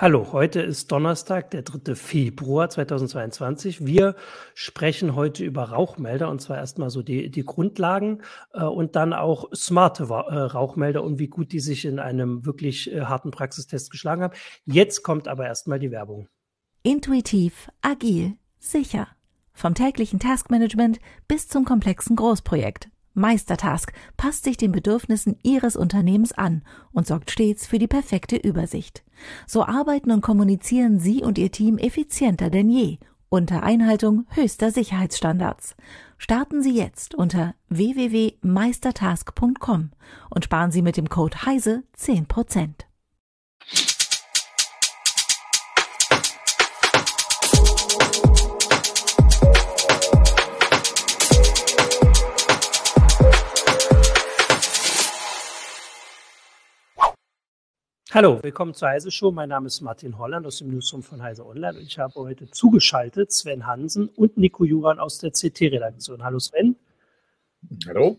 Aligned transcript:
Hallo, 0.00 0.32
heute 0.32 0.62
ist 0.62 0.90
Donnerstag, 0.90 1.50
der 1.50 1.60
3. 1.60 1.94
Februar 1.94 2.70
2022. 2.70 3.84
Wir 3.84 4.16
sprechen 4.54 5.14
heute 5.14 5.44
über 5.44 5.64
Rauchmelder 5.64 6.30
und 6.30 6.40
zwar 6.40 6.56
erstmal 6.56 6.88
so 6.88 7.02
die, 7.02 7.30
die 7.30 7.44
Grundlagen 7.44 8.22
äh, 8.54 8.64
und 8.64 8.96
dann 8.96 9.12
auch 9.12 9.50
smarte 9.54 10.04
äh, 10.04 10.14
Rauchmelder 10.14 11.04
und 11.04 11.18
wie 11.18 11.28
gut 11.28 11.52
die 11.52 11.60
sich 11.60 11.84
in 11.84 11.98
einem 11.98 12.46
wirklich 12.46 12.90
äh, 12.90 13.02
harten 13.02 13.30
Praxistest 13.30 13.90
geschlagen 13.90 14.22
haben. 14.22 14.34
Jetzt 14.64 15.02
kommt 15.02 15.28
aber 15.28 15.44
erstmal 15.44 15.78
die 15.78 15.90
Werbung. 15.90 16.28
Intuitiv, 16.82 17.68
agil, 17.82 18.38
sicher. 18.58 19.06
Vom 19.52 19.74
täglichen 19.74 20.18
Taskmanagement 20.18 20.98
bis 21.28 21.46
zum 21.46 21.66
komplexen 21.66 22.16
Großprojekt. 22.16 22.88
Meistertask 23.14 23.92
passt 24.16 24.44
sich 24.44 24.56
den 24.56 24.72
Bedürfnissen 24.72 25.36
Ihres 25.42 25.76
Unternehmens 25.76 26.32
an 26.32 26.62
und 26.92 27.06
sorgt 27.06 27.30
stets 27.30 27.66
für 27.66 27.78
die 27.78 27.88
perfekte 27.88 28.36
Übersicht. 28.36 29.02
So 29.46 29.64
arbeiten 29.64 30.10
und 30.10 30.20
kommunizieren 30.20 30.98
Sie 30.98 31.22
und 31.22 31.38
Ihr 31.38 31.50
Team 31.50 31.78
effizienter 31.78 32.50
denn 32.50 32.70
je 32.70 32.98
unter 33.30 33.62
Einhaltung 33.62 34.26
höchster 34.30 34.72
Sicherheitsstandards. 34.72 35.76
Starten 36.18 36.62
Sie 36.62 36.76
jetzt 36.76 37.14
unter 37.14 37.54
www.meistertask.com 37.68 39.92
und 40.28 40.44
sparen 40.44 40.70
Sie 40.70 40.82
mit 40.82 40.98
dem 40.98 41.08
Code 41.08 41.46
HEISE 41.46 41.82
10%. 41.96 42.89
Hallo, 58.12 58.42
willkommen 58.42 58.74
zur 58.74 58.88
Heise 58.88 59.12
Show. 59.12 59.30
Mein 59.30 59.50
Name 59.50 59.68
ist 59.68 59.82
Martin 59.82 60.18
Holland 60.18 60.44
aus 60.44 60.58
dem 60.58 60.66
Newsroom 60.66 61.04
von 61.04 61.22
Heise 61.22 61.46
Online 61.46 61.78
und 61.78 61.84
ich 61.84 61.96
habe 62.00 62.14
heute 62.16 62.50
zugeschaltet 62.50 63.30
Sven 63.30 63.68
Hansen 63.68 64.08
und 64.08 64.36
Nico 64.36 64.64
Juran 64.64 64.98
aus 64.98 65.18
der 65.18 65.30
CT-Redaktion. 65.30 66.24
Hallo 66.24 66.40
Sven. 66.40 66.74
Hallo. 67.86 68.18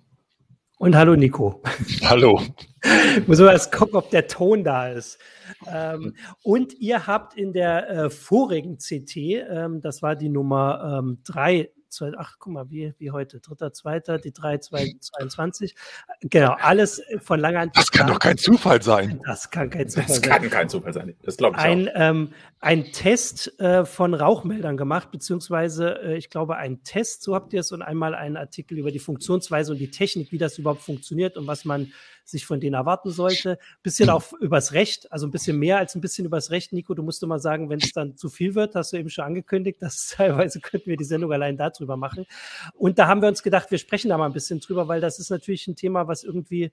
Und 0.77 0.95
hallo 0.95 1.17
Nico. 1.17 1.61
Hallo. 2.03 2.41
Muss 3.27 3.39
man 3.39 3.49
erst 3.49 3.73
gucken, 3.73 3.97
ob 3.97 4.09
der 4.11 4.27
Ton 4.27 4.63
da 4.63 4.87
ist. 4.87 5.19
Ähm, 5.67 6.15
und 6.41 6.73
ihr 6.79 7.05
habt 7.05 7.35
in 7.35 7.51
der 7.51 7.89
äh, 7.89 8.09
vorigen 8.09 8.77
CT, 8.77 9.17
ähm, 9.17 9.81
das 9.81 10.01
war 10.01 10.15
die 10.15 10.29
Nummer 10.29 10.99
ähm, 10.99 11.17
drei 11.25 11.69
zwei, 11.91 12.11
ach, 12.17 12.37
guck 12.39 12.53
mal, 12.53 12.69
wie, 12.69 12.93
wie 12.97 13.11
heute, 13.11 13.39
dritter, 13.39 13.73
zweiter, 13.73 14.17
die 14.17 14.31
3, 14.31 14.57
2, 14.59 14.95
22. 14.99 15.75
Genau, 16.21 16.55
alles 16.59 17.01
von 17.19 17.39
langer 17.39 17.59
Hand. 17.59 17.77
Das 17.77 17.91
kann 17.91 18.07
doch 18.07 18.19
kein 18.19 18.37
Zufall 18.37 18.81
sein. 18.81 19.21
Das 19.25 19.49
kann 19.49 19.69
kein 19.69 19.89
Zufall 19.89 20.07
sein. 20.07 20.21
Das 20.21 20.29
kann 20.29 20.49
kein 20.49 20.69
Zufall 20.69 20.93
sein. 20.93 21.15
Das 21.23 21.37
glaube 21.37 21.57
ich 21.57 21.63
ein, 21.63 21.89
auch. 21.89 21.93
Ähm, 21.95 22.33
ein 22.63 22.91
Test 22.91 23.59
äh, 23.59 23.85
von 23.85 24.13
Rauchmeldern 24.13 24.77
gemacht, 24.77 25.09
beziehungsweise 25.11 25.99
äh, 26.03 26.17
ich 26.17 26.29
glaube 26.29 26.57
ein 26.57 26.83
Test, 26.83 27.23
so 27.23 27.33
habt 27.33 27.53
ihr 27.53 27.59
es, 27.59 27.71
und 27.71 27.81
einmal 27.81 28.13
einen 28.13 28.37
Artikel 28.37 28.77
über 28.77 28.91
die 28.91 28.99
Funktionsweise 28.99 29.71
und 29.71 29.79
die 29.79 29.89
Technik, 29.89 30.31
wie 30.31 30.37
das 30.37 30.59
überhaupt 30.59 30.83
funktioniert 30.83 31.37
und 31.37 31.47
was 31.47 31.65
man 31.65 31.91
sich 32.23 32.45
von 32.45 32.59
denen 32.59 32.75
erwarten 32.75 33.09
sollte. 33.09 33.57
Bisschen 33.81 34.11
auch 34.11 34.31
übers 34.33 34.73
Recht, 34.73 35.11
also 35.11 35.25
ein 35.25 35.31
bisschen 35.31 35.57
mehr 35.57 35.79
als 35.79 35.95
ein 35.95 36.01
bisschen 36.01 36.25
übers 36.25 36.51
Recht. 36.51 36.71
Nico, 36.71 36.93
du 36.93 37.01
musst 37.01 37.23
immer 37.23 37.39
sagen, 37.39 37.71
wenn 37.71 37.79
es 37.79 37.93
dann 37.93 38.15
zu 38.15 38.29
viel 38.29 38.53
wird, 38.53 38.75
hast 38.75 38.93
du 38.93 38.97
eben 38.97 39.09
schon 39.09 39.25
angekündigt, 39.25 39.81
dass 39.81 40.07
teilweise 40.15 40.59
könnten 40.59 40.85
wir 40.91 40.97
die 40.97 41.03
Sendung 41.03 41.33
allein 41.33 41.57
darüber 41.57 41.97
machen. 41.97 42.27
Und 42.75 42.99
da 42.99 43.07
haben 43.07 43.23
wir 43.23 43.27
uns 43.27 43.41
gedacht, 43.41 43.71
wir 43.71 43.79
sprechen 43.79 44.09
da 44.09 44.19
mal 44.19 44.27
ein 44.27 44.33
bisschen 44.33 44.59
drüber, 44.59 44.87
weil 44.87 45.01
das 45.01 45.17
ist 45.17 45.31
natürlich 45.31 45.65
ein 45.67 45.75
Thema, 45.75 46.07
was 46.07 46.23
irgendwie 46.23 46.71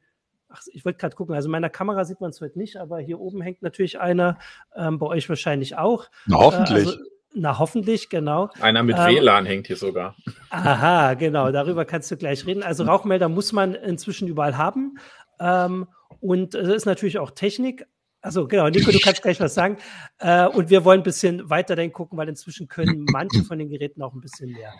Ach, 0.48 0.62
ich 0.72 0.84
wollte 0.84 0.98
gerade 0.98 1.14
gucken. 1.14 1.34
Also 1.34 1.46
in 1.46 1.52
meiner 1.52 1.70
Kamera 1.70 2.04
sieht 2.04 2.20
man 2.20 2.30
es 2.30 2.40
heute 2.40 2.58
nicht, 2.58 2.76
aber 2.76 2.98
hier 3.00 3.20
oben 3.20 3.42
hängt 3.42 3.62
natürlich 3.62 4.00
einer. 4.00 4.38
Ähm, 4.74 4.98
bei 4.98 5.06
euch 5.06 5.28
wahrscheinlich 5.28 5.76
auch. 5.76 6.06
Na, 6.26 6.38
hoffentlich. 6.38 6.86
Äh, 6.86 6.90
also, 6.90 6.98
na, 7.34 7.58
hoffentlich, 7.58 8.08
genau. 8.08 8.50
Einer 8.60 8.82
mit 8.82 8.96
ähm, 8.98 9.06
WLAN 9.06 9.44
hängt 9.44 9.66
hier 9.66 9.76
sogar. 9.76 10.16
Aha, 10.50 11.14
genau. 11.14 11.52
Darüber 11.52 11.84
kannst 11.84 12.10
du 12.10 12.16
gleich 12.16 12.46
reden. 12.46 12.62
Also 12.62 12.84
Rauchmelder 12.84 13.28
muss 13.28 13.52
man 13.52 13.74
inzwischen 13.74 14.26
überall 14.28 14.56
haben. 14.56 14.98
Ähm, 15.38 15.86
und 16.20 16.54
das 16.54 16.68
ist 16.68 16.86
natürlich 16.86 17.18
auch 17.18 17.30
Technik. 17.30 17.86
Also 18.20 18.48
genau, 18.48 18.68
Nico, 18.68 18.90
du 18.90 18.98
kannst 18.98 19.22
gleich 19.22 19.38
was 19.40 19.54
sagen. 19.54 19.76
Äh, 20.18 20.48
und 20.48 20.70
wir 20.70 20.84
wollen 20.84 21.00
ein 21.00 21.04
bisschen 21.04 21.48
weiterdenken 21.50 21.94
gucken, 21.94 22.18
weil 22.18 22.28
inzwischen 22.28 22.66
können 22.66 23.06
manche 23.12 23.44
von 23.44 23.58
den 23.58 23.68
Geräten 23.68 24.02
auch 24.02 24.14
ein 24.14 24.20
bisschen 24.20 24.50
mehr. 24.50 24.72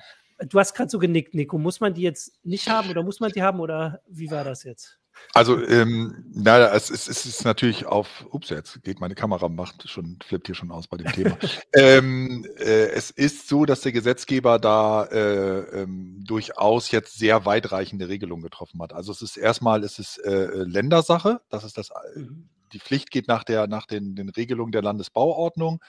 Du 0.48 0.58
hast 0.58 0.74
gerade 0.74 0.88
so 0.88 0.98
genickt, 0.98 1.34
Nico. 1.34 1.58
Muss 1.58 1.80
man 1.80 1.94
die 1.94 2.02
jetzt 2.02 2.44
nicht 2.44 2.68
haben 2.68 2.88
oder 2.90 3.02
muss 3.02 3.20
man 3.20 3.30
die 3.30 3.42
haben 3.42 3.60
oder 3.60 4.00
wie 4.08 4.30
war 4.30 4.44
das 4.44 4.64
jetzt? 4.64 4.98
Also, 5.34 5.62
ähm, 5.66 6.24
naja, 6.32 6.74
es, 6.74 6.90
es, 6.90 7.06
es 7.06 7.26
ist 7.26 7.44
natürlich 7.44 7.86
auf, 7.86 8.26
ups, 8.30 8.48
jetzt 8.48 8.82
geht 8.82 9.00
meine 9.00 9.14
Kamera, 9.14 9.48
macht 9.48 9.88
schon, 9.88 10.18
flippt 10.24 10.46
hier 10.46 10.54
schon 10.54 10.70
aus 10.70 10.88
bei 10.88 10.96
dem 10.96 11.12
Thema. 11.12 11.38
ähm, 11.74 12.46
äh, 12.58 12.88
es 12.88 13.10
ist 13.10 13.48
so, 13.48 13.64
dass 13.64 13.82
der 13.82 13.92
Gesetzgeber 13.92 14.58
da 14.58 15.04
äh, 15.04 15.82
ähm, 15.82 16.24
durchaus 16.26 16.90
jetzt 16.90 17.18
sehr 17.18 17.44
weitreichende 17.44 18.08
Regelungen 18.08 18.42
getroffen 18.42 18.80
hat. 18.82 18.92
Also 18.92 19.12
es 19.12 19.22
ist 19.22 19.36
erstmal, 19.36 19.84
es 19.84 19.98
ist 19.98 20.18
äh, 20.18 20.46
Ländersache, 20.46 21.40
das 21.50 21.64
ist 21.64 21.78
das, 21.78 21.90
mhm. 22.16 22.48
die 22.72 22.80
Pflicht 22.80 23.10
geht 23.10 23.28
nach 23.28 23.44
der, 23.44 23.66
nach 23.66 23.86
den, 23.86 24.16
den 24.16 24.30
Regelungen 24.30 24.72
der 24.72 24.82
Landesbauordnung. 24.82 25.80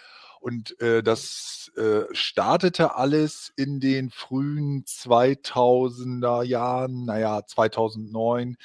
Und 0.41 0.79
äh, 0.79 1.03
das 1.03 1.69
äh, 1.75 2.03
startete 2.13 2.95
alles 2.95 3.51
in 3.57 3.79
den 3.81 4.09
frühen 4.09 4.85
2000er 4.85 6.43
Jahren, 6.43 7.05
naja, 7.05 7.45
2009 7.45 8.55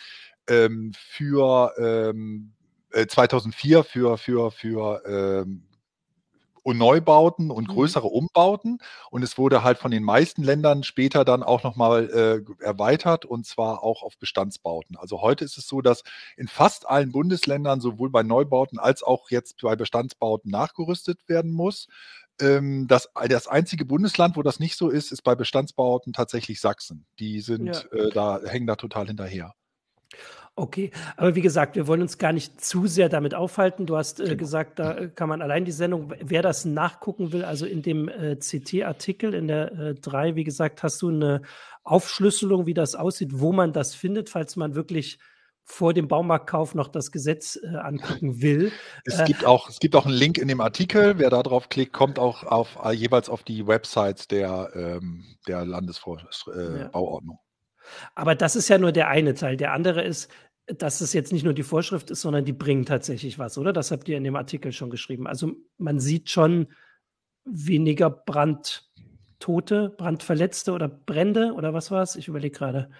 ähm, 0.48 0.92
für 0.94 1.72
ähm, 1.78 2.52
äh, 2.90 3.06
2004 3.06 3.84
für, 3.84 4.18
für, 4.18 4.50
für 4.50 5.02
ähm, 5.06 5.64
Neubauten 6.72 7.50
und 7.50 7.68
mhm. 7.68 7.72
größere 7.72 8.06
Umbauten. 8.06 8.78
Und 9.10 9.22
es 9.22 9.36
wurde 9.36 9.62
halt 9.62 9.78
von 9.78 9.90
den 9.90 10.02
meisten 10.02 10.42
Ländern 10.42 10.82
später 10.82 11.24
dann 11.24 11.42
auch 11.42 11.62
nochmal 11.62 12.08
äh, 12.10 12.64
erweitert 12.64 13.26
und 13.26 13.44
zwar 13.46 13.82
auch 13.82 14.02
auf 14.02 14.16
Bestandsbauten. 14.18 14.96
Also 14.96 15.20
heute 15.20 15.44
ist 15.44 15.58
es 15.58 15.68
so, 15.68 15.82
dass 15.82 16.02
in 16.36 16.48
fast 16.48 16.88
allen 16.88 17.12
Bundesländern 17.12 17.80
sowohl 17.80 18.10
bei 18.10 18.22
Neubauten 18.22 18.78
als 18.78 19.02
auch 19.02 19.30
jetzt 19.30 19.60
bei 19.60 19.76
Bestandsbauten 19.76 20.50
nachgerüstet 20.50 21.28
werden 21.28 21.52
muss. 21.52 21.88
Ähm, 22.40 22.88
das, 22.88 23.10
das 23.28 23.46
einzige 23.46 23.84
Bundesland, 23.84 24.36
wo 24.36 24.42
das 24.42 24.58
nicht 24.58 24.76
so 24.76 24.88
ist, 24.88 25.12
ist 25.12 25.22
bei 25.22 25.34
Bestandsbauten 25.34 26.12
tatsächlich 26.12 26.60
Sachsen. 26.60 27.06
Die 27.18 27.40
sind 27.40 27.66
ja. 27.66 27.98
äh, 27.98 28.10
da, 28.10 28.40
hängen 28.44 28.66
da 28.66 28.76
total 28.76 29.06
hinterher. 29.06 29.54
Okay, 30.56 30.92
aber 31.16 31.34
wie 31.34 31.40
gesagt, 31.40 31.74
wir 31.74 31.88
wollen 31.88 32.02
uns 32.02 32.16
gar 32.16 32.32
nicht 32.32 32.64
zu 32.64 32.86
sehr 32.86 33.08
damit 33.08 33.34
aufhalten. 33.34 33.86
Du 33.86 33.96
hast 33.96 34.20
äh, 34.20 34.24
genau. 34.24 34.36
gesagt, 34.36 34.78
da 34.78 34.96
äh, 34.96 35.08
kann 35.08 35.28
man 35.28 35.42
allein 35.42 35.64
die 35.64 35.72
Sendung, 35.72 36.12
wer 36.20 36.42
das 36.42 36.64
nachgucken 36.64 37.32
will, 37.32 37.44
also 37.44 37.66
in 37.66 37.82
dem 37.82 38.08
äh, 38.08 38.36
CT-Artikel 38.36 39.34
in 39.34 39.48
der 39.48 39.72
äh, 39.72 39.94
3, 39.94 40.36
wie 40.36 40.44
gesagt, 40.44 40.84
hast 40.84 41.02
du 41.02 41.08
eine 41.08 41.42
Aufschlüsselung, 41.82 42.66
wie 42.66 42.74
das 42.74 42.94
aussieht, 42.94 43.30
wo 43.32 43.52
man 43.52 43.72
das 43.72 43.96
findet, 43.96 44.30
falls 44.30 44.54
man 44.54 44.76
wirklich 44.76 45.18
vor 45.64 45.92
dem 45.92 46.08
Baumarktkauf 46.08 46.74
noch 46.74 46.88
das 46.88 47.10
Gesetz 47.10 47.58
äh, 47.60 47.76
angucken 47.76 48.40
will. 48.42 48.70
Es 49.04 49.18
äh, 49.18 49.24
gibt 49.24 49.44
auch, 49.44 49.68
es 49.68 49.80
gibt 49.80 49.96
auch 49.96 50.06
einen 50.06 50.14
Link 50.14 50.38
in 50.38 50.46
dem 50.46 50.60
Artikel. 50.60 51.18
Wer 51.18 51.30
da 51.30 51.42
drauf 51.42 51.68
klickt, 51.68 51.92
kommt 51.92 52.20
auch 52.20 52.44
auf, 52.44 52.78
äh, 52.84 52.92
jeweils 52.92 53.28
auf 53.28 53.42
die 53.42 53.66
Websites 53.66 54.28
der, 54.28 54.70
ähm, 54.74 55.24
der 55.48 55.64
Landesbauordnung. 55.64 57.38
Aber 58.14 58.34
das 58.34 58.56
ist 58.56 58.68
ja 58.68 58.78
nur 58.78 58.92
der 58.92 59.08
eine 59.08 59.34
Teil. 59.34 59.56
Der 59.56 59.72
andere 59.72 60.02
ist, 60.02 60.30
dass 60.66 61.00
es 61.00 61.12
jetzt 61.12 61.32
nicht 61.32 61.44
nur 61.44 61.52
die 61.52 61.62
Vorschrift 61.62 62.10
ist, 62.10 62.22
sondern 62.22 62.44
die 62.44 62.52
bringen 62.52 62.86
tatsächlich 62.86 63.38
was, 63.38 63.58
oder? 63.58 63.72
Das 63.72 63.90
habt 63.90 64.08
ihr 64.08 64.16
in 64.16 64.24
dem 64.24 64.36
Artikel 64.36 64.72
schon 64.72 64.90
geschrieben. 64.90 65.26
Also 65.26 65.52
man 65.76 66.00
sieht 66.00 66.30
schon 66.30 66.68
weniger 67.44 68.08
Brandtote, 68.10 69.90
Brandverletzte 69.90 70.72
oder 70.72 70.88
Brände 70.88 71.52
oder 71.52 71.74
was 71.74 71.90
war 71.90 72.02
es? 72.02 72.16
Ich 72.16 72.28
überlege 72.28 72.56
gerade. 72.56 72.90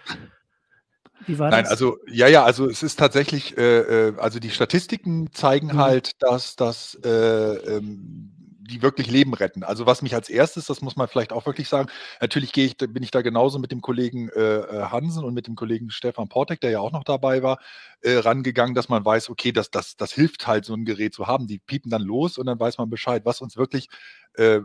Wie 1.27 1.39
war 1.39 1.51
Nein, 1.51 1.63
das? 1.63 1.71
also 1.71 1.99
ja, 2.11 2.27
ja, 2.27 2.45
also 2.45 2.69
es 2.69 2.83
ist 2.83 2.99
tatsächlich, 2.99 3.57
äh, 3.57 4.09
äh 4.09 4.19
also 4.19 4.41
die 4.41 4.51
Statistiken 4.51 5.33
zeigen 5.33 5.69
mhm. 5.69 5.79
halt, 5.79 6.23
dass 6.23 6.57
das 6.57 6.99
äh, 7.03 7.09
ähm, 7.09 8.34
die 8.65 8.83
wirklich 8.83 9.11
Leben 9.11 9.35
retten. 9.35 9.63
Also 9.63 9.87
was 9.87 10.03
mich 10.03 10.15
als 10.15 10.29
erstes, 10.29 10.67
das 10.67 10.81
muss 10.81 10.97
man 10.97 11.09
vielleicht 11.09 11.33
auch 11.33 11.47
wirklich 11.47 11.69
sagen, 11.69 11.89
natürlich 12.21 12.53
gehe 12.53 12.67
ich, 12.67 12.77
bin 12.77 13.03
ich 13.03 13.11
da 13.11 13.23
genauso 13.23 13.59
mit 13.59 13.73
dem 13.73 13.81
Kollegen 13.81 14.29
äh, 14.31 14.41
äh, 14.41 14.83
Hansen 14.87 15.25
und 15.25 15.35
mit 15.35 15.47
dem 15.47 15.55
Kollegen 15.55 15.91
Stefan 15.91 16.29
Portek, 16.29 16.61
der 16.61 16.71
ja 16.71 16.81
auch 16.81 16.93
noch 16.93 17.05
dabei 17.05 17.43
war, 17.43 17.59
äh, 18.01 18.17
rangegangen, 18.17 18.75
dass 18.75 18.89
man 18.89 19.05
weiß, 19.05 19.31
okay, 19.31 19.53
das, 19.53 19.71
das, 19.71 19.97
das 19.97 20.13
hilft 20.13 20.47
halt, 20.47 20.65
so 20.65 20.75
ein 20.75 20.85
Gerät 20.85 21.15
zu 21.15 21.27
haben. 21.27 21.47
Die 21.47 21.59
piepen 21.59 21.91
dann 21.91 22.03
los 22.03 22.39
und 22.39 22.47
dann 22.47 22.59
weiß 22.59 22.79
man 22.79 22.91
Bescheid, 22.91 23.23
was 23.25 23.41
uns 23.41 23.57
wirklich 23.57 23.89
äh, 24.35 24.61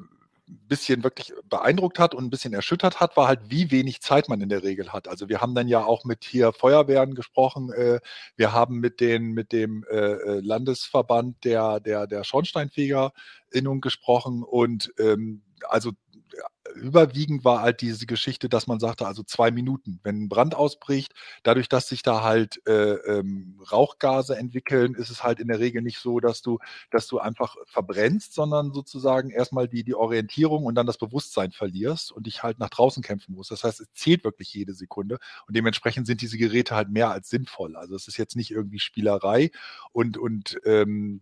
bisschen 0.50 1.04
wirklich 1.04 1.34
beeindruckt 1.50 2.00
hat 2.00 2.16
und 2.16 2.26
ein 2.26 2.30
bisschen 2.30 2.54
erschüttert 2.54 3.00
hat, 3.00 3.16
war 3.18 3.28
halt, 3.28 3.42
wie 3.50 3.72
wenig 3.72 4.02
Zeit 4.02 4.30
man 4.30 4.42
in 4.42 4.50
der 4.50 4.64
Regel 4.64 4.92
hat. 4.92 5.08
Also 5.08 5.30
wir 5.30 5.42
haben 5.42 5.56
dann 5.56 5.68
ja 5.68 5.84
auch 5.84 6.06
mit 6.06 6.24
hier 6.24 6.54
Feuerwehren 6.54 7.16
gesprochen. 7.16 7.72
Äh, 7.72 8.00
wir 8.36 8.52
haben 8.54 8.80
mit 8.80 9.00
den 9.00 9.32
mit 9.32 9.52
dem 9.52 9.86
äh, 9.90 9.96
äh 9.96 10.40
Landesverband 10.42 11.44
der 11.46 11.80
der 11.80 12.08
der 12.08 12.24
Schornsteinfegerinnung 12.24 13.82
gesprochen 13.82 14.44
und 14.44 14.92
ähm, 15.00 15.44
also 15.68 15.92
überwiegend 16.76 17.44
war 17.46 17.62
halt 17.62 17.82
diese 17.82 18.06
Geschichte, 18.06 18.50
dass 18.50 18.68
man 18.68 18.80
sagte, 18.80 19.06
also 19.08 19.24
zwei 19.24 19.52
Minuten, 19.52 20.00
wenn 20.04 20.24
ein 20.24 20.30
Brand 20.30 20.56
ausbricht, 20.56 21.14
dadurch, 21.44 21.70
dass 21.70 21.88
sich 21.90 22.04
da 22.04 22.24
halt 22.24 22.62
äh, 22.68 22.94
ähm, 22.94 23.60
Rauchgase 23.72 24.38
entwickeln, 24.38 24.96
ist 24.96 25.10
es 25.10 25.24
halt 25.24 25.40
in 25.40 25.48
der 25.48 25.60
Regel 25.60 25.82
nicht 25.82 26.00
so, 26.00 26.20
dass 26.20 26.42
du, 26.42 26.60
dass 26.92 27.08
du 27.08 27.20
einfach 27.20 27.56
verbrennst, 27.66 28.34
sondern 28.34 28.74
sozusagen 28.74 29.30
erstmal 29.30 29.68
die, 29.68 29.84
die 29.84 29.96
Orientierung 29.96 30.66
und 30.66 30.76
dann 30.76 30.88
das 30.88 30.98
Bewusstsein 30.98 31.52
verlierst 31.52 32.12
und 32.12 32.28
dich 32.28 32.44
halt 32.44 32.60
nach 32.60 32.70
draußen 32.70 33.04
kämpfen 33.04 33.36
musst. 33.36 33.52
Das 33.52 33.64
heißt, 33.64 33.82
es 33.82 33.92
zählt 33.94 34.24
wirklich 34.24 34.54
jede 34.54 34.74
Sekunde 34.74 35.20
und 35.48 35.56
dementsprechend 35.56 36.08
sind 36.08 36.22
diese 36.22 36.38
Geräte 36.38 36.76
halt 36.76 36.90
mehr 36.90 37.10
als 37.12 37.30
sinnvoll. 37.30 37.76
Also 37.76 37.96
es 37.96 38.08
ist 38.08 38.18
jetzt 38.18 38.36
nicht 38.36 38.52
irgendwie 38.52 38.80
Spielerei 38.80 39.52
und, 39.92 40.18
und 40.18 40.60
ähm, 40.66 41.22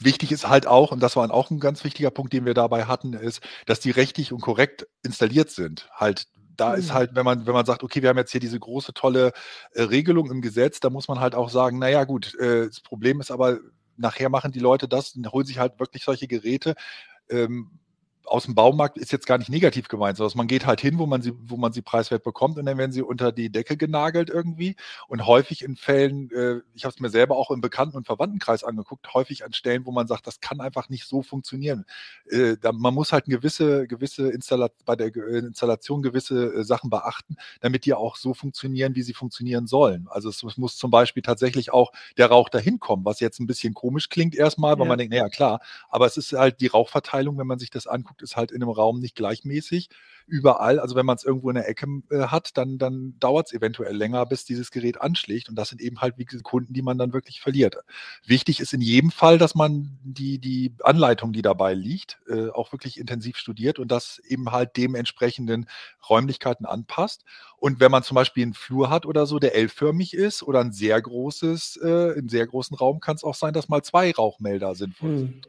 Wichtig 0.00 0.32
ist 0.32 0.48
halt 0.48 0.66
auch, 0.66 0.90
und 0.92 1.00
das 1.00 1.16
war 1.16 1.30
auch 1.30 1.50
ein 1.50 1.60
ganz 1.60 1.84
wichtiger 1.84 2.10
Punkt, 2.10 2.32
den 2.32 2.44
wir 2.44 2.54
dabei 2.54 2.86
hatten, 2.86 3.12
ist, 3.12 3.40
dass 3.66 3.80
die 3.80 3.90
rechtlich 3.90 4.32
und 4.32 4.40
korrekt 4.40 4.86
installiert 5.02 5.50
sind. 5.50 5.88
Halt, 5.92 6.26
da 6.56 6.70
mhm. 6.70 6.78
ist 6.78 6.92
halt, 6.92 7.14
wenn 7.14 7.24
man, 7.24 7.46
wenn 7.46 7.54
man 7.54 7.66
sagt, 7.66 7.82
okay, 7.82 8.02
wir 8.02 8.08
haben 8.08 8.18
jetzt 8.18 8.32
hier 8.32 8.40
diese 8.40 8.58
große, 8.58 8.92
tolle 8.92 9.32
äh, 9.72 9.82
Regelung 9.82 10.30
im 10.30 10.42
Gesetz, 10.42 10.80
da 10.80 10.90
muss 10.90 11.08
man 11.08 11.20
halt 11.20 11.34
auch 11.34 11.48
sagen, 11.48 11.78
naja, 11.78 12.04
gut, 12.04 12.34
äh, 12.36 12.66
das 12.66 12.80
Problem 12.80 13.20
ist 13.20 13.30
aber, 13.30 13.58
nachher 13.96 14.28
machen 14.28 14.50
die 14.50 14.60
Leute 14.60 14.88
das 14.88 15.14
und 15.14 15.30
holen 15.30 15.46
sich 15.46 15.58
halt 15.58 15.78
wirklich 15.78 16.02
solche 16.02 16.26
Geräte. 16.26 16.74
Ähm, 17.30 17.70
aus 18.26 18.44
dem 18.44 18.54
Baumarkt 18.54 18.98
ist 18.98 19.12
jetzt 19.12 19.26
gar 19.26 19.38
nicht 19.38 19.50
negativ 19.50 19.88
gemeint, 19.88 20.16
sondern 20.16 20.36
man 20.38 20.46
geht 20.46 20.66
halt 20.66 20.80
hin, 20.80 20.98
wo 20.98 21.06
man 21.06 21.22
sie, 21.22 21.32
wo 21.46 21.56
man 21.56 21.72
sie 21.72 21.82
preiswert 21.82 22.22
bekommt 22.22 22.58
und 22.58 22.66
dann 22.66 22.78
werden 22.78 22.92
sie 22.92 23.02
unter 23.02 23.32
die 23.32 23.50
Decke 23.50 23.76
genagelt 23.76 24.30
irgendwie. 24.30 24.76
Und 25.08 25.26
häufig 25.26 25.62
in 25.62 25.76
Fällen, 25.76 26.30
äh, 26.30 26.60
ich 26.74 26.84
habe 26.84 26.94
es 26.94 27.00
mir 27.00 27.10
selber 27.10 27.36
auch 27.36 27.50
im 27.50 27.60
Bekannten- 27.60 27.96
und 27.96 28.06
Verwandtenkreis 28.06 28.64
angeguckt, 28.64 29.12
häufig 29.14 29.44
an 29.44 29.52
Stellen, 29.52 29.86
wo 29.86 29.92
man 29.92 30.06
sagt, 30.06 30.26
das 30.26 30.40
kann 30.40 30.60
einfach 30.60 30.88
nicht 30.88 31.06
so 31.06 31.22
funktionieren. 31.22 31.84
Äh, 32.30 32.56
da, 32.60 32.72
man 32.72 32.94
muss 32.94 33.12
halt 33.12 33.26
eine 33.26 33.36
gewisse, 33.36 33.86
gewisse 33.86 34.30
Installa 34.30 34.70
bei 34.84 34.96
der 34.96 35.14
Installation 35.14 36.02
gewisse 36.02 36.54
äh, 36.54 36.64
Sachen 36.64 36.90
beachten, 36.90 37.36
damit 37.60 37.84
die 37.84 37.94
auch 37.94 38.16
so 38.16 38.34
funktionieren, 38.34 38.94
wie 38.94 39.02
sie 39.02 39.14
funktionieren 39.14 39.66
sollen. 39.66 40.06
Also 40.08 40.28
es, 40.28 40.42
es, 40.42 40.56
muss 40.56 40.76
zum 40.76 40.90
Beispiel 40.90 41.22
tatsächlich 41.22 41.72
auch 41.72 41.92
der 42.16 42.26
Rauch 42.26 42.48
dahin 42.48 42.78
kommen, 42.78 43.04
was 43.04 43.20
jetzt 43.20 43.40
ein 43.40 43.46
bisschen 43.46 43.74
komisch 43.74 44.08
klingt 44.08 44.34
erstmal, 44.34 44.78
weil 44.78 44.86
ja. 44.86 44.88
man 44.88 44.98
denkt, 44.98 45.12
naja 45.12 45.28
klar, 45.28 45.60
aber 45.88 46.06
es 46.06 46.16
ist 46.16 46.32
halt 46.32 46.60
die 46.60 46.68
Rauchverteilung, 46.68 47.38
wenn 47.38 47.46
man 47.46 47.58
sich 47.58 47.70
das 47.70 47.86
anguckt, 47.86 48.13
ist 48.22 48.36
halt 48.36 48.50
in 48.50 48.62
einem 48.62 48.70
Raum 48.70 49.00
nicht 49.00 49.14
gleichmäßig 49.16 49.88
überall. 50.26 50.80
Also 50.80 50.94
wenn 50.94 51.06
man 51.06 51.16
es 51.16 51.24
irgendwo 51.24 51.50
in 51.50 51.56
der 51.56 51.68
Ecke 51.68 51.86
äh, 52.10 52.26
hat, 52.28 52.56
dann, 52.56 52.78
dann 52.78 53.14
dauert 53.20 53.48
es 53.48 53.52
eventuell 53.52 53.94
länger, 53.94 54.24
bis 54.26 54.44
dieses 54.44 54.70
Gerät 54.70 55.00
anschlägt. 55.00 55.48
Und 55.48 55.56
das 55.56 55.68
sind 55.68 55.80
eben 55.80 56.00
halt 56.00 56.16
wie 56.18 56.24
Kunden, 56.24 56.72
die 56.72 56.82
man 56.82 56.98
dann 56.98 57.12
wirklich 57.12 57.40
verliert. 57.40 57.76
Wichtig 58.24 58.60
ist 58.60 58.72
in 58.72 58.80
jedem 58.80 59.10
Fall, 59.10 59.38
dass 59.38 59.54
man 59.54 59.98
die, 60.02 60.38
die 60.38 60.74
Anleitung, 60.82 61.32
die 61.32 61.42
dabei 61.42 61.74
liegt, 61.74 62.18
äh, 62.28 62.48
auch 62.48 62.72
wirklich 62.72 62.98
intensiv 62.98 63.36
studiert 63.36 63.78
und 63.78 63.88
das 63.88 64.18
eben 64.18 64.50
halt 64.50 64.76
dementsprechenden 64.76 65.66
Räumlichkeiten 66.08 66.66
anpasst. 66.66 67.24
Und 67.56 67.80
wenn 67.80 67.90
man 67.90 68.02
zum 68.02 68.14
Beispiel 68.14 68.44
einen 68.44 68.54
Flur 68.54 68.90
hat 68.90 69.06
oder 69.06 69.26
so, 69.26 69.38
der 69.38 69.54
L-förmig 69.54 70.14
ist 70.14 70.42
oder 70.42 70.60
ein 70.60 70.72
sehr 70.72 71.00
großes, 71.00 71.80
äh, 71.82 72.14
einen 72.16 72.28
sehr 72.28 72.46
großen 72.46 72.76
Raum, 72.76 73.00
kann 73.00 73.16
es 73.16 73.24
auch 73.24 73.34
sein, 73.34 73.54
dass 73.54 73.68
mal 73.68 73.82
zwei 73.82 74.10
Rauchmelder 74.12 74.74
sinnvoll 74.74 75.10
hm. 75.10 75.18
sind 75.18 75.48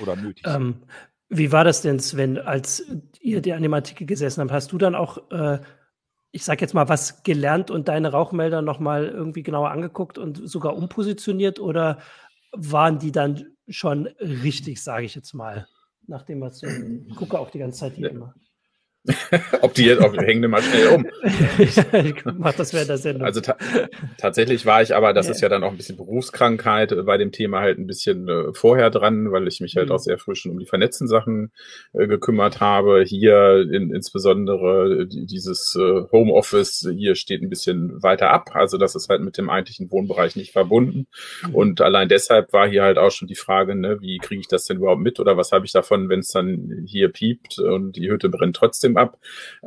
oder 0.00 0.16
nötig 0.16 0.46
sind. 0.46 0.54
Ähm, 0.54 0.82
wie 1.28 1.52
war 1.52 1.64
das 1.64 1.82
denn, 1.82 2.00
Sven, 2.00 2.38
als 2.38 2.84
ihr 3.20 3.38
an 3.54 3.62
dem 3.62 3.74
Artikel 3.74 4.06
gesessen 4.06 4.40
habt? 4.40 4.52
Hast 4.52 4.72
du 4.72 4.78
dann 4.78 4.94
auch, 4.94 5.30
äh, 5.30 5.58
ich 6.30 6.44
sag 6.44 6.60
jetzt 6.60 6.74
mal, 6.74 6.88
was 6.88 7.22
gelernt 7.22 7.70
und 7.70 7.88
deine 7.88 8.12
Rauchmelder 8.12 8.62
nochmal 8.62 9.06
irgendwie 9.06 9.42
genauer 9.42 9.70
angeguckt 9.70 10.18
und 10.18 10.48
sogar 10.48 10.76
umpositioniert 10.76 11.60
oder 11.60 11.98
waren 12.52 12.98
die 12.98 13.12
dann 13.12 13.56
schon 13.68 14.06
richtig, 14.20 14.82
sage 14.82 15.06
ich 15.06 15.14
jetzt 15.14 15.32
mal? 15.32 15.66
Nachdem 16.06 16.40
was 16.40 16.58
so, 16.58 16.66
gucke 17.16 17.38
auch 17.38 17.50
die 17.50 17.58
ganze 17.58 17.80
Zeit 17.80 17.94
hier 17.94 18.10
immer. 18.10 18.34
Ob 19.60 19.74
die 19.74 19.84
jetzt, 19.84 20.02
ob, 20.02 20.16
hängen 20.18 20.40
die 20.40 20.48
mal 20.48 20.62
schnell 20.62 20.88
um. 20.88 21.06
mach 22.38 22.54
das 22.54 22.72
während 22.72 22.88
der 22.88 22.96
Sendung. 22.96 23.22
Also 23.22 23.42
ta 23.42 23.56
tatsächlich 24.16 24.64
war 24.64 24.80
ich 24.80 24.94
aber, 24.94 25.12
das 25.12 25.26
ja. 25.26 25.32
ist 25.32 25.40
ja 25.42 25.50
dann 25.50 25.62
auch 25.62 25.72
ein 25.72 25.76
bisschen 25.76 25.98
Berufskrankheit, 25.98 26.92
äh, 26.92 27.02
bei 27.02 27.18
dem 27.18 27.30
Thema 27.30 27.60
halt 27.60 27.78
ein 27.78 27.86
bisschen 27.86 28.28
äh, 28.28 28.54
vorher 28.54 28.88
dran, 28.88 29.30
weil 29.30 29.46
ich 29.46 29.60
mich 29.60 29.76
halt 29.76 29.88
mhm. 29.88 29.94
auch 29.94 29.98
sehr 29.98 30.16
früh 30.16 30.34
schon 30.34 30.52
um 30.52 30.58
die 30.58 30.64
vernetzten 30.64 31.06
Sachen 31.06 31.52
äh, 31.92 32.06
gekümmert 32.06 32.60
habe. 32.60 33.04
Hier 33.06 33.68
in, 33.70 33.92
insbesondere 33.94 35.02
äh, 35.02 35.06
dieses 35.06 35.76
äh, 35.78 36.04
Homeoffice 36.10 36.88
hier 36.96 37.14
steht 37.14 37.42
ein 37.42 37.50
bisschen 37.50 38.02
weiter 38.02 38.30
ab. 38.30 38.52
Also 38.54 38.78
das 38.78 38.94
ist 38.94 39.10
halt 39.10 39.20
mit 39.20 39.36
dem 39.36 39.50
eigentlichen 39.50 39.90
Wohnbereich 39.90 40.34
nicht 40.34 40.52
verbunden. 40.52 41.08
Mhm. 41.46 41.54
Und 41.54 41.80
allein 41.82 42.08
deshalb 42.08 42.54
war 42.54 42.66
hier 42.66 42.84
halt 42.84 42.96
auch 42.96 43.10
schon 43.10 43.28
die 43.28 43.34
Frage, 43.34 43.74
ne, 43.74 44.00
wie 44.00 44.16
kriege 44.16 44.40
ich 44.40 44.48
das 44.48 44.64
denn 44.64 44.78
überhaupt 44.78 45.02
mit 45.02 45.20
oder 45.20 45.36
was 45.36 45.52
habe 45.52 45.66
ich 45.66 45.72
davon, 45.72 46.08
wenn 46.08 46.20
es 46.20 46.28
dann 46.28 46.84
hier 46.86 47.10
piept 47.10 47.58
und 47.58 47.96
die 47.96 48.10
Hütte 48.10 48.30
brennt 48.30 48.56
trotzdem 48.56 48.93
System 48.94 48.96
ab, 48.96 49.18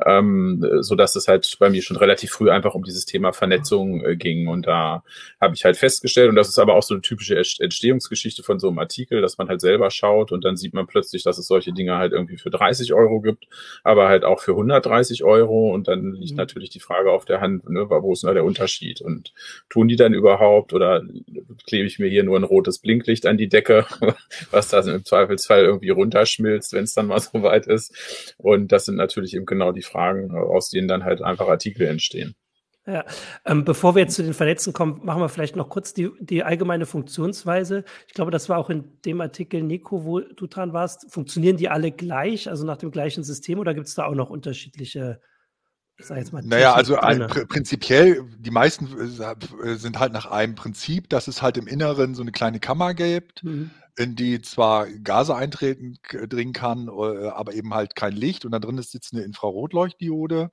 ähm, 0.06 0.64
so 0.80 0.94
dass 0.94 1.16
es 1.16 1.28
halt 1.28 1.56
bei 1.58 1.70
mir 1.70 1.82
schon 1.82 1.96
relativ 1.96 2.30
früh 2.30 2.50
einfach 2.50 2.74
um 2.74 2.84
dieses 2.84 3.04
Thema 3.04 3.32
Vernetzung 3.32 4.04
äh, 4.04 4.16
ging. 4.16 4.48
Und 4.48 4.66
da 4.66 5.02
habe 5.40 5.54
ich 5.54 5.64
halt 5.64 5.76
festgestellt, 5.76 6.28
und 6.28 6.36
das 6.36 6.48
ist 6.48 6.58
aber 6.58 6.74
auch 6.74 6.82
so 6.82 6.94
eine 6.94 7.00
typische 7.00 7.36
Entstehungsgeschichte 7.36 8.42
von 8.42 8.58
so 8.58 8.68
einem 8.68 8.78
Artikel, 8.78 9.20
dass 9.20 9.38
man 9.38 9.48
halt 9.48 9.60
selber 9.60 9.90
schaut 9.90 10.32
und 10.32 10.44
dann 10.44 10.56
sieht 10.56 10.74
man 10.74 10.86
plötzlich, 10.86 11.22
dass 11.22 11.38
es 11.38 11.46
solche 11.46 11.72
Dinge 11.72 11.96
halt 11.96 12.12
irgendwie 12.12 12.36
für 12.36 12.50
30 12.50 12.92
Euro 12.94 13.20
gibt, 13.20 13.46
aber 13.84 14.08
halt 14.08 14.24
auch 14.24 14.40
für 14.40 14.52
130 14.52 15.24
Euro. 15.24 15.72
Und 15.72 15.88
dann 15.88 16.12
liegt 16.14 16.32
mhm. 16.32 16.38
natürlich 16.38 16.70
die 16.70 16.80
Frage 16.80 17.12
auf 17.12 17.24
der 17.24 17.40
Hand, 17.40 17.68
ne, 17.68 17.88
wo 17.88 18.12
ist 18.12 18.24
da 18.24 18.32
der 18.32 18.44
Unterschied? 18.44 19.00
Und 19.00 19.32
tun 19.68 19.88
die 19.88 19.96
dann 19.96 20.14
überhaupt 20.14 20.72
oder 20.72 21.02
klebe 21.66 21.86
ich 21.86 21.98
mir 21.98 22.08
hier 22.08 22.24
nur 22.24 22.38
ein 22.38 22.44
rotes 22.44 22.78
Blinklicht 22.78 23.26
an 23.26 23.36
die 23.36 23.48
Decke, 23.48 23.86
was 24.50 24.68
da 24.68 24.80
im 24.80 25.04
Zweifelsfall 25.04 25.64
irgendwie 25.64 25.90
runterschmilzt, 25.90 26.72
wenn 26.72 26.84
es 26.84 26.94
dann 26.94 27.06
mal 27.06 27.20
so 27.20 27.42
weit 27.42 27.66
ist? 27.66 27.92
Und 28.38 28.72
das 28.72 28.84
sind 28.84 28.96
natürlich 28.96 29.17
natürlich 29.18 29.34
eben 29.34 29.46
genau 29.46 29.72
die 29.72 29.82
Fragen, 29.82 30.30
aus 30.32 30.70
denen 30.70 30.88
dann 30.88 31.04
halt 31.04 31.22
einfach 31.22 31.48
Artikel 31.48 31.86
entstehen. 31.86 32.34
Ja, 32.86 33.04
ähm, 33.44 33.64
bevor 33.66 33.94
wir 33.94 34.02
jetzt 34.02 34.14
zu 34.14 34.22
den 34.22 34.32
Vernetzen 34.32 34.72
kommen, 34.72 35.04
machen 35.04 35.20
wir 35.20 35.28
vielleicht 35.28 35.56
noch 35.56 35.68
kurz 35.68 35.92
die, 35.92 36.08
die 36.20 36.42
allgemeine 36.42 36.86
Funktionsweise. 36.86 37.84
Ich 38.06 38.14
glaube, 38.14 38.30
das 38.30 38.48
war 38.48 38.56
auch 38.56 38.70
in 38.70 38.98
dem 39.04 39.20
Artikel, 39.20 39.62
Nico, 39.62 40.06
wo 40.06 40.20
du 40.20 40.46
dran 40.46 40.72
warst. 40.72 41.12
Funktionieren 41.12 41.58
die 41.58 41.68
alle 41.68 41.92
gleich, 41.92 42.48
also 42.48 42.64
nach 42.64 42.78
dem 42.78 42.90
gleichen 42.90 43.24
System, 43.24 43.58
oder 43.58 43.74
gibt 43.74 43.88
es 43.88 43.94
da 43.94 44.06
auch 44.06 44.14
noch 44.14 44.30
unterschiedliche 44.30 45.20
naja, 46.44 46.74
also 46.74 46.96
ein, 46.96 47.26
pr 47.26 47.46
prinzipiell, 47.46 48.24
die 48.38 48.50
meisten 48.50 48.86
äh, 48.98 49.74
sind 49.74 49.98
halt 49.98 50.12
nach 50.12 50.26
einem 50.26 50.54
Prinzip, 50.54 51.08
dass 51.08 51.26
es 51.26 51.42
halt 51.42 51.56
im 51.56 51.66
Inneren 51.66 52.14
so 52.14 52.22
eine 52.22 52.30
kleine 52.30 52.60
Kammer 52.60 52.94
gibt, 52.94 53.42
mhm. 53.42 53.70
in 53.96 54.14
die 54.14 54.40
zwar 54.40 54.86
Gase 54.86 55.34
eintreten 55.34 55.98
dringen 56.28 56.52
kann, 56.52 56.88
äh, 56.88 57.28
aber 57.28 57.52
eben 57.54 57.74
halt 57.74 57.96
kein 57.96 58.12
Licht. 58.12 58.44
Und 58.44 58.52
da 58.52 58.60
drin 58.60 58.78
ist 58.78 58.92
sitzt 58.92 59.12
eine 59.12 59.22
Infrarotleuchtdiode, 59.22 60.50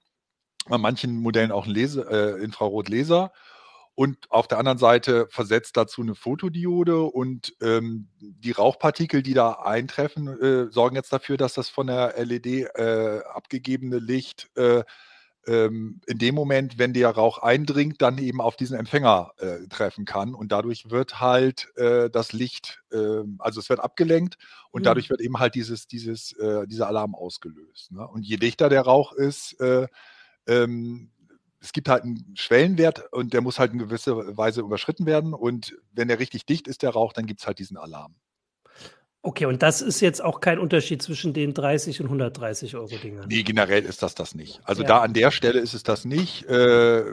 bei 0.67 0.77
manchen 0.79 1.17
Modellen 1.21 1.51
auch 1.51 1.67
ein 1.67 1.71
Lese, 1.71 2.07
äh, 2.09 2.43
Infrarotlaser. 2.43 3.31
Und 3.93 4.29
auf 4.29 4.47
der 4.47 4.57
anderen 4.57 4.77
Seite 4.77 5.27
versetzt 5.29 5.77
dazu 5.77 6.01
eine 6.01 6.15
Fotodiode 6.15 7.03
und 7.03 7.55
ähm, 7.61 8.09
die 8.19 8.51
Rauchpartikel, 8.51 9.23
die 9.23 9.33
da 9.33 9.53
eintreffen, 9.53 10.27
äh, 10.27 10.71
sorgen 10.71 10.97
jetzt 10.97 11.13
dafür, 11.13 11.37
dass 11.37 11.53
das 11.53 11.69
von 11.69 11.87
der 11.87 12.15
LED 12.17 12.45
äh, 12.75 13.21
abgegebene 13.33 13.99
Licht 13.99 14.49
äh, 14.57 14.83
ähm, 15.47 16.01
in 16.07 16.17
dem 16.17 16.35
Moment, 16.35 16.77
wenn 16.77 16.93
der 16.93 17.09
Rauch 17.09 17.39
eindringt, 17.39 18.01
dann 18.01 18.17
eben 18.17 18.41
auf 18.41 18.55
diesen 18.55 18.77
Empfänger 18.77 19.31
äh, 19.37 19.67
treffen 19.69 20.05
kann. 20.05 20.33
Und 20.33 20.51
dadurch 20.51 20.89
wird 20.89 21.19
halt 21.19 21.71
äh, 21.77 22.09
das 22.09 22.33
Licht, 22.33 22.81
äh, 22.91 23.23
also 23.39 23.59
es 23.59 23.69
wird 23.69 23.79
abgelenkt 23.79 24.37
und 24.71 24.81
mhm. 24.81 24.85
dadurch 24.85 25.09
wird 25.09 25.21
eben 25.21 25.39
halt 25.39 25.55
dieses, 25.55 25.87
dieses, 25.87 26.33
äh, 26.33 26.67
dieser 26.67 26.87
Alarm 26.87 27.15
ausgelöst. 27.15 27.91
Ne? 27.91 28.07
Und 28.07 28.23
je 28.23 28.37
dichter 28.37 28.69
der 28.69 28.81
Rauch 28.81 29.13
ist, 29.13 29.59
äh, 29.59 29.87
ähm, 30.47 31.11
es 31.59 31.73
gibt 31.73 31.89
halt 31.89 32.03
einen 32.03 32.35
Schwellenwert 32.35 33.11
und 33.11 33.33
der 33.33 33.41
muss 33.41 33.57
halt 33.57 33.73
in 33.73 33.79
gewisser 33.79 34.37
Weise 34.37 34.61
überschritten 34.61 35.05
werden. 35.05 35.33
Und 35.33 35.75
wenn 35.93 36.07
der 36.07 36.19
richtig 36.19 36.45
dicht 36.45 36.67
ist, 36.67 36.83
der 36.83 36.91
Rauch, 36.91 37.11
dann 37.11 37.25
gibt 37.25 37.39
es 37.41 37.47
halt 37.47 37.57
diesen 37.57 37.77
Alarm. 37.77 38.15
Okay, 39.25 39.47
und 39.47 39.63
das 39.63 39.81
ist 39.81 40.01
jetzt 40.01 40.23
auch 40.23 40.39
kein 40.39 40.59
Unterschied 40.59 41.01
zwischen 41.01 41.33
den 41.33 41.55
30 41.55 41.99
und 41.99 42.05
130 42.05 42.75
Euro 42.75 42.95
Dingern. 42.95 43.25
Nee, 43.27 43.41
generell 43.41 43.83
ist 43.83 44.03
das 44.03 44.13
das 44.13 44.35
nicht. 44.35 44.61
Also 44.65 44.83
ja. 44.83 44.87
da 44.87 44.97
an 44.99 45.13
der 45.13 45.31
Stelle 45.31 45.59
ist 45.59 45.73
es 45.73 45.81
das 45.81 46.05
nicht. 46.05 46.47
Äh, 46.47 47.05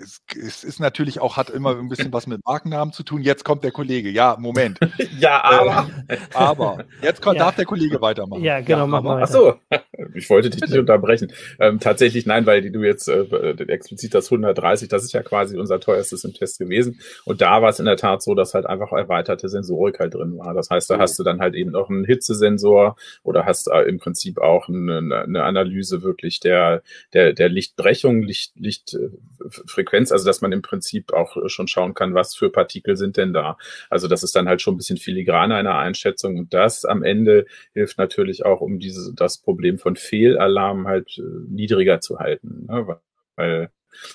es, 0.00 0.22
es, 0.36 0.64
ist 0.64 0.80
natürlich 0.80 1.20
auch, 1.20 1.36
hat 1.36 1.50
immer 1.50 1.76
ein 1.76 1.88
bisschen 1.88 2.12
was 2.12 2.26
mit 2.26 2.44
Markennamen 2.44 2.92
zu 2.92 3.02
tun. 3.02 3.22
Jetzt 3.22 3.44
kommt 3.44 3.64
der 3.64 3.70
Kollege. 3.70 4.10
Ja, 4.10 4.36
Moment. 4.38 4.78
ja, 5.18 5.42
aber. 5.44 5.90
Äh, 6.08 6.16
aber. 6.34 6.84
Jetzt 7.02 7.22
kommt, 7.22 7.36
ja. 7.36 7.44
darf 7.44 7.56
der 7.56 7.66
Kollege 7.66 8.00
weitermachen. 8.00 8.42
Ja, 8.42 8.60
genau, 8.60 8.80
ja, 8.80 8.86
mach 8.86 9.02
mal. 9.02 9.22
Ach 9.22 9.28
so. 9.28 9.54
Ich 10.14 10.30
wollte 10.30 10.50
dich 10.50 10.62
nicht 10.62 10.78
unterbrechen. 10.78 11.30
Ähm, 11.58 11.78
tatsächlich 11.78 12.24
nein, 12.24 12.46
weil 12.46 12.68
du 12.70 12.82
jetzt 12.82 13.06
äh, 13.06 13.52
explizit 13.68 14.14
das 14.14 14.26
130, 14.26 14.88
das 14.88 15.04
ist 15.04 15.12
ja 15.12 15.22
quasi 15.22 15.58
unser 15.58 15.78
teuerstes 15.78 16.24
im 16.24 16.32
Test 16.32 16.58
gewesen. 16.58 17.00
Und 17.26 17.42
da 17.42 17.60
war 17.60 17.68
es 17.68 17.78
in 17.78 17.84
der 17.84 17.98
Tat 17.98 18.22
so, 18.22 18.34
dass 18.34 18.54
halt 18.54 18.64
einfach 18.66 18.92
erweiterte 18.92 19.48
Sensorik 19.48 20.00
halt 20.00 20.14
drin 20.14 20.38
war. 20.38 20.54
Das 20.54 20.70
heißt, 20.70 20.88
da 20.90 20.98
hast 20.98 21.18
du 21.18 21.22
dann 21.22 21.40
halt 21.40 21.54
eben 21.54 21.72
noch 21.72 21.90
einen 21.90 22.06
Hitzesensor 22.06 22.96
oder 23.22 23.44
hast 23.44 23.68
äh, 23.68 23.82
im 23.82 23.98
Prinzip 23.98 24.38
auch 24.38 24.68
eine, 24.68 25.24
eine 25.24 25.44
Analyse 25.44 26.02
wirklich 26.02 26.40
der, 26.40 26.82
der, 27.12 27.34
der 27.34 27.50
Lichtbrechung, 27.50 28.22
Licht, 28.22 28.52
Lichtfrequenz 28.56 29.89
Frequenz, 29.90 30.12
also 30.12 30.24
dass 30.24 30.40
man 30.40 30.52
im 30.52 30.62
Prinzip 30.62 31.12
auch 31.12 31.36
schon 31.48 31.68
schauen 31.68 31.94
kann, 31.94 32.14
was 32.14 32.34
für 32.34 32.50
Partikel 32.50 32.96
sind 32.96 33.16
denn 33.16 33.32
da. 33.32 33.58
Also 33.88 34.08
das 34.08 34.22
ist 34.22 34.36
dann 34.36 34.48
halt 34.48 34.62
schon 34.62 34.74
ein 34.74 34.76
bisschen 34.76 34.98
filigraner 34.98 35.56
einer 35.56 35.78
Einschätzung 35.78 36.38
und 36.38 36.54
das 36.54 36.84
am 36.84 37.02
Ende 37.02 37.46
hilft 37.74 37.98
natürlich 37.98 38.44
auch, 38.44 38.60
um 38.60 38.78
diese, 38.78 39.12
das 39.14 39.38
Problem 39.38 39.78
von 39.78 39.96
Fehlalarm 39.96 40.86
halt 40.86 41.18
äh, 41.18 41.22
niedriger 41.48 42.00
zu 42.00 42.18
halten, 42.18 42.66
ne? 42.68 42.98
weil 43.36 43.70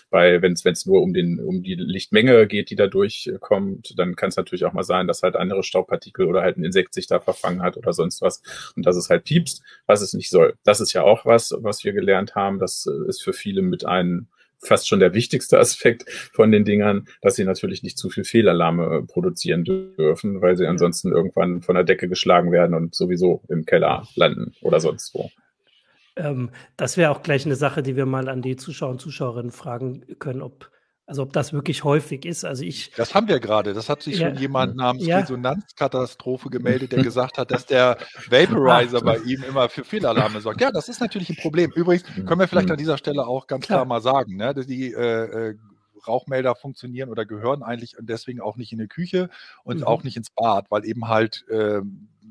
weil 0.09 0.41
wenn 0.41 0.53
es 0.53 0.85
nur 0.85 1.01
um 1.01 1.13
den 1.13 1.41
um 1.41 1.61
die 1.61 1.75
Lichtmenge 1.75 2.47
geht, 2.47 2.69
die 2.69 2.77
da 2.77 2.87
durchkommt, 2.87 3.93
dann 3.97 4.15
kann 4.15 4.29
es 4.29 4.37
natürlich 4.37 4.63
auch 4.63 4.71
mal 4.71 4.83
sein, 4.83 5.05
dass 5.05 5.21
halt 5.21 5.35
andere 5.35 5.63
Staubpartikel 5.63 6.27
oder 6.27 6.41
halt 6.41 6.57
ein 6.57 6.63
Insekt 6.63 6.93
sich 6.93 7.07
da 7.07 7.19
verfangen 7.19 7.61
hat 7.61 7.75
oder 7.75 7.91
sonst 7.91 8.21
was 8.21 8.41
und 8.77 8.85
dass 8.85 8.95
es 8.95 9.09
halt 9.09 9.25
piepst, 9.25 9.61
was 9.85 10.01
es 10.01 10.13
nicht 10.13 10.29
soll. 10.29 10.55
Das 10.63 10.79
ist 10.79 10.93
ja 10.93 11.03
auch 11.03 11.25
was, 11.25 11.53
was 11.57 11.83
wir 11.83 11.91
gelernt 11.91 12.35
haben. 12.35 12.59
Das 12.59 12.87
äh, 12.87 13.09
ist 13.09 13.21
für 13.21 13.33
viele 13.33 13.61
mit 13.61 13.85
einem 13.85 14.27
fast 14.65 14.87
schon 14.87 14.99
der 14.99 15.13
wichtigste 15.13 15.59
Aspekt 15.59 16.09
von 16.33 16.51
den 16.51 16.65
Dingern, 16.65 17.07
dass 17.21 17.35
sie 17.35 17.45
natürlich 17.45 17.83
nicht 17.83 17.97
zu 17.97 18.09
viel 18.09 18.23
Fehlalarme 18.23 19.03
produzieren 19.07 19.63
dürfen, 19.63 20.41
weil 20.41 20.57
sie 20.57 20.67
ansonsten 20.67 21.11
irgendwann 21.11 21.61
von 21.61 21.75
der 21.75 21.83
Decke 21.83 22.07
geschlagen 22.07 22.51
werden 22.51 22.75
und 22.75 22.95
sowieso 22.95 23.41
im 23.49 23.65
Keller 23.65 24.07
landen 24.15 24.53
oder 24.61 24.79
sonst 24.79 25.13
wo. 25.13 25.29
Ähm, 26.15 26.49
das 26.77 26.97
wäre 26.97 27.11
auch 27.11 27.23
gleich 27.23 27.45
eine 27.45 27.55
Sache, 27.55 27.83
die 27.83 27.95
wir 27.95 28.05
mal 28.05 28.29
an 28.29 28.41
die 28.41 28.55
Zuschauer 28.55 28.91
und 28.91 29.01
Zuschauerinnen 29.01 29.51
fragen 29.51 30.05
können, 30.19 30.41
ob 30.41 30.71
also 31.07 31.21
ob 31.21 31.33
das 31.33 31.53
wirklich 31.53 31.83
häufig 31.83 32.25
ist. 32.25 32.45
Also 32.45 32.63
ich. 32.63 32.91
Das 32.91 33.13
haben 33.13 33.27
wir 33.27 33.39
gerade. 33.39 33.73
Das 33.73 33.89
hat 33.89 34.01
sich 34.01 34.17
ja, 34.17 34.29
schon 34.29 34.37
jemand 34.37 34.75
namens 34.75 35.05
ja. 35.05 35.19
Resonanzkatastrophe 35.19 36.49
gemeldet, 36.49 36.91
der 36.91 37.03
gesagt 37.03 37.37
hat, 37.37 37.51
dass 37.51 37.65
der 37.65 37.97
Vaporizer 38.27 39.01
bei 39.03 39.17
ihm 39.17 39.43
immer 39.43 39.69
für 39.69 39.83
Fehlalarme 39.83 40.41
sorgt. 40.41 40.61
Ja, 40.61 40.71
das 40.71 40.89
ist 40.89 40.99
natürlich 41.01 41.29
ein 41.29 41.35
Problem. 41.35 41.71
Übrigens 41.75 42.03
können 42.25 42.39
wir 42.39 42.47
vielleicht 42.47 42.71
an 42.71 42.77
dieser 42.77 42.97
Stelle 42.97 43.27
auch 43.27 43.45
ganz 43.45 43.65
klar, 43.65 43.79
klar 43.79 43.85
mal 43.85 44.01
sagen, 44.01 44.35
ne, 44.35 44.55
die 44.55 44.93
äh, 44.93 45.49
äh, 45.49 45.55
Rauchmelder 46.07 46.55
funktionieren 46.55 47.09
oder 47.09 47.25
gehören 47.25 47.63
eigentlich 47.63 47.95
deswegen 47.99 48.41
auch 48.41 48.57
nicht 48.57 48.71
in 48.71 48.79
die 48.79 48.87
Küche 48.87 49.29
und 49.63 49.77
mhm. 49.77 49.83
auch 49.83 50.03
nicht 50.03 50.17
ins 50.17 50.29
Bad, 50.29 50.65
weil 50.69 50.85
eben 50.85 51.07
halt 51.07 51.47
äh, 51.49 51.81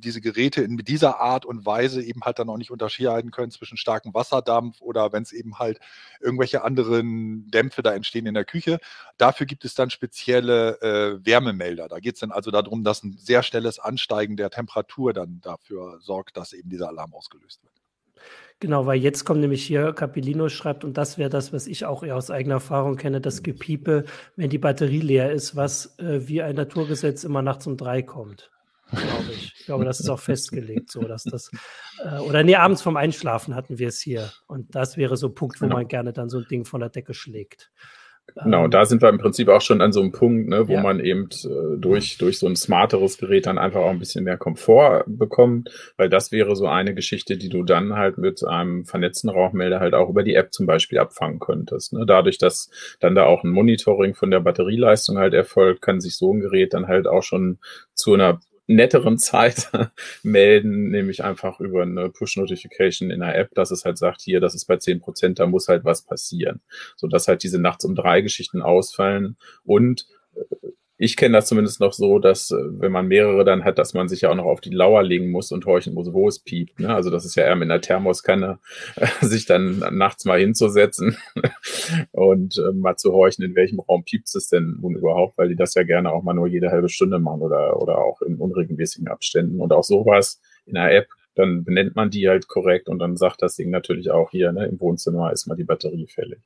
diese 0.00 0.20
Geräte 0.20 0.62
in 0.62 0.76
dieser 0.76 1.20
Art 1.20 1.44
und 1.46 1.64
Weise 1.64 2.02
eben 2.02 2.22
halt 2.22 2.38
dann 2.38 2.48
auch 2.48 2.56
nicht 2.56 2.70
unterscheiden 2.70 3.30
können 3.30 3.50
zwischen 3.50 3.76
starkem 3.76 4.14
Wasserdampf 4.14 4.80
oder 4.80 5.12
wenn 5.12 5.22
es 5.22 5.32
eben 5.32 5.58
halt 5.58 5.78
irgendwelche 6.20 6.62
anderen 6.64 7.50
Dämpfe 7.50 7.82
da 7.82 7.94
entstehen 7.94 8.26
in 8.26 8.34
der 8.34 8.44
Küche. 8.44 8.78
Dafür 9.18 9.46
gibt 9.46 9.64
es 9.64 9.74
dann 9.74 9.90
spezielle 9.90 10.80
äh, 10.80 11.24
Wärmemelder. 11.24 11.88
Da 11.88 12.00
geht 12.00 12.14
es 12.14 12.20
dann 12.20 12.32
also 12.32 12.50
darum, 12.50 12.84
dass 12.84 13.02
ein 13.02 13.16
sehr 13.18 13.42
schnelles 13.42 13.78
Ansteigen 13.78 14.36
der 14.36 14.50
Temperatur 14.50 15.12
dann 15.12 15.40
dafür 15.40 15.98
sorgt, 16.00 16.36
dass 16.36 16.52
eben 16.52 16.70
dieser 16.70 16.88
Alarm 16.88 17.14
ausgelöst 17.14 17.62
wird. 17.62 17.72
Genau, 18.60 18.86
weil 18.86 19.00
jetzt 19.00 19.24
kommt 19.24 19.40
nämlich 19.40 19.66
hier, 19.66 19.92
Capilino 19.92 20.48
schreibt, 20.48 20.84
und 20.84 20.96
das 20.96 21.18
wäre 21.18 21.28
das, 21.28 21.52
was 21.52 21.66
ich 21.66 21.84
auch 21.84 22.02
eher 22.02 22.16
aus 22.16 22.30
eigener 22.30 22.54
Erfahrung 22.54 22.96
kenne, 22.96 23.20
das 23.20 23.42
Gepiepe, 23.42 24.04
wenn 24.36 24.48
die 24.48 24.58
Batterie 24.58 25.00
leer 25.00 25.32
ist, 25.32 25.56
was 25.56 25.98
äh, 25.98 26.26
wie 26.28 26.40
ein 26.40 26.54
Naturgesetz 26.54 27.24
immer 27.24 27.42
nachts 27.42 27.66
um 27.66 27.76
drei 27.76 28.02
kommt 28.02 28.53
glaube 28.90 29.32
ich. 29.32 29.54
Ich 29.58 29.66
glaube, 29.66 29.84
das 29.84 30.00
ist 30.00 30.08
auch 30.08 30.18
festgelegt, 30.20 30.90
so 30.90 31.02
dass 31.02 31.24
das 31.24 31.50
äh, 32.02 32.18
oder 32.18 32.42
nee, 32.42 32.56
abends 32.56 32.82
vom 32.82 32.96
Einschlafen 32.96 33.54
hatten 33.54 33.78
wir 33.78 33.88
es 33.88 34.00
hier. 34.00 34.30
Und 34.46 34.74
das 34.74 34.96
wäre 34.96 35.16
so 35.16 35.28
ein 35.28 35.34
Punkt, 35.34 35.60
wo 35.60 35.66
genau. 35.66 35.76
man 35.76 35.88
gerne 35.88 36.12
dann 36.12 36.28
so 36.28 36.38
ein 36.38 36.46
Ding 36.50 36.64
von 36.64 36.80
der 36.80 36.90
Decke 36.90 37.14
schlägt. 37.14 37.70
Genau, 38.42 38.64
ähm, 38.64 38.70
da 38.70 38.84
sind 38.84 39.02
wir 39.02 39.10
im 39.10 39.18
Prinzip 39.18 39.48
auch 39.48 39.60
schon 39.60 39.80
an 39.80 39.92
so 39.92 40.00
einem 40.00 40.10
Punkt, 40.10 40.48
ne, 40.48 40.66
wo 40.66 40.72
ja. 40.72 40.82
man 40.82 40.98
eben 40.98 41.28
äh, 41.44 41.78
durch, 41.78 42.18
durch 42.18 42.38
so 42.38 42.46
ein 42.46 42.56
smarteres 42.56 43.18
Gerät 43.18 43.46
dann 43.46 43.58
einfach 43.58 43.80
auch 43.80 43.90
ein 43.90 43.98
bisschen 43.98 44.24
mehr 44.24 44.38
Komfort 44.38 45.04
bekommt, 45.06 45.70
weil 45.96 46.08
das 46.08 46.32
wäre 46.32 46.56
so 46.56 46.66
eine 46.66 46.94
Geschichte, 46.94 47.36
die 47.36 47.48
du 47.48 47.62
dann 47.62 47.94
halt 47.94 48.18
mit 48.18 48.44
einem 48.44 48.86
vernetzten 48.86 49.30
Rauchmelder 49.30 49.78
halt 49.78 49.94
auch 49.94 50.08
über 50.08 50.22
die 50.22 50.34
App 50.34 50.52
zum 50.52 50.66
Beispiel 50.66 50.98
abfangen 50.98 51.38
könntest. 51.38 51.92
Ne? 51.92 52.06
Dadurch, 52.06 52.38
dass 52.38 52.70
dann 52.98 53.14
da 53.14 53.24
auch 53.24 53.44
ein 53.44 53.50
Monitoring 53.50 54.14
von 54.14 54.30
der 54.30 54.40
Batterieleistung 54.40 55.18
halt 55.18 55.34
erfolgt, 55.34 55.82
kann 55.82 56.00
sich 56.00 56.16
so 56.16 56.32
ein 56.32 56.40
Gerät 56.40 56.74
dann 56.74 56.88
halt 56.88 57.06
auch 57.06 57.22
schon 57.22 57.58
zu 57.92 58.14
einer 58.14 58.40
netteren 58.66 59.18
Zeit 59.18 59.70
melden, 60.22 60.90
nämlich 60.90 61.22
einfach 61.22 61.60
über 61.60 61.82
eine 61.82 62.08
Push-Notification 62.08 63.10
in 63.10 63.20
der 63.20 63.36
App, 63.36 63.54
dass 63.54 63.70
es 63.70 63.84
halt 63.84 63.98
sagt, 63.98 64.22
hier, 64.22 64.40
das 64.40 64.54
ist 64.54 64.66
bei 64.66 64.76
zehn 64.76 65.00
Prozent, 65.00 65.38
da 65.38 65.46
muss 65.46 65.68
halt 65.68 65.84
was 65.84 66.02
passieren. 66.02 66.60
So 66.96 67.06
dass 67.06 67.28
halt 67.28 67.42
diese 67.42 67.60
nachts 67.60 67.84
um 67.84 67.94
drei 67.94 68.20
Geschichten 68.20 68.62
ausfallen 68.62 69.36
und 69.64 70.06
äh, 70.34 70.44
ich 71.04 71.16
kenne 71.16 71.36
das 71.36 71.46
zumindest 71.46 71.80
noch 71.80 71.92
so, 71.92 72.18
dass 72.18 72.50
äh, 72.50 72.56
wenn 72.56 72.90
man 72.90 73.08
mehrere 73.08 73.44
dann 73.44 73.62
hat, 73.62 73.78
dass 73.78 73.92
man 73.92 74.08
sich 74.08 74.22
ja 74.22 74.30
auch 74.30 74.34
noch 74.34 74.46
auf 74.46 74.62
die 74.62 74.70
Lauer 74.70 75.02
legen 75.02 75.30
muss 75.30 75.52
und 75.52 75.66
horchen 75.66 75.92
muss, 75.92 76.12
wo 76.12 76.26
es 76.28 76.38
piept. 76.38 76.80
Ne? 76.80 76.94
Also 76.94 77.10
das 77.10 77.26
ist 77.26 77.34
ja 77.34 77.44
eher 77.44 77.56
mit 77.56 77.70
einer 77.70 77.80
Thermoskanne, 77.80 78.58
sich 79.20 79.44
dann 79.44 79.80
nachts 79.92 80.24
mal 80.24 80.40
hinzusetzen 80.40 81.16
und 82.12 82.56
äh, 82.56 82.72
mal 82.72 82.96
zu 82.96 83.12
horchen, 83.12 83.44
in 83.44 83.54
welchem 83.54 83.80
Raum 83.80 84.04
piept 84.04 84.34
es 84.34 84.48
denn 84.48 84.78
nun 84.80 84.96
überhaupt, 84.96 85.36
weil 85.36 85.48
die 85.48 85.56
das 85.56 85.74
ja 85.74 85.82
gerne 85.82 86.10
auch 86.10 86.22
mal 86.22 86.32
nur 86.32 86.46
jede 86.46 86.70
halbe 86.70 86.88
Stunde 86.88 87.18
machen 87.18 87.42
oder, 87.42 87.80
oder 87.80 87.98
auch 87.98 88.22
in 88.22 88.36
unregelmäßigen 88.36 89.08
Abständen. 89.08 89.60
Und 89.60 89.72
auch 89.72 89.84
sowas 89.84 90.40
in 90.64 90.74
der 90.74 90.90
App, 90.90 91.08
dann 91.34 91.64
benennt 91.64 91.96
man 91.96 92.10
die 92.10 92.28
halt 92.28 92.48
korrekt 92.48 92.88
und 92.88 92.98
dann 92.98 93.16
sagt 93.16 93.42
das 93.42 93.56
Ding 93.56 93.68
natürlich 93.68 94.10
auch 94.10 94.30
hier, 94.30 94.52
ne, 94.52 94.66
im 94.66 94.80
Wohnzimmer 94.80 95.32
ist 95.32 95.46
mal 95.46 95.56
die 95.56 95.64
Batterie 95.64 96.06
fällig. 96.06 96.40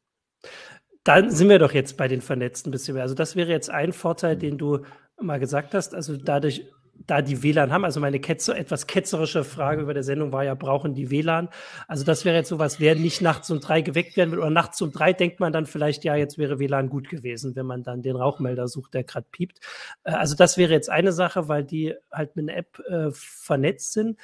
Dann 1.05 1.31
sind 1.31 1.49
wir 1.49 1.59
doch 1.59 1.73
jetzt 1.73 1.97
bei 1.97 2.09
den 2.09 2.21
Vernetzten 2.21 2.71
ein 2.71 2.73
bisschen 2.73 2.95
mehr. 2.95 3.02
Also 3.02 3.14
das 3.14 3.37
wäre 3.37 3.50
jetzt 3.50 3.71
ein 3.71 3.93
Vorteil, 3.93 4.37
den 4.37 4.59
du 4.59 4.81
mal 5.21 5.38
gesagt 5.38 5.75
hast. 5.75 5.95
Also 5.95 6.17
dadurch, 6.17 6.64
da 7.07 7.23
die 7.23 7.43
WLAN 7.43 7.73
haben, 7.73 7.85
also 7.85 8.00
meine 8.00 8.21
Ketzer, 8.21 8.57
etwas 8.59 8.87
ketzerische 8.87 9.45
Frage 9.45 9.83
über 9.83 9.95
der 9.95 10.02
Sendung 10.02 10.33
war 10.33 10.45
ja, 10.45 10.55
brauchen 10.55 10.95
die 10.95 11.11
WLAN? 11.11 11.49
Also 11.87 12.05
das 12.05 12.25
wäre 12.25 12.37
jetzt 12.37 12.49
sowas, 12.49 12.81
wer 12.81 12.97
nicht 12.97 13.23
nachts 13.23 13.50
um 13.50 13.61
drei 13.61 13.83
geweckt 13.83 14.17
werden 14.17 14.33
will 14.33 14.40
oder 14.40 14.50
nachts 14.50 14.83
um 14.83 14.93
drei 14.93 15.12
denkt 15.12 15.40
man 15.40 15.52
dann 15.52 15.67
vielleicht, 15.67 16.05
ja, 16.05 16.17
jetzt 16.17 16.38
wäre 16.38 16.59
WLAN 16.59 16.88
gut 16.88 17.09
gewesen, 17.09 17.55
wenn 17.57 17.67
man 17.67 17.83
dann 17.83 18.02
den 18.02 18.17
Rauchmelder 18.17 18.69
sucht, 18.69 18.95
der 18.95 19.05
gerade 19.05 19.26
piept. 19.31 19.61
Äh, 20.05 20.12
also 20.12 20.35
das 20.35 20.59
wäre 20.59 20.73
jetzt 20.73 20.90
eine 20.90 21.12
Sache, 21.12 21.49
weil 21.49 21.64
die 21.64 21.95
halt 22.12 22.37
mit 22.37 22.49
einer 22.49 22.59
App 22.59 22.78
äh, 22.81 23.11
vernetzt 23.12 23.93
sind. 23.93 24.19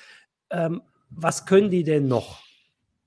Ähm, 0.51 0.83
was 1.11 1.47
können 1.47 1.71
die 1.71 1.85
denn 1.85 2.09
noch? 2.09 2.43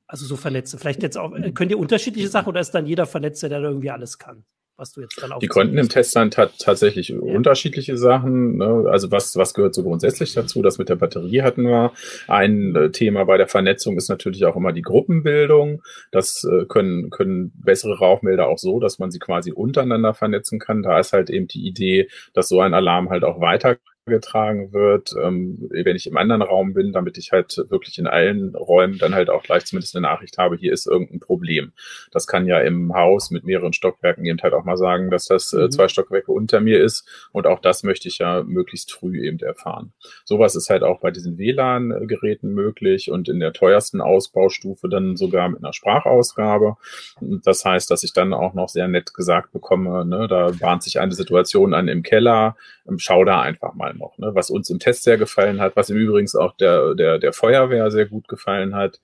Also 0.08 0.26
so 0.26 0.38
vernetzen. 0.38 0.80
Vielleicht 0.80 1.04
jetzt 1.04 1.18
auch, 1.18 1.36
äh, 1.36 1.52
könnt 1.52 1.70
ihr 1.72 1.78
unterschiedliche 1.80 2.30
Sachen 2.30 2.50
oder 2.50 2.62
ist 2.62 2.72
dann 2.72 2.86
jeder 2.86 3.06
Vernetzte, 3.06 3.50
der 3.50 3.60
da 3.60 3.68
irgendwie 3.68 3.92
alles 3.92 4.18
kann? 4.18 4.46
Was 4.80 4.92
du 4.92 5.02
jetzt 5.02 5.20
dann 5.20 5.32
auch. 5.32 5.40
Die 5.40 5.48
konnten 5.48 5.76
im 5.80 5.90
Testland 5.90 6.36
tatsächlich 6.36 7.10
ja. 7.10 7.18
unterschiedliche 7.18 7.98
Sachen. 7.98 8.58
Ne? 8.58 8.86
Also 8.88 9.10
was, 9.12 9.36
was 9.36 9.56
gehört 9.56 9.74
so 9.74 9.82
grundsätzlich 9.82 10.34
dazu? 10.34 10.62
Das 10.62 10.78
mit 10.78 10.88
der 10.88 10.98
Batterie 10.98 11.42
hatten 11.42 11.64
wir. 11.64 11.94
Ein 12.28 12.76
äh, 12.76 12.92
Thema 12.92 13.26
bei 13.26 13.38
der 13.38 13.48
Vernetzung 13.48 13.98
ist 13.98 14.08
natürlich 14.08 14.46
auch 14.46 14.56
immer 14.56 14.74
die 14.74 14.84
Gruppenbildung. 14.84 15.82
Das 16.12 16.44
äh, 16.44 16.66
können, 16.66 17.10
können 17.10 17.52
bessere 17.56 17.98
Rauchmelder 17.98 18.48
auch 18.48 18.60
so, 18.60 18.80
dass 18.80 19.00
man 19.00 19.10
sie 19.10 19.18
quasi 19.18 19.52
untereinander 19.52 20.14
vernetzen 20.14 20.60
kann. 20.60 20.84
Da 20.84 21.00
ist 21.00 21.12
halt 21.12 21.32
eben 21.32 21.48
die 21.48 21.66
Idee, 21.66 22.08
dass 22.34 22.48
so 22.48 22.62
ein 22.62 22.76
Alarm 22.76 23.10
halt 23.10 23.24
auch 23.24 23.42
weiter 23.42 23.78
getragen 24.08 24.74
wird, 24.74 25.14
ähm, 25.22 25.68
wenn 25.70 25.96
ich 25.96 26.08
im 26.08 26.18
anderen 26.18 26.42
Raum 26.42 26.74
bin, 26.74 26.92
damit 26.92 27.18
ich 27.18 27.32
halt 27.32 27.58
wirklich 27.70 27.98
in 27.98 28.08
allen 28.08 28.56
Räumen 28.56 28.98
dann 28.98 29.14
halt 29.16 29.30
auch 29.30 29.44
gleich 29.44 29.66
zumindest 29.66 29.96
eine 29.96 30.08
Nachricht 30.08 30.38
habe, 30.38 30.56
hier 30.56 30.74
ist 30.74 30.88
irgendein 30.88 31.20
Problem. 31.20 31.74
Das 32.12 32.28
kann 32.28 32.48
ja 32.48 32.60
im 32.60 32.94
Haus 32.94 33.32
mit 33.32 33.44
mehreren 33.44 33.74
Stockwerken 33.74 34.26
eben 34.26 34.42
halt 34.42 34.54
auch 34.54 34.66
mal 34.66 34.78
sagen, 34.78 35.12
dass 35.12 35.26
das 35.26 35.54
äh, 35.54 35.64
mhm. 35.64 35.72
zwei 35.72 35.88
Stockwerke 35.88 36.32
unter 36.32 36.60
mir 36.60 36.84
ist 36.84 37.08
und 37.32 37.48
auch 37.48 37.60
das 37.60 37.84
möchte 37.84 38.08
ich 38.08 38.18
ja 38.20 38.44
möglichst 38.44 38.92
früh 38.92 39.26
eben 39.26 39.40
erfahren. 39.40 39.94
Sowas 40.26 40.56
ist 40.56 40.70
halt 40.70 40.84
auch 40.84 41.00
bei 41.00 41.12
diesen 41.12 41.38
WLAN-Geräten 41.38 42.54
möglich 42.54 43.12
und 43.12 43.30
in 43.30 43.40
der 43.40 43.54
teuersten 43.54 44.02
Ausbaustufe 44.02 44.90
dann 44.90 45.16
sogar 45.16 45.50
mit 45.50 45.64
einer 45.64 45.74
Sprachausgabe. 45.74 46.78
Das 47.22 47.66
heißt, 47.66 47.90
dass 47.92 48.04
ich 48.04 48.14
dann 48.14 48.34
auch 48.34 48.54
noch 48.54 48.70
sehr 48.70 48.88
nett 48.88 49.14
gesagt 49.14 49.52
bekomme, 49.52 50.06
ne, 50.06 50.28
da 50.28 50.52
bahnt 50.60 50.84
sich 50.84 51.00
eine 51.00 51.14
Situation 51.14 51.74
an 51.74 51.88
im 51.88 52.04
Keller, 52.04 52.56
ähm, 52.88 53.00
schau 53.00 53.24
da 53.24 53.42
einfach 53.42 53.74
mal 53.74 53.94
noch, 53.98 54.18
ne? 54.18 54.32
was 54.34 54.50
uns 54.50 54.70
im 54.70 54.80
Test 54.80 55.04
sehr 55.04 55.18
gefallen 55.18 55.60
hat, 55.60 55.76
was 55.76 55.90
im 55.90 55.98
Übrigen 55.98 56.28
auch 56.38 56.56
der, 56.58 56.96
der, 56.96 57.20
der 57.20 57.34
Feuerwehr 57.34 57.90
sehr 57.92 58.06
gut 58.06 58.28
gefallen 58.28 58.76
hat, 58.76 59.00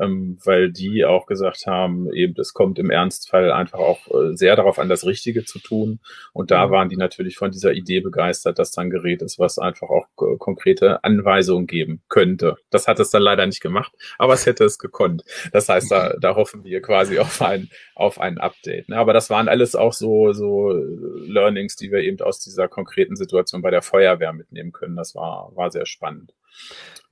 ähm, 0.00 0.38
weil 0.44 0.70
die 0.70 1.04
auch 1.04 1.26
gesagt 1.26 1.66
haben, 1.66 2.12
eben, 2.12 2.34
es 2.38 2.52
kommt 2.54 2.78
im 2.78 2.90
Ernstfall 2.90 3.50
einfach 3.50 3.78
auch 3.78 4.06
äh, 4.08 4.36
sehr 4.36 4.56
darauf 4.56 4.78
an, 4.78 4.88
das 4.88 5.04
Richtige 5.04 5.44
zu 5.44 5.58
tun. 5.58 6.00
Und 6.32 6.50
da 6.50 6.66
mhm. 6.66 6.70
waren 6.70 6.88
die 6.88 6.96
natürlich 6.96 7.36
von 7.36 7.50
dieser 7.50 7.72
Idee 7.72 8.00
begeistert, 8.00 8.58
dass 8.58 8.70
da 8.70 8.82
ein 8.82 8.90
Gerät 8.90 9.22
ist, 9.22 9.38
was 9.38 9.58
einfach 9.58 9.88
auch 9.88 10.06
äh, 10.20 10.36
konkrete 10.38 11.02
Anweisungen 11.04 11.66
geben 11.66 12.02
könnte. 12.08 12.56
Das 12.70 12.86
hat 12.86 13.00
es 13.00 13.10
dann 13.10 13.22
leider 13.22 13.46
nicht 13.46 13.60
gemacht, 13.60 13.92
aber 14.18 14.34
es 14.34 14.46
hätte 14.46 14.64
es 14.64 14.78
gekonnt. 14.78 15.24
Das 15.52 15.68
heißt, 15.68 15.90
da, 15.90 16.14
da 16.20 16.36
hoffen 16.36 16.64
wir 16.64 16.80
quasi 16.80 17.18
auf 17.18 17.42
ein, 17.42 17.68
auf 17.94 18.20
ein 18.20 18.38
Update. 18.38 18.88
Ne? 18.88 18.96
Aber 18.96 19.12
das 19.12 19.30
waren 19.30 19.48
alles 19.48 19.74
auch 19.74 19.92
so, 19.92 20.32
so 20.32 20.70
Learnings, 20.70 21.76
die 21.76 21.90
wir 21.90 22.00
eben 22.00 22.20
aus 22.20 22.40
dieser 22.40 22.68
konkreten 22.68 23.16
Situation 23.16 23.62
bei 23.62 23.70
der 23.70 23.82
Feuerwehr 23.82 24.32
mitnehmen 24.38 24.72
können. 24.72 24.96
Das 24.96 25.14
war, 25.14 25.54
war 25.54 25.70
sehr 25.70 25.86
spannend. 25.86 26.32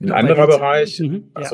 Ein 0.00 0.12
anderer 0.12 0.46
Bereich. 0.46 1.00
Mhm, 1.00 1.32
ja. 1.38 1.50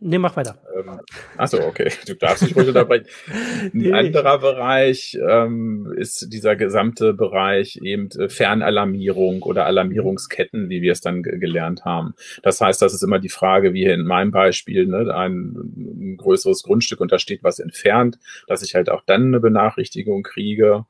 Nee, 0.00 0.18
mach 0.18 0.36
weiter. 0.36 0.58
Ähm, 0.76 1.00
achso, 1.36 1.58
okay. 1.58 1.90
Du 2.06 2.14
darfst 2.14 2.42
dich 2.42 2.54
ruhig 2.54 2.68
unterbrechen. 2.68 3.06
Ein 3.62 3.70
nee, 3.72 3.92
anderer 3.92 4.38
Bereich 4.38 5.18
ähm, 5.28 5.92
ist 5.96 6.32
dieser 6.32 6.54
gesamte 6.54 7.14
Bereich 7.14 7.80
eben 7.82 8.08
äh, 8.12 8.28
Fernalarmierung 8.28 9.42
oder 9.42 9.66
Alarmierungsketten, 9.66 10.68
wie 10.68 10.82
wir 10.82 10.92
es 10.92 11.00
dann 11.00 11.22
gelernt 11.22 11.84
haben. 11.84 12.14
Das 12.42 12.60
heißt, 12.60 12.80
das 12.80 12.94
ist 12.94 13.02
immer 13.02 13.18
die 13.18 13.28
Frage, 13.28 13.74
wie 13.74 13.82
hier 13.82 13.94
in 13.94 14.06
meinem 14.06 14.30
Beispiel, 14.30 14.86
ne, 14.86 15.12
ein, 15.14 15.54
ein 15.56 16.16
größeres 16.16 16.62
Grundstück 16.62 17.00
und 17.00 17.10
da 17.10 17.18
steht 17.18 17.42
was 17.42 17.58
entfernt, 17.58 18.18
dass 18.46 18.62
ich 18.62 18.74
halt 18.76 18.90
auch 18.90 19.02
dann 19.04 19.26
eine 19.26 19.40
Benachrichtigung 19.40 20.22
kriege 20.22 20.86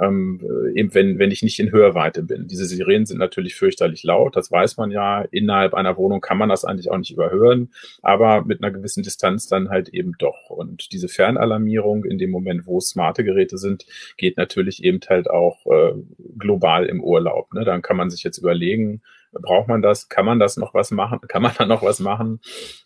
ähm, 0.00 0.40
eben 0.74 0.94
wenn, 0.94 1.18
wenn 1.18 1.30
ich 1.30 1.42
nicht 1.42 1.60
in 1.60 1.70
Hörweite 1.72 2.22
bin. 2.22 2.48
Diese 2.48 2.66
Sirenen 2.66 3.06
sind 3.06 3.18
natürlich 3.18 3.54
fürchterlich 3.54 4.02
laut, 4.02 4.36
das 4.36 4.50
weiß 4.50 4.76
man 4.76 4.90
ja. 4.90 5.22
Innerhalb 5.30 5.74
einer 5.74 5.96
Wohnung 5.96 6.20
kann 6.20 6.38
man 6.38 6.48
das 6.48 6.64
eigentlich 6.64 6.90
auch 6.90 6.98
nicht 6.98 7.12
überhören, 7.12 7.70
aber 8.02 8.43
mit 8.46 8.62
einer 8.62 8.72
gewissen 8.72 9.02
Distanz 9.02 9.46
dann 9.46 9.68
halt 9.70 9.88
eben 9.88 10.12
doch. 10.18 10.50
Und 10.50 10.92
diese 10.92 11.08
Fernalarmierung 11.08 12.04
in 12.04 12.18
dem 12.18 12.30
Moment, 12.30 12.66
wo 12.66 12.80
smarte 12.80 13.24
Geräte 13.24 13.58
sind, 13.58 13.86
geht 14.16 14.36
natürlich 14.36 14.82
eben 14.84 15.00
halt 15.08 15.28
auch 15.28 15.66
äh, 15.66 15.94
global 16.38 16.86
im 16.86 17.02
Urlaub. 17.02 17.52
Ne? 17.54 17.64
Dann 17.64 17.82
kann 17.82 17.96
man 17.96 18.10
sich 18.10 18.22
jetzt 18.22 18.38
überlegen, 18.38 19.02
braucht 19.42 19.68
man 19.68 19.82
das? 19.82 20.08
Kann 20.08 20.24
man 20.24 20.38
das 20.38 20.56
noch 20.56 20.74
was 20.74 20.90
machen? 20.90 21.20
Kann 21.28 21.42
man 21.42 21.52
da 21.58 21.66
noch 21.66 21.82
was 21.82 22.00
machen? 22.00 22.40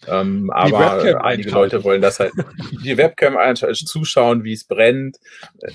Ähm, 0.07 0.51
aber 0.51 1.23
einige 1.25 1.51
Leute 1.51 1.85
wollen 1.85 2.03
das 2.03 2.21
halt, 2.21 2.33
die 2.85 2.97
Webcam 2.97 3.37
zuschauen, 3.55 4.45
wie 4.45 4.53
es 4.53 4.65
brennt. 4.65 5.19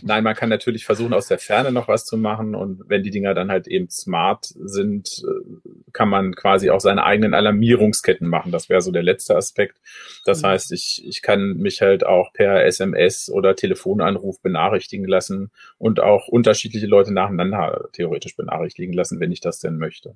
Nein, 0.01 0.23
man 0.23 0.35
kann 0.35 0.49
natürlich 0.49 0.85
versuchen, 0.85 1.13
aus 1.13 1.27
der 1.27 1.39
Ferne 1.39 1.71
noch 1.71 1.87
was 1.87 2.05
zu 2.05 2.17
machen. 2.17 2.55
Und 2.55 2.83
wenn 2.87 3.03
die 3.03 3.11
Dinger 3.11 3.33
dann 3.33 3.51
halt 3.51 3.67
eben 3.67 3.89
smart 3.89 4.45
sind, 4.45 5.23
äh, 5.23 5.69
kann 5.93 6.09
man 6.09 6.35
quasi 6.35 6.69
auch 6.69 6.79
seine 6.79 7.03
eigenen 7.03 7.33
Alarmierungsketten 7.33 8.27
machen. 8.27 8.51
Das 8.51 8.69
wäre 8.69 8.81
so 8.81 8.91
der 8.91 9.03
letzte 9.03 9.35
Aspekt. 9.35 9.77
Das 10.25 10.41
mhm. 10.41 10.47
heißt, 10.47 10.71
ich, 10.71 11.03
ich 11.05 11.21
kann 11.21 11.57
mich 11.57 11.81
halt 11.81 12.05
auch 12.05 12.33
per 12.33 12.65
SMS 12.65 13.29
oder 13.29 13.55
Telefonanruf 13.55 14.41
benachrichtigen 14.41 15.07
lassen 15.07 15.51
und 15.77 15.99
auch 15.99 16.27
unterschiedliche 16.27 16.87
Leute 16.87 17.13
nacheinander 17.13 17.89
theoretisch 17.93 18.35
benachrichtigen 18.35 18.93
lassen, 18.93 19.19
wenn 19.19 19.31
ich 19.31 19.41
das 19.41 19.59
denn 19.59 19.77
möchte. 19.77 20.15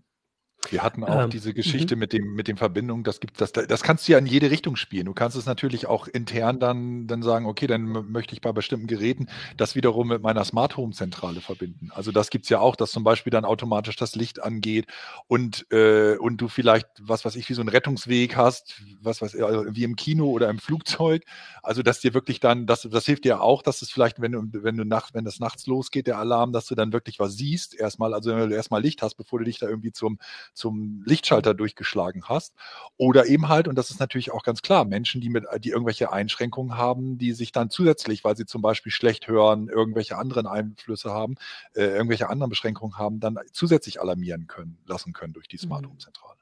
Wir 0.69 0.83
hatten 0.83 1.03
auch 1.03 1.23
ähm, 1.23 1.29
diese 1.29 1.53
Geschichte 1.53 1.95
-hmm. 1.95 1.99
mit 1.99 2.13
dem 2.13 2.33
mit 2.33 2.47
dem 2.47 2.57
Verbindung, 2.57 3.03
das 3.03 3.19
gibt 3.19 3.39
das 3.39 3.51
das 3.51 3.83
kannst 3.83 4.07
du 4.07 4.11
ja 4.11 4.17
in 4.17 4.25
jede 4.25 4.51
Richtung 4.51 4.75
spielen. 4.75 5.05
Du 5.05 5.13
kannst 5.13 5.37
es 5.37 5.45
natürlich 5.45 5.87
auch 5.87 6.07
intern 6.07 6.59
dann 6.59 7.07
dann 7.07 7.21
sagen, 7.21 7.45
okay, 7.45 7.67
dann 7.67 8.11
möchte 8.11 8.33
ich 8.33 8.41
bei 8.41 8.51
bestimmten 8.51 8.87
Geräten 8.87 9.27
das 9.55 9.75
wiederum 9.75 10.09
mit 10.09 10.21
meiner 10.21 10.43
Smart 10.43 10.75
Home 10.75 10.93
Zentrale 10.93 11.41
verbinden. 11.41 11.89
Also 11.93 12.11
das 12.11 12.29
gibt's 12.29 12.49
ja 12.49 12.59
auch, 12.59 12.75
dass 12.75 12.91
zum 12.91 13.03
Beispiel 13.03 13.31
dann 13.31 13.45
automatisch 13.45 13.95
das 13.95 14.15
Licht 14.15 14.43
angeht 14.43 14.87
und 15.27 15.71
äh, 15.71 16.17
und 16.17 16.37
du 16.37 16.47
vielleicht 16.47 16.87
was 16.99 17.23
was 17.23 17.35
ich 17.35 17.47
wie 17.49 17.53
so 17.53 17.61
einen 17.61 17.69
Rettungsweg 17.69 18.35
hast, 18.35 18.81
was 19.01 19.21
was 19.21 19.35
also 19.35 19.65
wie 19.69 19.83
im 19.83 19.95
Kino 19.95 20.29
oder 20.31 20.49
im 20.49 20.59
Flugzeug. 20.59 21.23
Also 21.63 21.83
dass 21.83 22.01
dir 22.01 22.13
wirklich 22.13 22.39
dann 22.39 22.65
das 22.65 22.81
das 22.91 23.05
hilft 23.05 23.25
dir 23.25 23.41
auch, 23.41 23.61
dass 23.61 23.81
es 23.81 23.89
vielleicht 23.91 24.21
wenn 24.21 24.31
du 24.33 24.41
wenn 24.63 24.75
du 24.75 24.83
nachts 24.85 25.13
wenn 25.13 25.23
das 25.25 25.39
nachts 25.39 25.67
losgeht 25.67 26.07
der 26.07 26.17
Alarm, 26.17 26.51
dass 26.51 26.65
du 26.65 26.75
dann 26.75 26.91
wirklich 26.93 27.19
was 27.19 27.35
siehst 27.37 27.75
erstmal, 27.75 28.13
also 28.13 28.31
wenn 28.35 28.49
du 28.49 28.55
erstmal 28.55 28.81
Licht 28.81 29.01
hast, 29.01 29.15
bevor 29.15 29.39
du 29.39 29.45
dich 29.45 29.59
da 29.59 29.67
irgendwie 29.67 29.91
zum 29.91 30.17
zum 30.53 31.03
Lichtschalter 31.05 31.53
durchgeschlagen 31.53 32.25
hast. 32.25 32.53
Oder 32.97 33.27
eben 33.27 33.49
halt, 33.49 33.67
und 33.67 33.75
das 33.77 33.89
ist 33.89 33.99
natürlich 33.99 34.31
auch 34.31 34.43
ganz 34.43 34.61
klar, 34.61 34.85
Menschen, 34.85 35.21
die 35.21 35.29
mit, 35.29 35.45
die 35.59 35.69
irgendwelche 35.69 36.11
Einschränkungen 36.11 36.77
haben, 36.77 37.17
die 37.17 37.33
sich 37.33 37.51
dann 37.51 37.69
zusätzlich, 37.69 38.23
weil 38.23 38.35
sie 38.37 38.45
zum 38.45 38.61
Beispiel 38.61 38.91
schlecht 38.91 39.27
hören, 39.27 39.69
irgendwelche 39.69 40.17
anderen 40.17 40.47
Einflüsse 40.47 41.11
haben, 41.11 41.35
äh, 41.73 41.83
irgendwelche 41.83 42.29
anderen 42.29 42.49
Beschränkungen 42.49 42.97
haben, 42.97 43.19
dann 43.19 43.37
zusätzlich 43.51 44.01
alarmieren 44.01 44.47
können, 44.47 44.77
lassen 44.85 45.13
können 45.13 45.33
durch 45.33 45.47
die 45.47 45.57
Smart 45.57 45.83
mhm. 45.83 45.89
Home 45.89 45.99
Zentrale. 45.99 46.37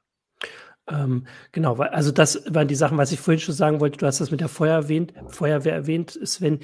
Ähm, 0.88 1.26
genau, 1.50 1.76
also 1.76 2.12
das 2.12 2.42
waren 2.48 2.68
die 2.68 2.76
Sachen, 2.76 2.96
was 2.96 3.10
ich 3.10 3.18
vorhin 3.18 3.40
schon 3.40 3.54
sagen 3.54 3.80
wollte. 3.80 3.98
Du 3.98 4.06
hast 4.06 4.20
das 4.20 4.30
mit 4.30 4.40
der 4.40 4.48
Feuer 4.48 4.74
erwähnt, 4.74 5.12
Feuerwehr 5.28 5.74
erwähnt, 5.74 6.18
Sven. 6.24 6.60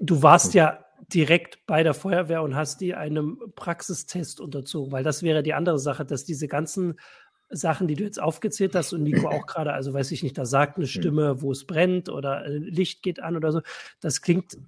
Du 0.00 0.22
warst 0.22 0.54
ja 0.54 0.84
direkt 1.06 1.66
bei 1.66 1.82
der 1.82 1.94
Feuerwehr 1.94 2.42
und 2.42 2.54
hast 2.54 2.80
die 2.80 2.94
einem 2.94 3.38
Praxistest 3.54 4.40
unterzogen, 4.40 4.92
weil 4.92 5.04
das 5.04 5.22
wäre 5.22 5.42
die 5.42 5.54
andere 5.54 5.78
Sache, 5.78 6.04
dass 6.04 6.24
diese 6.24 6.48
ganzen 6.48 6.98
Sachen, 7.50 7.88
die 7.88 7.94
du 7.94 8.04
jetzt 8.04 8.20
aufgezählt 8.20 8.74
hast 8.74 8.92
und 8.92 9.04
Nico 9.04 9.28
auch 9.28 9.46
gerade, 9.46 9.72
also 9.72 9.94
weiß 9.94 10.12
ich 10.12 10.22
nicht, 10.22 10.36
da 10.36 10.44
sagt 10.44 10.76
eine 10.76 10.86
Stimme, 10.86 11.40
wo 11.40 11.52
es 11.52 11.66
brennt 11.66 12.08
oder 12.08 12.46
Licht 12.48 13.02
geht 13.02 13.22
an 13.22 13.36
oder 13.36 13.52
so, 13.52 13.62
das 14.00 14.20
klingt 14.20 14.58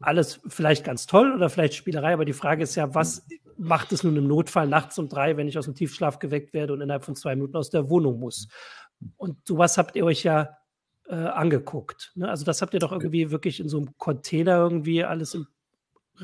alles 0.00 0.40
vielleicht 0.48 0.84
ganz 0.84 1.06
toll 1.06 1.32
oder 1.32 1.48
vielleicht 1.48 1.74
Spielerei, 1.74 2.12
aber 2.12 2.24
die 2.24 2.32
Frage 2.32 2.62
ist 2.62 2.74
ja, 2.74 2.94
was 2.94 3.26
macht 3.56 3.92
es 3.92 4.02
nun 4.02 4.16
im 4.16 4.26
Notfall 4.26 4.66
nachts 4.66 4.98
um 4.98 5.08
drei, 5.08 5.36
wenn 5.36 5.48
ich 5.48 5.56
aus 5.56 5.66
dem 5.66 5.74
Tiefschlaf 5.74 6.18
geweckt 6.18 6.52
werde 6.52 6.72
und 6.72 6.80
innerhalb 6.80 7.04
von 7.04 7.16
zwei 7.16 7.34
Minuten 7.34 7.56
aus 7.56 7.70
der 7.70 7.88
Wohnung 7.88 8.18
muss? 8.18 8.48
Und 9.16 9.46
sowas 9.46 9.78
habt 9.78 9.96
ihr 9.96 10.04
euch 10.04 10.22
ja 10.24 10.58
äh, 11.08 11.14
angeguckt. 11.14 12.12
Ne? 12.14 12.28
Also 12.28 12.44
das 12.44 12.60
habt 12.60 12.74
ihr 12.74 12.80
doch 12.80 12.92
irgendwie 12.92 13.30
wirklich 13.30 13.60
in 13.60 13.68
so 13.68 13.78
einem 13.78 13.96
Container 13.98 14.56
irgendwie 14.56 15.04
alles 15.04 15.34
im 15.34 15.46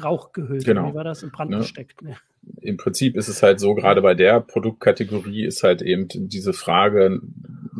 Rauch 0.02 0.32
gehüllt. 0.32 0.64
Genau. 0.64 0.90
Wie 0.90 0.94
war 0.94 1.04
das? 1.04 1.22
In 1.22 1.30
Brand 1.30 1.50
ne? 1.50 1.58
gesteckt. 1.58 2.02
Ne? 2.02 2.16
Im 2.60 2.76
Prinzip 2.76 3.16
ist 3.16 3.28
es 3.28 3.42
halt 3.42 3.60
so, 3.60 3.74
gerade 3.74 4.02
bei 4.02 4.14
der 4.14 4.40
Produktkategorie 4.40 5.44
ist 5.44 5.62
halt 5.62 5.82
eben 5.82 6.08
diese 6.08 6.52
Frage, 6.52 7.20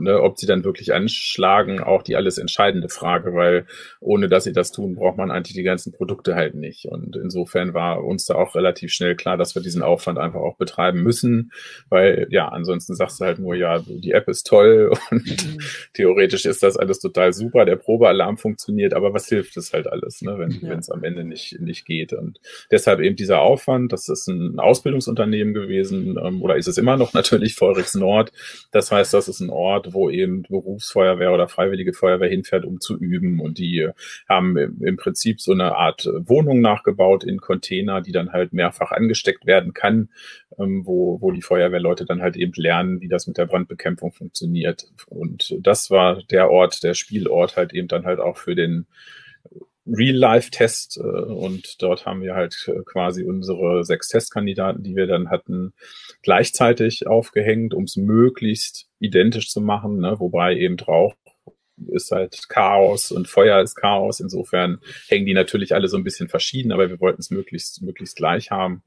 ne, 0.03 0.21
ob 0.21 0.39
sie 0.39 0.47
dann 0.47 0.65
wirklich 0.65 0.93
anschlagen, 0.93 1.81
auch 1.81 2.03
die 2.03 2.17
alles 2.17 2.39
entscheidende 2.39 2.89
Frage, 2.89 3.35
weil 3.35 3.67
ohne 4.01 4.29
dass 4.29 4.45
sie 4.45 4.53
das 4.53 4.73
tun, 4.73 4.95
braucht 4.95 5.17
man 5.17 5.31
eigentlich 5.31 5.55
die 5.55 5.63
ganzen 5.63 5.93
Produkte 5.93 6.35
halt 6.35 6.55
nicht. 6.55 6.87
Und 6.87 7.17
insofern 7.17 7.75
war 7.75 8.05
uns 8.05 8.27
da 8.27 8.35
auch 8.35 8.55
relativ 8.55 8.93
schnell 8.93 9.15
klar, 9.15 9.37
dass 9.37 9.55
wir 9.55 9.63
diesen 9.63 9.83
Aufwand 9.83 10.19
einfach 10.19 10.41
auch 10.41 10.57
betreiben 10.57 11.03
müssen, 11.03 11.53
weil 11.89 12.27
ja, 12.31 12.49
ansonsten 12.49 12.95
sagst 12.95 13.21
du 13.21 13.25
halt 13.25 13.39
nur, 13.39 13.55
ja, 13.55 13.79
die 13.79 14.13
App 14.13 14.29
ist 14.29 14.47
toll 14.47 14.93
und 15.11 15.27
mhm. 15.27 15.59
theoretisch 15.95 16.45
ist 16.45 16.63
das 16.63 16.77
alles 16.77 16.99
total 17.01 17.33
super, 17.33 17.65
der 17.65 17.77
Probealarm 17.77 18.37
funktioniert, 18.37 18.95
aber 18.95 19.15
was 19.15 19.29
hilft 19.29 19.57
es 19.57 19.73
halt 19.73 19.87
alles, 19.87 20.23
ne, 20.23 20.39
wenn 20.39 20.51
ja. 20.63 20.75
es 20.75 20.91
am 20.91 21.05
Ende 21.05 21.25
nicht, 21.25 21.61
nicht 21.61 21.85
geht. 21.85 22.13
Und 22.13 22.41
deshalb 22.71 23.01
eben 23.01 23.17
dieser 23.17 23.41
Aufwand, 23.41 23.93
das 23.93 24.09
ist 24.09 24.29
ein 24.29 24.52
Ausbildungsunternehmen 24.59 25.55
gewesen 25.55 26.19
ähm, 26.23 26.43
oder 26.43 26.57
ist 26.57 26.69
es 26.69 26.79
immer 26.79 26.97
noch 26.97 27.13
natürlich 27.15 27.55
Feurix 27.55 27.95
Nord. 27.95 28.33
Das 28.71 28.91
heißt, 28.91 29.15
das 29.15 29.29
ist 29.29 29.41
ein 29.41 29.51
Ort, 29.51 29.93
wo 29.93 30.11
eben 30.11 30.43
Berufsfeuerwehr 30.43 31.33
oder 31.33 31.49
Freiwillige 31.49 31.93
Feuerwehr 31.93 32.29
hinfährt, 32.29 32.65
um 32.65 32.81
zu 32.81 32.99
üben. 32.99 33.41
Und 33.41 33.59
die 33.59 33.89
haben 34.29 34.57
im 34.57 34.97
Prinzip 34.97 35.41
so 35.41 35.53
eine 35.53 35.77
Art 35.77 36.09
Wohnung 36.19 36.61
nachgebaut 36.61 37.25
in 37.25 37.39
Container, 37.39 38.01
die 38.01 38.13
dann 38.13 38.33
halt 38.33 38.53
mehrfach 38.53 38.93
angesteckt 38.93 39.47
werden 39.47 39.73
kann, 39.73 40.09
ähm, 40.59 40.83
wo, 40.85 41.21
wo 41.21 41.31
die 41.31 41.43
Feuerwehrleute 41.43 42.05
dann 42.05 42.23
halt 42.23 42.37
eben 42.37 42.53
lernen, 42.57 43.01
wie 43.01 43.09
das 43.09 43.27
mit 43.27 43.39
der 43.39 43.47
Brandbekämpfung 43.47 44.13
funktioniert. 44.13 44.87
Und 45.07 45.57
das 45.61 45.91
war 45.91 46.23
der 46.31 46.51
Ort, 46.51 46.83
der 46.83 46.95
Spielort 46.95 47.57
halt 47.57 47.73
eben 47.73 47.89
dann 47.89 48.05
halt 48.05 48.21
auch 48.21 48.37
für 48.37 48.55
den 48.55 48.87
Real-Life-Test 49.87 50.99
äh, 50.99 51.01
und 51.01 51.83
dort 51.83 52.07
haben 52.07 52.23
wir 52.23 52.35
halt 52.35 52.69
äh, 52.69 52.83
quasi 52.85 53.25
unsere 53.25 53.85
sechs 53.85 54.09
Testkandidaten, 54.09 54.83
die 54.83 54.95
wir 54.95 55.07
dann 55.07 55.31
hatten, 55.31 55.73
gleichzeitig 56.23 57.07
aufgehängt, 57.07 57.75
um 57.75 57.85
es 57.85 57.97
möglichst 57.97 58.89
identisch 59.01 59.51
zu 59.51 59.61
machen, 59.61 59.99
ne? 59.99 60.19
wobei 60.19 60.57
eben 60.57 60.79
Rauch 60.79 61.15
ist 61.89 62.13
halt 62.13 62.49
Chaos 62.49 63.11
und 63.11 63.27
Feuer 63.27 63.61
ist 63.61 63.75
Chaos. 63.75 64.21
Insofern 64.21 64.79
hängen 65.09 65.27
die 65.27 65.35
natürlich 65.35 65.75
alle 65.75 65.89
so 65.89 65.97
ein 65.97 66.05
bisschen 66.05 66.29
verschieden, 66.29 66.71
aber 66.71 66.89
wir 66.89 67.01
wollten 67.01 67.21
es 67.21 67.31
möglichst, 67.31 67.83
möglichst 67.83 68.17
gleich 68.17 68.51
haben 68.51 68.85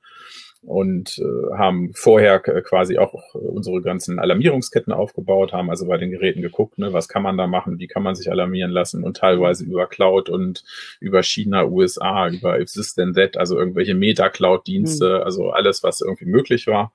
und 0.65 1.19
äh, 1.19 1.55
haben 1.55 1.91
vorher 1.93 2.39
quasi 2.39 2.97
auch 2.97 3.35
unsere 3.35 3.81
ganzen 3.81 4.19
Alarmierungsketten 4.19 4.91
aufgebaut, 4.91 5.53
haben 5.53 5.69
also 5.69 5.85
bei 5.85 5.97
den 5.97 6.11
Geräten 6.11 6.41
geguckt, 6.41 6.79
ne, 6.79 6.91
was 6.91 7.07
kann 7.07 7.21
man 7.21 7.37
da 7.37 7.45
machen, 7.45 7.77
wie 7.77 7.87
kann 7.87 8.01
man 8.03 8.15
sich 8.15 8.31
alarmieren 8.31 8.71
lassen 8.71 9.03
und 9.03 9.17
teilweise 9.17 9.63
über 9.63 9.87
Cloud 9.87 10.29
und 10.29 10.63
über 10.99 11.21
China, 11.21 11.65
USA, 11.65 12.29
über 12.29 12.59
If 12.59 12.71
This 12.71 12.95
Then 12.95 13.13
That, 13.13 13.37
also 13.37 13.57
irgendwelche 13.57 13.93
Meta-Cloud-Dienste, 13.93 15.19
mhm. 15.19 15.23
also 15.23 15.49
alles, 15.51 15.83
was 15.83 16.01
irgendwie 16.01 16.25
möglich 16.25 16.65
war 16.65 16.91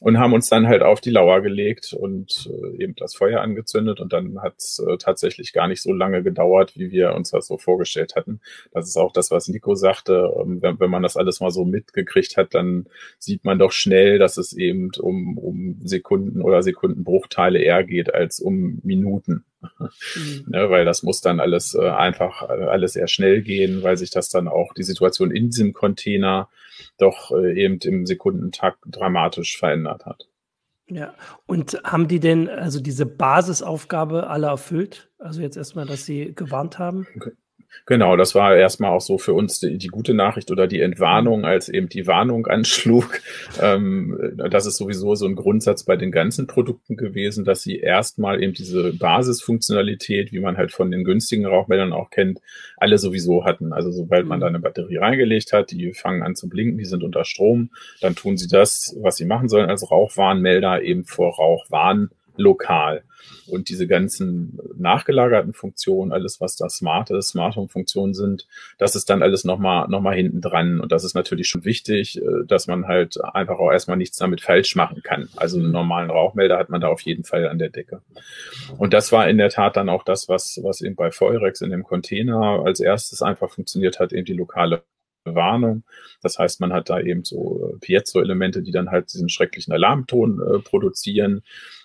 und 0.00 0.18
haben 0.18 0.34
uns 0.34 0.48
dann 0.48 0.66
halt 0.66 0.82
auf 0.82 1.00
die 1.00 1.10
Lauer 1.10 1.40
gelegt 1.40 1.94
und 1.94 2.50
äh, 2.50 2.82
eben 2.82 2.94
das 2.96 3.14
Feuer 3.14 3.40
angezündet 3.40 4.00
und 4.00 4.12
dann 4.12 4.42
hat 4.42 4.56
es 4.58 4.78
äh, 4.78 4.98
tatsächlich 4.98 5.54
gar 5.54 5.68
nicht 5.68 5.80
so 5.80 5.92
lange 5.92 6.22
gedauert, 6.22 6.76
wie 6.76 6.90
wir 6.90 7.14
uns 7.14 7.30
das 7.30 7.46
so 7.46 7.56
vorgestellt 7.56 8.14
hatten. 8.14 8.40
Das 8.72 8.86
ist 8.86 8.96
auch 8.98 9.12
das, 9.12 9.30
was 9.30 9.48
Nico 9.48 9.74
sagte, 9.74 10.34
ähm, 10.38 10.60
wenn, 10.60 10.78
wenn 10.80 10.90
man 10.90 11.02
das 11.02 11.16
alles 11.16 11.40
mal 11.40 11.50
so 11.50 11.64
mitgekriegt 11.64 12.36
hat, 12.36 12.54
dann 12.54 12.86
sieht 13.18 13.44
man 13.44 13.58
doch 13.58 13.72
schnell, 13.72 14.18
dass 14.18 14.36
es 14.36 14.52
eben 14.52 14.90
um, 15.00 15.38
um 15.38 15.80
Sekunden 15.84 16.42
oder 16.42 16.62
Sekundenbruchteile 16.62 17.58
eher 17.58 17.84
geht 17.84 18.12
als 18.14 18.40
um 18.40 18.80
Minuten. 18.82 19.44
Mhm. 19.60 20.44
ne, 20.48 20.70
weil 20.70 20.84
das 20.84 21.02
muss 21.02 21.20
dann 21.20 21.40
alles 21.40 21.74
äh, 21.74 21.88
einfach 21.88 22.48
äh, 22.48 22.64
alles 22.64 22.92
sehr 22.92 23.08
schnell 23.08 23.42
gehen, 23.42 23.82
weil 23.82 23.96
sich 23.96 24.10
das 24.10 24.28
dann 24.28 24.48
auch 24.48 24.72
die 24.74 24.82
Situation 24.82 25.30
in 25.30 25.50
diesem 25.50 25.72
Container 25.72 26.48
doch 26.98 27.32
äh, 27.32 27.60
eben 27.60 27.78
im 27.80 28.06
Sekundentakt 28.06 28.78
dramatisch 28.86 29.56
verändert 29.58 30.06
hat. 30.06 30.28
Ja, 30.88 31.14
und 31.46 31.80
haben 31.82 32.06
die 32.06 32.20
denn 32.20 32.48
also 32.48 32.80
diese 32.80 33.06
Basisaufgabe 33.06 34.28
alle 34.28 34.46
erfüllt? 34.46 35.10
Also 35.18 35.40
jetzt 35.40 35.56
erstmal, 35.56 35.84
dass 35.84 36.06
sie 36.06 36.32
gewarnt 36.34 36.78
haben? 36.78 37.08
Okay. 37.16 37.32
Genau, 37.84 38.16
das 38.16 38.34
war 38.34 38.56
erstmal 38.56 38.90
auch 38.90 39.00
so 39.00 39.18
für 39.18 39.34
uns 39.34 39.60
die, 39.60 39.78
die, 39.78 39.88
gute 39.88 40.14
Nachricht 40.14 40.50
oder 40.50 40.66
die 40.66 40.80
Entwarnung, 40.80 41.44
als 41.44 41.68
eben 41.68 41.88
die 41.88 42.06
Warnung 42.06 42.46
anschlug. 42.46 43.20
Ähm, 43.60 44.34
das 44.50 44.66
ist 44.66 44.76
sowieso 44.76 45.14
so 45.14 45.26
ein 45.26 45.36
Grundsatz 45.36 45.84
bei 45.84 45.96
den 45.96 46.10
ganzen 46.10 46.46
Produkten 46.46 46.96
gewesen, 46.96 47.44
dass 47.44 47.62
sie 47.62 47.78
erstmal 47.78 48.42
eben 48.42 48.54
diese 48.54 48.92
Basisfunktionalität, 48.92 50.32
wie 50.32 50.40
man 50.40 50.56
halt 50.56 50.72
von 50.72 50.90
den 50.90 51.04
günstigen 51.04 51.46
Rauchmeldern 51.46 51.92
auch 51.92 52.10
kennt, 52.10 52.40
alle 52.76 52.98
sowieso 52.98 53.44
hatten. 53.44 53.72
Also 53.72 53.92
sobald 53.92 54.26
man 54.26 54.38
mhm. 54.38 54.40
da 54.40 54.46
eine 54.48 54.60
Batterie 54.60 54.96
reingelegt 54.96 55.52
hat, 55.52 55.70
die 55.70 55.92
fangen 55.92 56.22
an 56.22 56.36
zu 56.36 56.48
blinken, 56.48 56.78
die 56.78 56.84
sind 56.84 57.02
unter 57.02 57.24
Strom, 57.24 57.70
dann 58.00 58.14
tun 58.14 58.36
sie 58.36 58.48
das, 58.48 58.96
was 59.00 59.16
sie 59.16 59.24
machen 59.24 59.48
sollen 59.48 59.70
als 59.70 59.90
Rauchwarnmelder 59.90 60.82
eben 60.82 61.04
vor 61.04 61.34
Rauchwarn 61.34 62.10
lokal. 62.38 63.02
Und 63.46 63.68
diese 63.68 63.86
ganzen 63.86 64.58
nachgelagerten 64.76 65.52
Funktionen, 65.52 66.12
alles 66.12 66.40
was 66.40 66.56
da 66.56 66.68
smarte 66.68 67.20
Smart 67.22 67.56
Home 67.56 67.68
Funktionen 67.68 68.14
sind, 68.14 68.46
das 68.78 68.96
ist 68.96 69.08
dann 69.10 69.22
alles 69.22 69.44
nochmal 69.44 69.88
noch 69.88 70.00
mal 70.00 70.14
hinten 70.14 70.40
dran. 70.40 70.80
Und 70.80 70.92
das 70.92 71.04
ist 71.04 71.14
natürlich 71.14 71.48
schon 71.48 71.64
wichtig, 71.64 72.20
äh, 72.20 72.44
dass 72.46 72.66
man 72.66 72.86
halt 72.86 73.22
einfach 73.22 73.58
auch 73.58 73.72
erstmal 73.72 73.96
nichts 73.96 74.16
damit 74.16 74.40
falsch 74.40 74.76
machen 74.76 75.02
kann. 75.02 75.28
Also 75.36 75.58
einen 75.58 75.72
normalen 75.72 76.10
Rauchmelder 76.10 76.58
hat 76.58 76.70
man 76.70 76.80
da 76.80 76.88
auf 76.88 77.00
jeden 77.02 77.24
Fall 77.24 77.48
an 77.48 77.58
der 77.58 77.70
Decke. 77.70 78.02
Und 78.78 78.92
das 78.92 79.12
war 79.12 79.28
in 79.28 79.38
der 79.38 79.50
Tat 79.50 79.76
dann 79.76 79.88
auch 79.88 80.02
das, 80.02 80.28
was, 80.28 80.60
was 80.62 80.80
eben 80.80 80.96
bei 80.96 81.10
Feurex 81.10 81.60
in 81.60 81.70
dem 81.70 81.84
Container 81.84 82.62
als 82.64 82.80
erstes 82.80 83.22
einfach 83.22 83.50
funktioniert 83.50 84.00
hat, 84.00 84.12
eben 84.12 84.24
die 84.24 84.34
lokale 84.34 84.82
Warnung. 85.34 85.84
Das 86.22 86.38
heißt, 86.38 86.60
man 86.60 86.72
hat 86.72 86.90
da 86.90 87.00
eben 87.00 87.24
so 87.24 87.72
äh, 87.74 87.78
Piezo-Elemente, 87.78 88.62
die 88.62 88.72
dann 88.72 88.90
halt 88.90 89.12
diesen 89.12 89.28
schrecklichen 89.28 89.72
Alarmton 89.72 90.40
äh, 90.40 90.58
produzieren. 90.60 91.42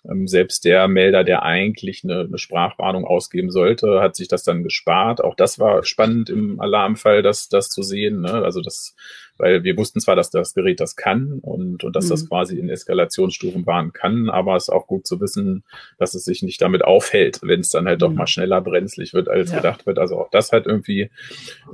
Ähm, 0.09 0.27
selbst 0.27 0.65
der 0.65 0.87
Melder, 0.87 1.23
der 1.23 1.43
eigentlich 1.43 2.03
eine, 2.03 2.21
eine, 2.21 2.37
Sprachwarnung 2.37 3.05
ausgeben 3.05 3.51
sollte, 3.51 4.01
hat 4.01 4.15
sich 4.15 4.27
das 4.27 4.43
dann 4.43 4.63
gespart. 4.63 5.23
Auch 5.23 5.35
das 5.35 5.59
war 5.59 5.83
spannend 5.83 6.29
im 6.29 6.59
Alarmfall, 6.59 7.21
das, 7.21 7.49
das 7.49 7.69
zu 7.69 7.83
sehen. 7.83 8.21
Ne? 8.21 8.31
Also 8.31 8.61
das, 8.61 8.95
weil 9.37 9.63
wir 9.63 9.77
wussten 9.77 9.99
zwar, 9.99 10.15
dass 10.15 10.29
das 10.29 10.53
Gerät 10.53 10.79
das 10.79 10.95
kann 10.95 11.39
und, 11.41 11.83
und 11.83 11.95
dass 11.95 12.05
mhm. 12.05 12.09
das 12.09 12.29
quasi 12.29 12.57
in 12.57 12.69
Eskalationsstufen 12.69 13.65
warnen 13.65 13.93
kann, 13.93 14.29
aber 14.29 14.55
es 14.55 14.63
ist 14.63 14.69
auch 14.69 14.87
gut 14.87 15.05
zu 15.05 15.19
wissen, 15.19 15.63
dass 15.97 16.15
es 16.15 16.23
sich 16.23 16.41
nicht 16.41 16.61
damit 16.61 16.83
aufhält, 16.83 17.39
wenn 17.43 17.59
es 17.59 17.69
dann 17.69 17.85
halt 17.85 17.99
mhm. 17.99 18.05
doch 18.05 18.13
mal 18.13 18.27
schneller 18.27 18.61
brenzlig 18.61 19.13
wird, 19.13 19.29
als 19.29 19.51
ja. 19.51 19.57
gedacht 19.57 19.85
wird. 19.85 19.99
Also 19.99 20.17
auch 20.17 20.29
das 20.31 20.51
hat 20.51 20.65
irgendwie 20.65 21.11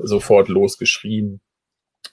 sofort 0.02 0.50
losgeschrien. 0.50 1.42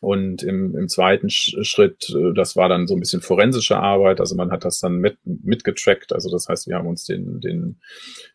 Und 0.00 0.42
im, 0.42 0.76
im 0.76 0.88
zweiten 0.88 1.30
Schritt, 1.30 2.14
äh, 2.14 2.34
das 2.34 2.56
war 2.56 2.68
dann 2.68 2.86
so 2.86 2.94
ein 2.94 3.00
bisschen 3.00 3.22
forensische 3.22 3.78
Arbeit. 3.78 4.20
Also 4.20 4.36
man 4.36 4.50
hat 4.50 4.64
das 4.64 4.78
dann 4.78 4.96
mit, 4.96 5.16
mitgetrackt. 5.24 6.12
Also 6.12 6.30
das 6.30 6.48
heißt, 6.48 6.68
wir 6.68 6.76
haben 6.76 6.86
uns 6.86 7.06
den, 7.06 7.40
den 7.40 7.76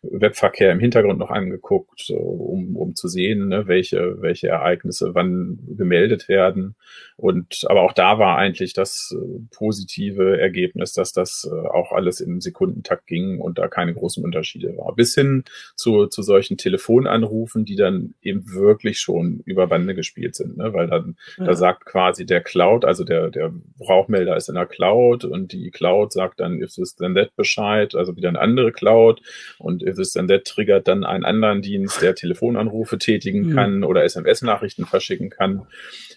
Webverkehr 0.02 0.72
im 0.72 0.80
Hintergrund 0.80 1.20
noch 1.20 1.30
angeguckt, 1.30 2.10
um, 2.10 2.76
um 2.76 2.96
zu 2.96 3.06
sehen, 3.06 3.48
ne, 3.48 3.68
welche, 3.68 4.20
welche 4.20 4.48
Ereignisse 4.48 5.14
wann 5.14 5.60
gemeldet 5.76 6.28
werden. 6.28 6.74
Und 7.16 7.64
aber 7.68 7.82
auch 7.82 7.92
da 7.92 8.18
war 8.18 8.36
eigentlich 8.36 8.72
das 8.72 9.14
äh, 9.16 9.40
positive 9.54 10.40
Ergebnis, 10.40 10.94
dass 10.94 11.12
das 11.12 11.48
äh, 11.50 11.68
auch 11.68 11.92
alles 11.92 12.20
im 12.20 12.40
Sekundentakt 12.40 13.06
ging 13.06 13.38
und 13.38 13.58
da 13.58 13.68
keine 13.68 13.94
großen 13.94 14.24
Unterschiede 14.24 14.76
war. 14.76 14.94
Bis 14.94 15.14
hin 15.14 15.44
zu, 15.76 16.06
zu 16.06 16.22
solchen 16.22 16.56
Telefonanrufen, 16.56 17.64
die 17.64 17.76
dann 17.76 18.14
eben 18.22 18.50
wirklich 18.52 18.98
schon 18.98 19.40
über 19.44 19.66
Bande 19.66 19.94
gespielt 19.94 20.34
sind, 20.34 20.56
ne? 20.56 20.72
weil 20.72 20.88
dann 20.88 21.16
ja. 21.40 21.46
da 21.46 21.54
sagt 21.54 21.86
quasi 21.86 22.26
der 22.26 22.42
Cloud, 22.42 22.84
also 22.84 23.04
der, 23.04 23.30
der 23.30 23.52
Rauchmelder 23.80 24.36
ist 24.36 24.48
in 24.48 24.54
der 24.54 24.66
Cloud 24.66 25.24
und 25.24 25.52
die 25.52 25.70
Cloud 25.70 26.12
sagt 26.12 26.40
dann, 26.40 26.62
if 26.62 26.74
this 26.74 26.94
then 26.96 27.14
that 27.14 27.34
Bescheid, 27.36 27.94
also 27.94 28.16
wieder 28.16 28.28
eine 28.28 28.40
andere 28.40 28.72
Cloud 28.72 29.20
und 29.58 29.82
if 29.82 29.96
this 29.96 30.12
then 30.12 30.28
that 30.28 30.44
triggert 30.44 30.86
dann 30.86 31.04
einen 31.04 31.24
anderen 31.24 31.62
Dienst, 31.62 32.02
der 32.02 32.14
Telefonanrufe 32.14 32.98
tätigen 32.98 33.48
mhm. 33.48 33.54
kann 33.54 33.84
oder 33.84 34.04
SMS-Nachrichten 34.04 34.86
verschicken 34.86 35.30
kann. 35.30 35.66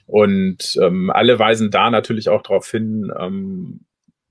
Und 0.05 0.77
ähm, 0.81 1.09
alle 1.09 1.39
weisen 1.39 1.71
da 1.71 1.89
natürlich 1.89 2.29
auch 2.29 2.43
darauf 2.43 2.69
hin, 2.69 3.11
ähm, 3.17 3.85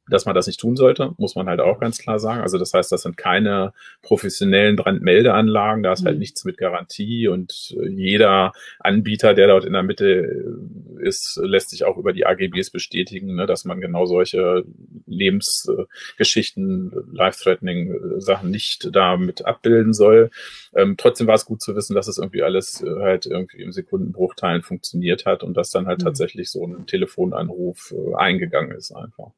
dass 0.09 0.27
man 0.27 0.35
das 0.35 0.47
nicht 0.47 0.59
tun 0.59 0.77
sollte, 0.77 1.13
muss 1.17 1.37
man 1.37 1.47
halt 1.47 1.61
auch 1.61 1.79
ganz 1.79 1.99
klar 1.99 2.19
sagen. 2.19 2.43
Also 2.43 2.59
das 2.59 2.75
heißt, 2.75 2.91
das 2.91 3.03
sind 3.03 3.17
keine 3.17 3.73
professionellen 4.03 4.75
Brandmeldeanlagen, 4.77 5.83
da 5.83 5.93
ist 5.93 6.01
halt 6.01 6.03
mhm. 6.03 6.09
halt 6.09 6.19
nichts 6.19 6.45
mit 6.45 6.59
Garantie 6.59 7.29
und 7.29 7.75
äh, 7.79 7.89
jeder 7.89 8.53
Anbieter, 8.81 9.35
der 9.35 9.47
dort 9.47 9.65
in 9.65 9.73
der 9.73 9.85
Mitte 9.85 10.07
äh, 10.07 11.07
ist, 11.07 11.41
lässt 11.43 11.71
sich 11.71 11.85
auch 11.85 11.99
über 11.99 12.13
die 12.13 12.27
AGBs 12.27 12.71
bestätigen, 12.71 13.37
ne, 13.37 13.47
dass 13.47 13.65
man 13.65 13.81
genau 13.81 14.07
solche 14.07 14.65
Lebensgeschichten, 15.07 16.93
life-threatening 17.13 17.93
äh, 17.93 18.21
Sachen 18.21 18.51
nicht 18.51 18.89
damit 18.93 19.45
abbilden 19.45 19.93
soll. 19.93 20.31
Ähm, 20.75 20.97
trotzdem 20.99 21.29
war 21.29 21.37
es 21.37 21.45
gut 21.45 21.63
zu 21.63 21.77
wissen, 21.77 21.95
dass 21.95 22.09
es 22.09 22.19
irgendwie 22.19 22.43
alles 22.43 22.85
halt 22.85 23.27
irgendwie 23.27 23.63
im 23.63 23.73
Sekundenbruchteilen 23.73 24.63
funktioniert 24.63 25.27
hat 25.27 25.45
und 25.45 25.57
dass 25.57 25.71
dann 25.71 25.87
halt 25.87 26.01
mhm. 26.01 26.05
tatsächlich 26.05 26.51
so 26.51 26.67
ein 26.67 26.87
Telefonanruf 26.87 27.95
eingegangen 28.17 28.73
ist 28.73 28.93
einfach. 28.93 29.33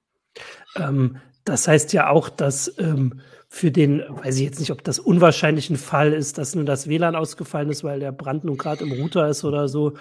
Ähm, 0.77 1.19
das 1.45 1.69
heißt 1.69 1.93
ja 1.93 2.09
auch, 2.09 2.29
dass 2.29 2.79
ähm, 2.79 3.21
für 3.49 3.71
den, 3.71 4.03
weiß 4.09 4.37
ich 4.37 4.43
jetzt 4.43 4.59
nicht, 4.59 4.73
ob 4.73 4.83
das 4.83 4.99
unwahrscheinlich 4.99 5.71
ein 5.71 5.77
Fall 5.77 6.13
ist, 6.13 6.39
dass 6.39 6.55
nun 6.55 6.67
das 6.67 6.89
WLAN 6.89 7.15
ausgefallen 7.15 7.71
ist, 7.71 7.85
weil 7.85 8.01
der 8.01 8.13
Brand 8.13 8.45
nun 8.45 8.57
gerade 8.57 8.83
im 8.83 8.93
Router 8.93 9.29
ist 9.29 9.45
oder 9.45 9.69
so. 9.69 9.95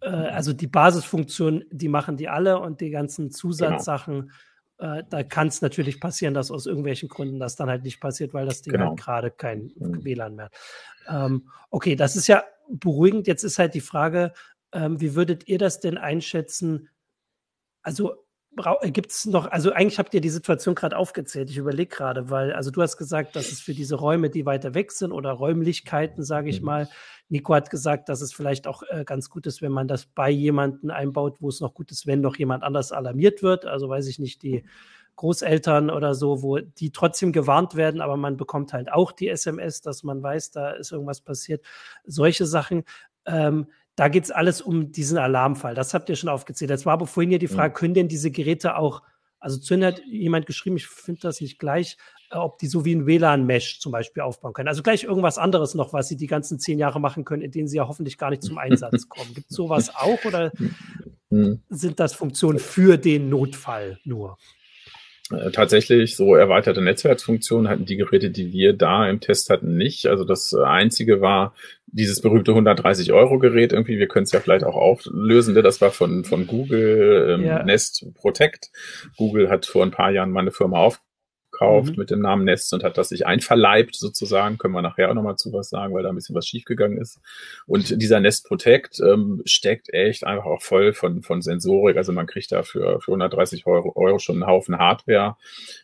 Äh, 0.00 0.08
also 0.08 0.52
die 0.52 0.66
Basisfunktion, 0.66 1.64
die 1.70 1.88
machen 1.88 2.16
die 2.16 2.28
alle 2.28 2.58
und 2.58 2.80
die 2.80 2.90
ganzen 2.90 3.30
Zusatzsachen, 3.30 4.32
genau. 4.78 4.94
äh, 4.94 5.04
da 5.08 5.22
kann 5.22 5.48
es 5.48 5.62
natürlich 5.62 6.00
passieren, 6.00 6.34
dass 6.34 6.50
aus 6.50 6.66
irgendwelchen 6.66 7.08
Gründen 7.08 7.38
das 7.38 7.56
dann 7.56 7.68
halt 7.68 7.84
nicht 7.84 8.00
passiert, 8.00 8.34
weil 8.34 8.46
das 8.46 8.62
Ding 8.62 8.72
genau. 8.72 8.88
halt 8.88 9.00
gerade 9.00 9.30
kein 9.30 9.70
mhm. 9.76 10.04
WLAN 10.04 10.34
mehr 10.34 10.46
hat. 10.46 10.54
Ähm, 11.08 11.48
okay, 11.70 11.94
das 11.94 12.16
ist 12.16 12.26
ja 12.26 12.42
beruhigend. 12.68 13.26
Jetzt 13.26 13.44
ist 13.44 13.58
halt 13.58 13.74
die 13.74 13.80
Frage, 13.80 14.32
ähm, 14.72 15.00
wie 15.00 15.14
würdet 15.14 15.46
ihr 15.46 15.58
das 15.58 15.80
denn 15.80 15.98
einschätzen? 15.98 16.88
Also 17.82 18.25
gibt 18.84 19.10
es 19.10 19.26
noch, 19.26 19.50
also 19.50 19.72
eigentlich 19.72 19.98
habt 19.98 20.14
ihr 20.14 20.20
die 20.20 20.30
Situation 20.30 20.74
gerade 20.74 20.96
aufgezählt. 20.96 21.50
Ich 21.50 21.58
überlege 21.58 21.94
gerade, 21.94 22.30
weil, 22.30 22.52
also 22.52 22.70
du 22.70 22.82
hast 22.82 22.96
gesagt, 22.96 23.36
dass 23.36 23.52
es 23.52 23.60
für 23.60 23.74
diese 23.74 23.96
Räume, 23.96 24.30
die 24.30 24.46
weiter 24.46 24.74
weg 24.74 24.92
sind 24.92 25.12
oder 25.12 25.32
Räumlichkeiten, 25.32 26.22
sage 26.24 26.48
ich 26.48 26.60
mhm. 26.60 26.66
mal, 26.66 26.88
Nico 27.28 27.54
hat 27.54 27.70
gesagt, 27.70 28.08
dass 28.08 28.20
es 28.20 28.32
vielleicht 28.32 28.66
auch 28.66 28.82
äh, 28.88 29.04
ganz 29.04 29.30
gut 29.30 29.46
ist, 29.46 29.60
wenn 29.60 29.72
man 29.72 29.88
das 29.88 30.06
bei 30.06 30.30
jemanden 30.30 30.90
einbaut, 30.90 31.38
wo 31.40 31.48
es 31.48 31.60
noch 31.60 31.74
gut 31.74 31.90
ist, 31.90 32.06
wenn 32.06 32.20
noch 32.20 32.36
jemand 32.36 32.62
anders 32.62 32.92
alarmiert 32.92 33.42
wird. 33.42 33.66
Also 33.66 33.88
weiß 33.88 34.06
ich 34.06 34.18
nicht, 34.18 34.42
die 34.42 34.64
Großeltern 35.16 35.90
oder 35.90 36.14
so, 36.14 36.42
wo 36.42 36.58
die 36.58 36.92
trotzdem 36.92 37.32
gewarnt 37.32 37.74
werden, 37.74 38.00
aber 38.00 38.16
man 38.16 38.36
bekommt 38.36 38.72
halt 38.72 38.92
auch 38.92 39.12
die 39.12 39.28
SMS, 39.28 39.80
dass 39.80 40.02
man 40.02 40.22
weiß, 40.22 40.52
da 40.52 40.70
ist 40.70 40.92
irgendwas 40.92 41.20
passiert. 41.20 41.64
Solche 42.04 42.46
Sachen. 42.46 42.84
Ähm, 43.24 43.66
da 43.96 44.08
geht 44.08 44.24
es 44.24 44.30
alles 44.30 44.60
um 44.60 44.92
diesen 44.92 45.18
Alarmfall. 45.18 45.74
Das 45.74 45.94
habt 45.94 46.08
ihr 46.10 46.16
schon 46.16 46.28
aufgezählt. 46.28 46.70
Jetzt 46.70 46.86
war 46.86 46.92
aber 46.92 47.06
vorhin 47.06 47.32
ja 47.32 47.38
die 47.38 47.48
Frage, 47.48 47.72
können 47.72 47.94
denn 47.94 48.08
diese 48.08 48.30
Geräte 48.30 48.76
auch, 48.76 49.02
also 49.40 49.58
zu 49.58 49.78
hat 49.82 50.02
jemand 50.06 50.46
geschrieben, 50.46 50.76
ich 50.76 50.86
finde 50.86 51.22
das 51.22 51.40
nicht 51.40 51.58
gleich, 51.58 51.96
äh, 52.30 52.36
ob 52.36 52.58
die 52.58 52.66
so 52.66 52.84
wie 52.84 52.94
ein 52.94 53.06
WLAN-Mesh 53.06 53.80
zum 53.80 53.92
Beispiel 53.92 54.22
aufbauen 54.22 54.52
können. 54.52 54.68
Also 54.68 54.82
gleich 54.82 55.04
irgendwas 55.04 55.38
anderes 55.38 55.74
noch, 55.74 55.94
was 55.94 56.08
sie 56.08 56.16
die 56.16 56.26
ganzen 56.26 56.58
zehn 56.58 56.78
Jahre 56.78 57.00
machen 57.00 57.24
können, 57.24 57.42
in 57.42 57.50
denen 57.50 57.68
sie 57.68 57.78
ja 57.78 57.88
hoffentlich 57.88 58.18
gar 58.18 58.30
nicht 58.30 58.42
zum 58.42 58.58
Einsatz 58.58 59.08
kommen. 59.08 59.32
Gibt 59.34 59.50
es 59.50 59.56
sowas 59.56 59.94
auch 59.94 60.22
oder 60.24 60.52
hm. 61.30 61.62
sind 61.70 61.98
das 61.98 62.12
Funktionen 62.12 62.58
für 62.58 62.98
den 62.98 63.30
Notfall 63.30 63.98
nur? 64.04 64.36
Äh, 65.30 65.50
tatsächlich 65.50 66.16
so 66.16 66.34
erweiterte 66.34 66.82
Netzwerksfunktionen 66.82 67.68
hatten 67.68 67.86
die 67.86 67.96
Geräte, 67.96 68.30
die 68.30 68.52
wir 68.52 68.74
da 68.74 69.08
im 69.08 69.20
Test 69.20 69.50
hatten, 69.50 69.76
nicht. 69.76 70.06
Also 70.06 70.24
das 70.24 70.52
einzige 70.54 71.20
war 71.20 71.54
dieses 71.86 72.20
berühmte 72.20 72.50
130 72.50 73.12
Euro 73.12 73.38
Gerät 73.38 73.72
irgendwie. 73.72 73.98
Wir 73.98 74.08
können 74.08 74.24
es 74.24 74.32
ja 74.32 74.40
vielleicht 74.40 74.64
auch 74.64 74.76
auflösen. 74.76 75.54
Ne? 75.54 75.62
Das 75.62 75.80
war 75.80 75.90
von, 75.90 76.24
von 76.24 76.46
Google 76.46 77.36
ähm, 77.38 77.44
ja. 77.44 77.62
Nest 77.62 78.06
Protect. 78.14 78.70
Google 79.16 79.48
hat 79.48 79.66
vor 79.66 79.84
ein 79.84 79.92
paar 79.92 80.10
Jahren 80.10 80.30
mal 80.30 80.40
eine 80.40 80.50
Firma 80.50 80.78
auf, 80.78 81.00
gekauft 81.56 81.90
mhm. 81.90 81.96
mit 81.96 82.10
dem 82.10 82.20
Namen 82.20 82.44
Nest 82.44 82.72
und 82.72 82.84
hat 82.84 82.98
das 82.98 83.08
sich 83.08 83.26
einverleibt 83.26 83.96
sozusagen. 83.96 84.58
Können 84.58 84.74
wir 84.74 84.82
nachher 84.82 85.10
auch 85.10 85.14
nochmal 85.14 85.36
zu 85.36 85.52
was 85.52 85.70
sagen, 85.70 85.94
weil 85.94 86.02
da 86.02 86.10
ein 86.10 86.14
bisschen 86.14 86.34
was 86.34 86.46
schiefgegangen 86.46 86.98
ist. 86.98 87.20
Und 87.66 88.00
dieser 88.02 88.20
Nest 88.20 88.46
Protect 88.46 89.00
ähm, 89.00 89.42
steckt 89.44 89.92
echt 89.92 90.24
einfach 90.24 90.44
auch 90.44 90.62
voll 90.62 90.92
von, 90.92 91.22
von 91.22 91.42
Sensorik. 91.42 91.96
Also 91.96 92.12
man 92.12 92.26
kriegt 92.26 92.52
da 92.52 92.62
für, 92.62 93.00
für 93.00 93.12
130 93.12 93.66
Euro, 93.66 93.92
Euro 93.96 94.18
schon 94.18 94.36
einen 94.36 94.46
Haufen 94.46 94.78
Hardware 94.78 95.36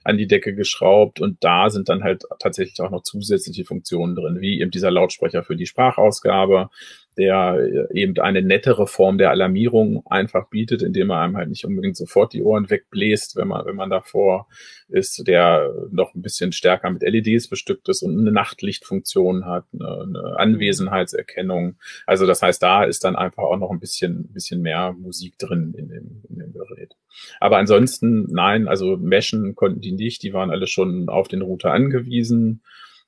an 0.05 0.19
die 0.19 0.27
Decke 0.27 0.55
geschraubt 0.55 1.21
und 1.21 1.43
da 1.43 1.71
sind 1.71 1.89
dann 1.89 2.03
halt 2.03 2.25
tatsächlich 2.39 2.81
auch 2.81 2.91
noch 2.91 3.03
zusätzliche 3.03 3.65
Funktionen 3.65 4.15
drin, 4.15 4.41
wie 4.41 4.61
eben 4.61 4.71
dieser 4.71 4.91
Lautsprecher 4.91 5.43
für 5.43 5.57
die 5.57 5.67
Sprachausgabe, 5.67 6.71
der 7.17 7.89
eben 7.93 8.19
eine 8.19 8.43
nettere 8.43 8.87
Form 8.87 9.19
der 9.19 9.31
Alarmierung 9.31 10.05
einfach 10.07 10.49
bietet, 10.49 10.83
indem 10.83 11.11
er 11.11 11.21
einem 11.21 11.37
halt 11.37 11.49
nicht 11.51 11.65
unbedingt 11.65 11.97
sofort 11.97 12.33
die 12.33 12.43
Ohren 12.43 12.71
wegbläst, 12.71 13.37
wenn 13.37 13.49
man, 13.49 13.67
wenn 13.67 13.77
man 13.77 13.91
davor 13.91 14.49
ist, 14.89 15.27
der 15.27 15.73
noch 15.91 16.15
ein 16.15 16.23
bisschen 16.23 16.53
stärker 16.53 16.91
mit 16.91 17.03
LEDs 17.03 17.49
bestückt 17.49 17.89
ist 17.89 18.03
und 18.03 18.19
eine 18.19 18.33
Nachtlichtfunktion 18.33 19.47
hat, 19.47 19.65
eine, 19.73 20.03
eine 20.03 20.39
Anwesenheitserkennung. 20.39 21.77
Also 22.07 22.27
das 22.27 22.43
heißt, 22.43 22.63
da 22.63 22.85
ist 22.85 23.05
dann 23.05 23.17
einfach 23.17 23.43
auch 23.43 23.59
noch 23.59 23.71
ein 23.71 23.81
bisschen, 23.81 24.33
bisschen 24.33 24.63
mehr 24.63 24.93
Musik 24.93 25.39
drin 25.39 25.75
in 25.77 25.89
dem, 25.89 26.23
in 26.29 26.39
dem 26.39 26.53
Gerät. 26.53 26.97
Aber 27.41 27.59
ansonsten, 27.59 28.27
nein, 28.33 28.69
also 28.69 28.97
Meschen 28.97 29.55
konnten 29.55 29.81
die 29.81 29.93
nicht, 29.93 30.23
die 30.23 30.33
waren 30.33 30.51
alle 30.51 30.67
schon 30.67 31.09
auf 31.09 31.29
den 31.29 31.43
Router 31.43 31.73
angewiesen 31.73 32.63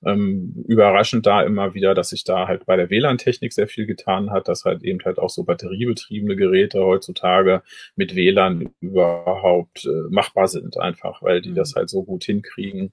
ähm, 0.05 0.65
überraschend 0.67 1.27
da 1.27 1.43
immer 1.43 1.75
wieder, 1.75 1.95
dass 1.95 2.11
sich 2.11 2.25
da 2.25 2.47
halt 2.47 2.67
bei 2.67 2.77
der 2.77 2.91
WLAN-Technik 2.91 3.53
sehr 3.53 3.69
viel 3.69 3.87
getan 3.87 4.31
hat, 4.31 4.49
dass 4.49 4.65
halt 4.65 4.83
eben 4.83 5.01
halt 5.05 5.19
auch 5.19 5.31
so 5.31 5.45
batteriebetriebene 5.45 6.37
Geräte 6.37 6.85
heutzutage 6.85 7.63
mit 7.97 8.15
WLAN 8.15 8.71
überhaupt 8.81 9.87
äh, 9.87 10.11
machbar 10.11 10.49
sind 10.49 10.79
einfach, 10.79 11.23
weil 11.23 11.41
die 11.41 11.51
mhm. 11.51 11.57
das 11.57 11.75
halt 11.75 11.89
so 11.89 12.05
gut 12.05 12.25
hinkriegen, 12.25 12.93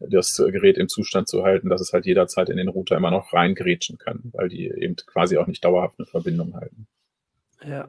das 0.00 0.36
Gerät 0.36 0.78
im 0.78 0.88
Zustand 0.88 1.28
zu 1.28 1.42
halten, 1.42 1.68
dass 1.68 1.80
es 1.80 1.92
halt 1.92 2.06
jederzeit 2.06 2.50
in 2.50 2.56
den 2.56 2.68
Router 2.68 2.96
immer 2.96 3.10
noch 3.10 3.32
reingrätschen 3.32 3.98
kann, 3.98 4.30
weil 4.32 4.48
die 4.48 4.68
eben 4.68 4.94
quasi 4.94 5.38
auch 5.38 5.48
nicht 5.48 5.64
dauerhaft 5.64 5.98
eine 5.98 6.06
Verbindung 6.06 6.54
halten. 6.54 6.86
Ja. 7.66 7.88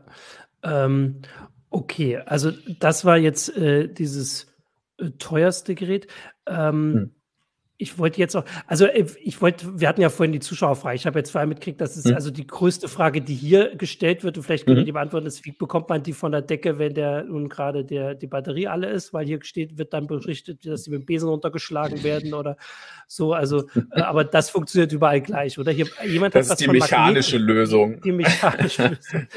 Ähm, 0.63 1.21
okay, 1.69 2.17
also 2.17 2.51
das 2.79 3.05
war 3.05 3.17
jetzt 3.17 3.55
äh, 3.55 3.88
dieses 3.88 4.47
äh, 4.97 5.12
teuerste 5.19 5.75
Gerät. 5.75 6.08
Ähm, 6.47 6.93
hm 6.93 7.12
ich 7.82 7.98
wollte 7.98 8.20
jetzt 8.20 8.36
auch, 8.36 8.44
also 8.68 8.86
äh, 8.86 9.06
ich 9.24 9.42
wollte, 9.42 9.80
wir 9.80 9.88
hatten 9.88 10.02
ja 10.02 10.10
vorhin 10.10 10.34
die 10.34 10.42
Zuschauerfrage. 10.42 10.98
Ich 10.98 11.08
habe 11.08 11.18
jetzt 11.18 11.32
vor 11.32 11.39
allem 11.39 11.50
mitgekriegt, 11.50 11.80
das 11.80 11.96
ist 11.96 12.08
mhm. 12.08 12.15
also 12.15 12.30
die 12.30 12.46
größte 12.46 12.89
Frage, 12.89 13.22
die 13.22 13.34
hier 13.34 13.74
gestellt 13.76 14.24
wird. 14.24 14.38
Und 14.38 14.44
vielleicht 14.44 14.65
könnt 14.65 14.80
ihr 14.80 14.82
mhm. 14.82 14.86
die 14.86 14.92
beantworten, 14.92 15.26
ist, 15.26 15.46
wie 15.46 15.54
bekommt 15.54 15.88
man 15.88 16.04
die 16.04 16.12
von 16.12 16.34
der 16.34 16.42
Decke, 16.42 16.78
wenn 16.78 16.94
der 16.94 17.24
nun 17.24 17.48
gerade 17.48 17.86
der, 17.86 18.15
die 18.15 18.28
Batterie 18.28 18.68
alle 18.68 18.89
ist? 18.89 19.13
Weil 19.13 19.26
hier 19.26 19.39
steht, 19.44 19.78
wird 19.78 19.94
dann 19.94 20.08
berichtet, 20.08 20.65
dass 20.65 20.84
sie 20.84 20.92
mit 20.92 21.04
dem 21.04 21.06
Besen 21.06 21.30
runtergeschlagen 21.30 22.04
werden 22.04 22.34
oder 22.34 22.58
so. 23.08 23.34
Also, 23.34 23.70
äh, 23.92 24.02
aber 24.02 24.26
das 24.26 24.50
funktioniert 24.50 24.92
überall 24.92 25.22
gleich, 25.22 25.58
oder? 25.58 25.72
Hier, 25.72 25.88
jemand 26.06 26.36
das 26.36 26.50
hat 26.50 26.60
ist 26.60 26.68
die 26.68 26.72
mechanische 26.72 27.38
Magneten, 27.38 27.56
Lösung. 27.56 28.02
Die, 28.02 28.02
die, 28.02 28.12
mechanische 28.12 28.88
Lösung. 28.89 29.28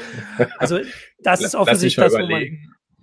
Also, 0.59 0.79
das 1.19 1.41
ist 1.45 1.55
offensichtlich 1.55 2.05
das, 2.05 2.13
wo 2.13 2.27
man 2.27 2.43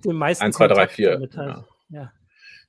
den 0.05 0.16
meisten 0.16 0.44
1, 0.44 0.57
2, 0.57 0.68
3, 0.68 0.88
4. 0.88 1.11
Damit 1.12 1.37
hat. 1.38 1.46
Ja. 1.46 1.64
ja 1.88 2.12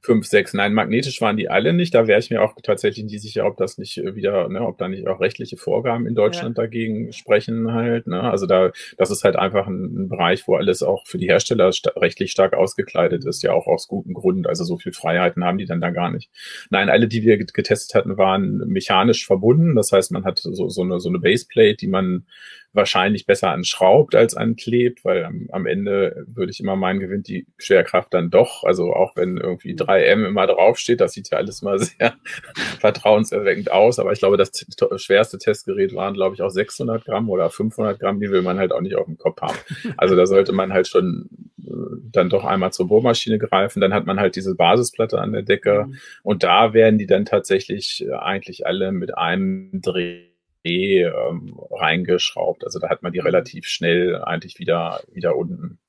fünf, 0.01 0.25
sechs. 0.25 0.53
Nein, 0.53 0.73
magnetisch 0.73 1.21
waren 1.21 1.37
die 1.37 1.49
alle 1.49 1.73
nicht. 1.73 1.93
Da 1.93 2.07
wäre 2.07 2.19
ich 2.19 2.31
mir 2.31 2.41
auch 2.41 2.55
tatsächlich 2.61 3.05
nicht 3.05 3.21
sicher, 3.21 3.45
ob 3.45 3.57
das 3.57 3.77
nicht 3.77 3.97
äh, 3.99 4.15
wieder, 4.15 4.49
ne, 4.49 4.61
ob 4.61 4.77
da 4.77 4.87
nicht 4.87 5.07
auch 5.07 5.19
rechtliche 5.19 5.57
Vorgaben 5.57 6.07
in 6.07 6.15
Deutschland 6.15 6.57
ja. 6.57 6.63
dagegen 6.63 7.13
sprechen 7.13 7.71
halt. 7.71 8.07
Ne? 8.07 8.21
Also 8.21 8.47
da, 8.47 8.71
das 8.97 9.11
ist 9.11 9.23
halt 9.23 9.35
einfach 9.35 9.67
ein, 9.67 10.05
ein 10.05 10.09
Bereich, 10.09 10.47
wo 10.47 10.55
alles 10.55 10.81
auch 10.81 11.05
für 11.05 11.19
die 11.19 11.27
Hersteller 11.27 11.71
sta 11.71 11.91
rechtlich 11.97 12.31
stark 12.31 12.53
ausgekleidet 12.53 13.25
ist, 13.25 13.43
ja 13.43 13.53
auch 13.53 13.67
aus 13.67 13.87
gutem 13.87 14.13
Grund. 14.13 14.47
Also 14.47 14.63
so 14.63 14.77
viel 14.77 14.91
Freiheiten 14.91 15.43
haben 15.43 15.59
die 15.59 15.65
dann 15.65 15.81
da 15.81 15.91
gar 15.91 16.09
nicht. 16.09 16.31
Nein, 16.71 16.89
alle, 16.89 17.07
die 17.07 17.21
wir 17.23 17.37
getestet 17.37 17.93
hatten, 17.93 18.17
waren 18.17 18.57
mechanisch 18.67 19.25
verbunden. 19.25 19.75
Das 19.75 19.91
heißt, 19.91 20.11
man 20.11 20.25
hat 20.25 20.39
so, 20.39 20.67
so 20.67 20.81
eine, 20.81 20.99
so 20.99 21.09
eine 21.09 21.19
Baseplate, 21.19 21.75
die 21.75 21.87
man 21.87 22.25
wahrscheinlich 22.73 23.25
besser 23.25 23.49
anschraubt 23.49 24.15
als 24.15 24.35
anklebt, 24.35 25.03
weil 25.03 25.25
am, 25.25 25.49
am 25.51 25.65
Ende 25.65 26.25
würde 26.27 26.51
ich 26.51 26.59
immer 26.61 26.75
meinen, 26.77 26.99
gewinnt 26.99 27.27
die 27.27 27.45
Schwerkraft 27.57 28.13
dann 28.13 28.29
doch. 28.29 28.63
Also 28.63 28.93
auch 28.93 29.15
wenn 29.15 29.37
irgendwie 29.37 29.75
3M 29.75 30.25
immer 30.25 30.47
draufsteht, 30.47 31.01
das 31.01 31.13
sieht 31.13 31.29
ja 31.31 31.37
alles 31.37 31.61
mal 31.61 31.79
sehr 31.79 32.13
vertrauenserweckend 32.79 33.71
aus. 33.71 33.99
Aber 33.99 34.13
ich 34.13 34.19
glaube, 34.19 34.37
das 34.37 34.51
schwerste 34.97 35.37
Testgerät 35.37 35.93
waren, 35.93 36.13
glaube 36.13 36.35
ich, 36.35 36.41
auch 36.41 36.49
600 36.49 37.03
Gramm 37.03 37.29
oder 37.29 37.49
500 37.49 37.99
Gramm. 37.99 38.21
Die 38.21 38.31
will 38.31 38.41
man 38.41 38.57
halt 38.57 38.71
auch 38.71 38.81
nicht 38.81 38.95
auf 38.95 39.05
dem 39.05 39.17
Kopf 39.17 39.41
haben. 39.41 39.57
Also 39.97 40.15
da 40.15 40.25
sollte 40.25 40.51
man 40.51 40.73
halt 40.73 40.87
schon 40.87 41.29
äh, 41.59 41.71
dann 42.11 42.29
doch 42.29 42.45
einmal 42.45 42.71
zur 42.71 42.87
Bohrmaschine 42.87 43.37
greifen. 43.37 43.81
Dann 43.81 43.93
hat 43.93 44.05
man 44.05 44.19
halt 44.19 44.35
diese 44.35 44.55
Basisplatte 44.55 45.19
an 45.19 45.33
der 45.33 45.41
Decke. 45.43 45.85
Mhm. 45.87 45.97
Und 46.23 46.43
da 46.43 46.73
werden 46.73 46.97
die 46.97 47.07
dann 47.07 47.25
tatsächlich 47.25 48.05
äh, 48.07 48.13
eigentlich 48.13 48.65
alle 48.65 48.91
mit 48.91 49.17
einem 49.17 49.81
Dreh 49.81 50.30
ähm, 50.69 51.59
reingeschraubt. 51.71 52.63
Also 52.63 52.79
da 52.79 52.89
hat 52.89 53.03
man 53.03 53.11
die 53.11 53.19
mhm. 53.19 53.25
relativ 53.25 53.67
schnell 53.67 54.21
eigentlich 54.23 54.59
wieder, 54.59 55.01
wieder 55.11 55.35
unten, 55.35 55.79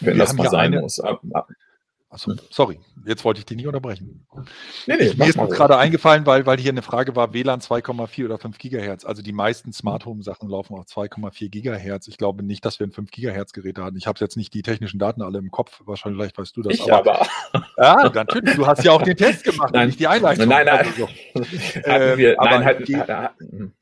wenn 0.00 0.14
Wir 0.14 0.24
das 0.24 0.34
mal 0.34 0.48
sein 0.48 0.72
eine, 0.72 0.80
muss. 0.80 1.00
Ab, 1.00 1.20
ab, 1.32 1.48
Achso, 2.16 2.32
sorry, 2.48 2.80
jetzt 3.04 3.26
wollte 3.26 3.40
ich 3.40 3.44
dich 3.44 3.58
nicht 3.58 3.66
unterbrechen. 3.66 4.26
Nee, 4.86 4.96
nee, 4.96 5.12
Mir 5.18 5.26
ist 5.26 5.36
gerade 5.36 5.76
eingefallen, 5.76 6.24
weil, 6.24 6.46
weil 6.46 6.56
hier 6.56 6.70
eine 6.70 6.80
Frage 6.80 7.14
war, 7.14 7.34
WLAN 7.34 7.60
2,4 7.60 8.24
oder 8.24 8.38
5 8.38 8.56
Gigahertz. 8.56 9.04
Also 9.04 9.20
die 9.20 9.34
meisten 9.34 9.70
Smart 9.74 10.06
Home 10.06 10.22
Sachen 10.22 10.48
laufen 10.48 10.78
auf 10.78 10.86
2,4 10.86 11.50
Gigahertz. 11.50 12.08
Ich 12.08 12.16
glaube 12.16 12.42
nicht, 12.42 12.64
dass 12.64 12.80
wir 12.80 12.86
ein 12.86 12.90
5 12.90 13.10
Gigahertz 13.10 13.52
Gerät 13.52 13.76
haben. 13.76 13.98
Ich 13.98 14.06
habe 14.06 14.18
jetzt 14.18 14.38
nicht 14.38 14.54
die 14.54 14.62
technischen 14.62 14.98
Daten 14.98 15.20
alle 15.20 15.36
im 15.36 15.50
Kopf. 15.50 15.82
Wahrscheinlich 15.84 16.18
vielleicht 16.18 16.38
weißt 16.38 16.56
du 16.56 16.62
das. 16.62 16.72
Ich 16.72 16.90
aber. 16.90 17.28
aber. 17.52 17.66
Ja, 17.76 18.10
natürlich. 18.14 18.54
Du 18.56 18.66
hast 18.66 18.82
ja 18.82 18.92
auch 18.92 19.02
den 19.02 19.18
Test 19.18 19.44
gemacht, 19.44 19.74
nein, 19.74 19.88
nicht 19.88 20.00
die 20.00 20.06
Einleitung. 20.06 20.48
Nein, 20.48 20.64
nein. 20.64 20.78
Also 20.78 20.90
so. 20.92 21.06
hatten 21.06 22.16
wir, 22.16 22.30
ähm, 22.30 22.36
nein, 22.40 22.64
halt, 22.64 22.88
die, 22.88 22.96
hm 22.96 23.72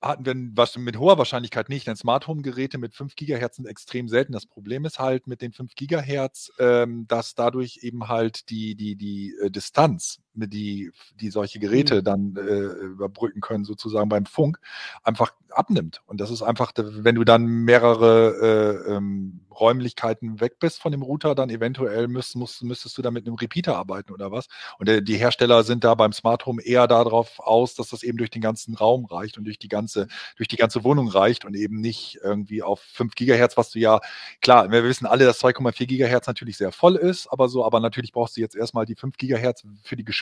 hatten 0.00 0.24
wir 0.24 0.34
was 0.54 0.76
mit 0.78 0.98
hoher 0.98 1.18
Wahrscheinlichkeit 1.18 1.68
nicht, 1.68 1.86
denn 1.86 1.96
Smart 1.96 2.26
Home 2.26 2.42
Geräte 2.42 2.78
mit 2.78 2.94
5 2.94 3.14
Gigahertz 3.16 3.56
sind 3.56 3.66
extrem 3.66 4.08
selten. 4.08 4.32
Das 4.32 4.46
Problem 4.46 4.84
ist 4.84 4.98
halt 4.98 5.26
mit 5.26 5.42
den 5.42 5.52
5 5.52 5.74
Gigahertz, 5.74 6.50
ähm, 6.58 7.06
dass 7.06 7.34
dadurch 7.34 7.80
eben 7.82 8.08
halt 8.08 8.48
die, 8.48 8.76
die, 8.76 8.96
die 8.96 9.34
äh, 9.42 9.50
Distanz, 9.50 10.20
die, 10.34 10.92
die 11.20 11.30
solche 11.30 11.58
Geräte 11.58 11.96
mhm. 11.96 12.04
dann 12.04 12.36
äh, 12.36 12.84
überbrücken 12.84 13.40
können, 13.40 13.64
sozusagen 13.64 14.08
beim 14.08 14.26
Funk, 14.26 14.58
einfach 15.02 15.32
abnimmt. 15.50 16.02
Und 16.06 16.20
das 16.20 16.30
ist 16.30 16.42
einfach, 16.42 16.72
wenn 16.76 17.14
du 17.14 17.24
dann 17.24 17.44
mehrere 17.44 18.84
äh, 18.86 18.92
ähm, 18.92 19.40
Räumlichkeiten 19.58 20.40
weg 20.40 20.58
bist 20.58 20.80
von 20.80 20.92
dem 20.92 21.02
Router, 21.02 21.34
dann 21.34 21.50
eventuell 21.50 22.08
müsst, 22.08 22.36
musst, 22.36 22.62
müsstest 22.62 22.96
du 22.96 23.02
da 23.02 23.10
mit 23.10 23.26
einem 23.26 23.36
Repeater 23.36 23.76
arbeiten 23.76 24.12
oder 24.12 24.32
was. 24.32 24.46
Und 24.78 24.88
äh, 24.88 25.02
die 25.02 25.16
Hersteller 25.16 25.64
sind 25.64 25.84
da 25.84 25.94
beim 25.94 26.12
Smart 26.12 26.46
Home 26.46 26.62
eher 26.62 26.86
darauf 26.86 27.40
aus, 27.40 27.74
dass 27.74 27.90
das 27.90 28.02
eben 28.02 28.18
durch 28.18 28.30
den 28.30 28.42
ganzen 28.42 28.74
Raum 28.74 29.04
reicht 29.04 29.38
und 29.38 29.44
durch 29.44 29.58
die 29.58 29.68
ganze, 29.68 30.08
durch 30.36 30.48
die 30.48 30.56
ganze 30.56 30.84
Wohnung 30.84 31.08
reicht 31.08 31.44
und 31.44 31.54
eben 31.54 31.80
nicht 31.80 32.18
irgendwie 32.22 32.62
auf 32.62 32.80
5 32.80 33.14
Gigahertz, 33.14 33.56
was 33.56 33.70
du 33.70 33.78
ja, 33.78 34.00
klar, 34.40 34.70
wir 34.70 34.84
wissen 34.84 35.06
alle, 35.06 35.24
dass 35.24 35.42
2,4 35.42 35.86
Gigahertz 35.86 36.26
natürlich 36.26 36.56
sehr 36.56 36.72
voll 36.72 36.96
ist, 36.96 37.26
aber 37.28 37.48
so, 37.48 37.64
aber 37.64 37.80
natürlich 37.80 38.12
brauchst 38.12 38.36
du 38.36 38.40
jetzt 38.40 38.56
erstmal 38.56 38.86
die 38.86 38.94
5 38.94 39.16
Gigahertz 39.16 39.64
für 39.82 39.96
die 39.96 40.04
Geschwindigkeit, 40.04 40.19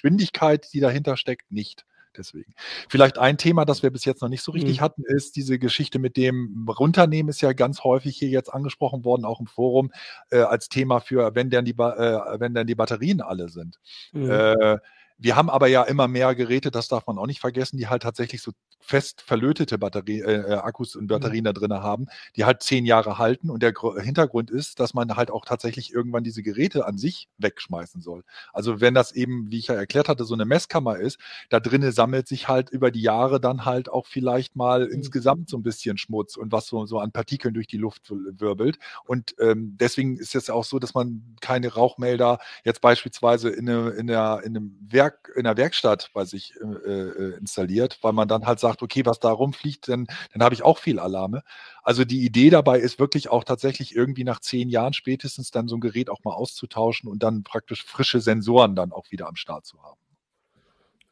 die 0.73 0.81
dahinter 0.81 1.17
steckt, 1.17 1.51
nicht 1.51 1.85
deswegen. 2.19 2.55
Vielleicht 2.89 3.19
ein 3.19 3.39
Thema, 3.39 3.65
das 3.65 3.83
wir 3.83 3.91
bis 3.91 4.05
jetzt 4.05 4.23
noch 4.23 4.29
nicht 4.29 4.43
so 4.43 4.53
richtig 4.53 4.79
mhm. 4.79 4.85
hatten, 4.85 5.03
ist 5.05 5.37
diese 5.37 5.59
Geschichte 5.59 5.99
mit 5.99 6.17
dem 6.17 6.67
Runternehmen 6.69 7.31
ist 7.31 7.41
ja 7.41 7.53
ganz 7.53 7.85
häufig 7.85 8.17
hier 8.17 8.29
jetzt 8.29 8.53
angesprochen 8.53 9.05
worden, 9.05 9.25
auch 9.25 9.41
im 9.41 9.47
Forum, 9.47 9.93
äh, 10.31 10.41
als 10.41 10.69
Thema 10.69 11.01
für, 11.01 11.35
wenn 11.35 11.51
denn 11.51 11.65
die, 11.65 11.73
äh, 11.73 12.41
wenn 12.41 12.55
denn 12.55 12.67
die 12.67 12.75
Batterien 12.75 13.21
alle 13.21 13.49
sind. 13.49 13.79
Mhm. 14.13 14.31
Äh, 14.31 14.79
wir 15.19 15.37
haben 15.37 15.51
aber 15.51 15.67
ja 15.67 15.83
immer 15.83 16.07
mehr 16.07 16.35
Geräte, 16.35 16.71
das 16.71 16.89
darf 16.89 17.07
man 17.07 17.19
auch 17.19 17.27
nicht 17.27 17.41
vergessen, 17.41 17.77
die 17.77 17.89
halt 17.89 18.03
tatsächlich 18.03 18.41
so 18.41 18.53
fest 18.81 19.21
verlötete 19.21 19.77
Batterie, 19.77 20.21
äh, 20.21 20.53
äh 20.53 20.55
Akkus 20.55 20.95
und 20.95 21.05
mhm. 21.05 21.09
Batterien 21.09 21.43
mhm. 21.43 21.47
da 21.47 21.53
drin 21.53 21.73
haben, 21.73 22.07
die 22.37 22.45
halt 22.45 22.63
zehn 22.63 22.87
Jahre 22.87 23.19
halten. 23.19 23.51
Und 23.51 23.63
der 23.63 23.73
Gr 23.73 24.01
Hintergrund 24.01 24.51
ist, 24.51 24.79
dass 24.81 24.95
man 24.95 25.17
halt 25.17 25.31
auch 25.31 25.45
tatsächlich 25.45 25.93
irgendwann 25.93 26.23
diese 26.23 26.43
Geräte 26.43 26.87
an 26.87 26.97
sich 26.99 27.29
wegschmeißen 27.39 28.01
soll. 28.01 28.23
Also 28.53 28.81
wenn 28.81 28.95
das 28.95 29.13
eben, 29.13 29.51
wie 29.51 29.59
ich 29.59 29.67
ja 29.67 29.75
erklärt 29.75 30.09
hatte, 30.09 30.25
so 30.25 30.35
eine 30.35 30.45
Messkammer 30.45 30.99
ist, 30.99 31.19
da 31.49 31.59
drinnen 31.59 31.91
sammelt 31.91 32.29
sich 32.29 32.49
halt 32.49 32.71
über 32.71 32.91
die 32.91 33.03
Jahre 33.03 33.41
dann 33.41 33.65
halt 33.65 33.89
auch 33.89 34.07
vielleicht 34.07 34.55
mal 34.55 34.87
mhm. 34.87 34.93
insgesamt 34.93 35.51
so 35.51 35.57
ein 35.59 35.63
bisschen 35.63 35.99
Schmutz 35.99 36.37
und 36.37 36.53
was 36.53 36.67
so, 36.67 36.87
so 36.87 37.01
an 37.01 37.11
Partikeln 37.11 37.55
durch 37.55 37.67
die 37.67 37.77
Luft 37.77 38.03
wirbelt. 38.11 38.79
Und 39.05 39.35
ähm, 39.41 39.77
deswegen 39.81 40.17
ist 40.17 40.35
es 40.35 40.47
ja 40.47 40.55
auch 40.55 40.65
so, 40.65 40.79
dass 40.79 40.95
man 40.95 41.37
keine 41.41 41.75
Rauchmelder 41.75 42.39
jetzt 42.65 42.81
beispielsweise 42.81 43.51
in, 43.51 43.69
eine, 43.69 43.91
in, 43.91 44.07
der, 44.07 44.43
in 44.45 44.57
einem 44.57 44.79
Werk 44.81 45.08
Werk, 45.09 45.33
in 45.37 45.45
der 45.45 45.57
Werkstatt 45.57 46.11
bei 46.13 46.25
sich 46.25 46.55
äh, 46.61 46.91
äh, 46.91 47.39
installiert, 47.39 47.99
weil 48.03 48.13
man 48.13 48.29
dann 48.29 48.47
halt 48.47 48.61
sagt, 48.61 48.83
okay, 48.83 49.05
was 49.07 49.21
da 49.21 49.31
rumfliegt, 49.31 49.89
dann, 49.89 50.07
dann 50.33 50.43
habe 50.43 50.55
ich 50.55 50.63
auch 50.63 50.79
viel 50.79 50.99
Alarme. 50.99 51.43
Also 51.83 52.05
die 52.05 52.25
Idee 52.25 52.51
dabei 52.51 52.79
ist 52.79 52.99
wirklich 52.99 53.31
auch 53.31 53.45
tatsächlich 53.45 53.95
irgendwie 53.97 54.25
nach 54.25 54.41
zehn 54.41 54.69
Jahren 54.69 54.93
spätestens 54.93 55.51
dann 55.51 55.69
so 55.69 55.77
ein 55.77 55.81
Gerät 55.81 56.11
auch 56.11 56.23
mal 56.25 56.35
auszutauschen 56.35 57.11
und 57.11 57.23
dann 57.23 57.43
praktisch 57.43 57.85
frische 57.85 58.21
Sensoren 58.21 58.77
dann 58.77 58.93
auch 58.93 59.11
wieder 59.11 59.29
am 59.29 59.37
Start 59.37 59.65
zu 59.65 59.83
haben. 59.83 60.01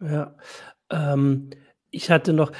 Ja, 0.00 0.34
ähm, 0.90 1.50
ich 1.90 2.10
hatte 2.10 2.32
noch, 2.32 2.52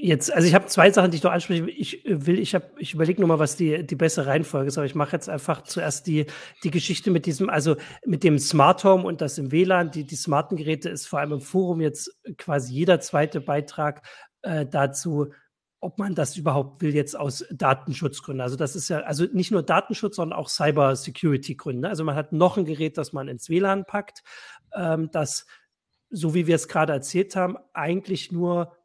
Jetzt, 0.00 0.32
also 0.32 0.46
ich 0.46 0.54
habe 0.54 0.66
zwei 0.66 0.90
Sachen, 0.90 1.10
die 1.10 1.16
ich 1.16 1.22
noch 1.22 1.32
anspreche. 1.32 1.68
Ich 1.70 2.06
äh, 2.06 2.26
will, 2.26 2.38
ich 2.38 2.54
habe, 2.54 2.66
ich 2.78 2.94
überlege 2.94 3.20
nochmal, 3.20 3.38
was 3.38 3.56
die 3.56 3.84
die 3.84 3.96
bessere 3.96 4.26
Reihenfolge 4.26 4.68
ist, 4.68 4.78
aber 4.78 4.86
ich 4.86 4.94
mache 4.94 5.12
jetzt 5.12 5.28
einfach 5.28 5.62
zuerst 5.62 6.06
die 6.06 6.26
die 6.62 6.70
Geschichte 6.70 7.10
mit 7.10 7.26
diesem, 7.26 7.50
also 7.50 7.76
mit 8.06 8.22
dem 8.22 8.38
Smart 8.38 8.84
Home 8.84 9.04
und 9.04 9.20
das 9.20 9.38
im 9.38 9.50
WLAN. 9.50 9.90
Die 9.90 10.04
die 10.04 10.16
smarten 10.16 10.56
Geräte 10.56 10.88
ist 10.88 11.06
vor 11.06 11.18
allem 11.18 11.32
im 11.32 11.40
Forum 11.40 11.80
jetzt 11.80 12.16
quasi 12.36 12.72
jeder 12.72 13.00
zweite 13.00 13.40
Beitrag 13.40 14.06
äh, 14.42 14.66
dazu, 14.66 15.32
ob 15.80 15.98
man 15.98 16.14
das 16.14 16.36
überhaupt 16.36 16.80
will 16.80 16.94
jetzt 16.94 17.18
aus 17.18 17.44
Datenschutzgründen. 17.50 18.40
Also 18.40 18.56
das 18.56 18.76
ist 18.76 18.88
ja 18.88 19.00
also 19.00 19.24
nicht 19.32 19.50
nur 19.50 19.62
Datenschutz, 19.62 20.16
sondern 20.16 20.38
auch 20.38 20.48
Cyber 20.48 20.94
Security 20.96 21.56
Gründe. 21.56 21.88
Also 21.88 22.04
man 22.04 22.14
hat 22.14 22.32
noch 22.32 22.56
ein 22.56 22.64
Gerät, 22.64 22.98
das 22.98 23.12
man 23.12 23.28
ins 23.28 23.48
WLAN 23.48 23.84
packt, 23.84 24.22
ähm, 24.74 25.10
das 25.12 25.46
so 26.10 26.34
wie 26.34 26.46
wir 26.46 26.54
es 26.54 26.68
gerade 26.68 26.92
erzählt 26.92 27.36
haben, 27.36 27.56
eigentlich 27.74 28.32
nur 28.32 28.77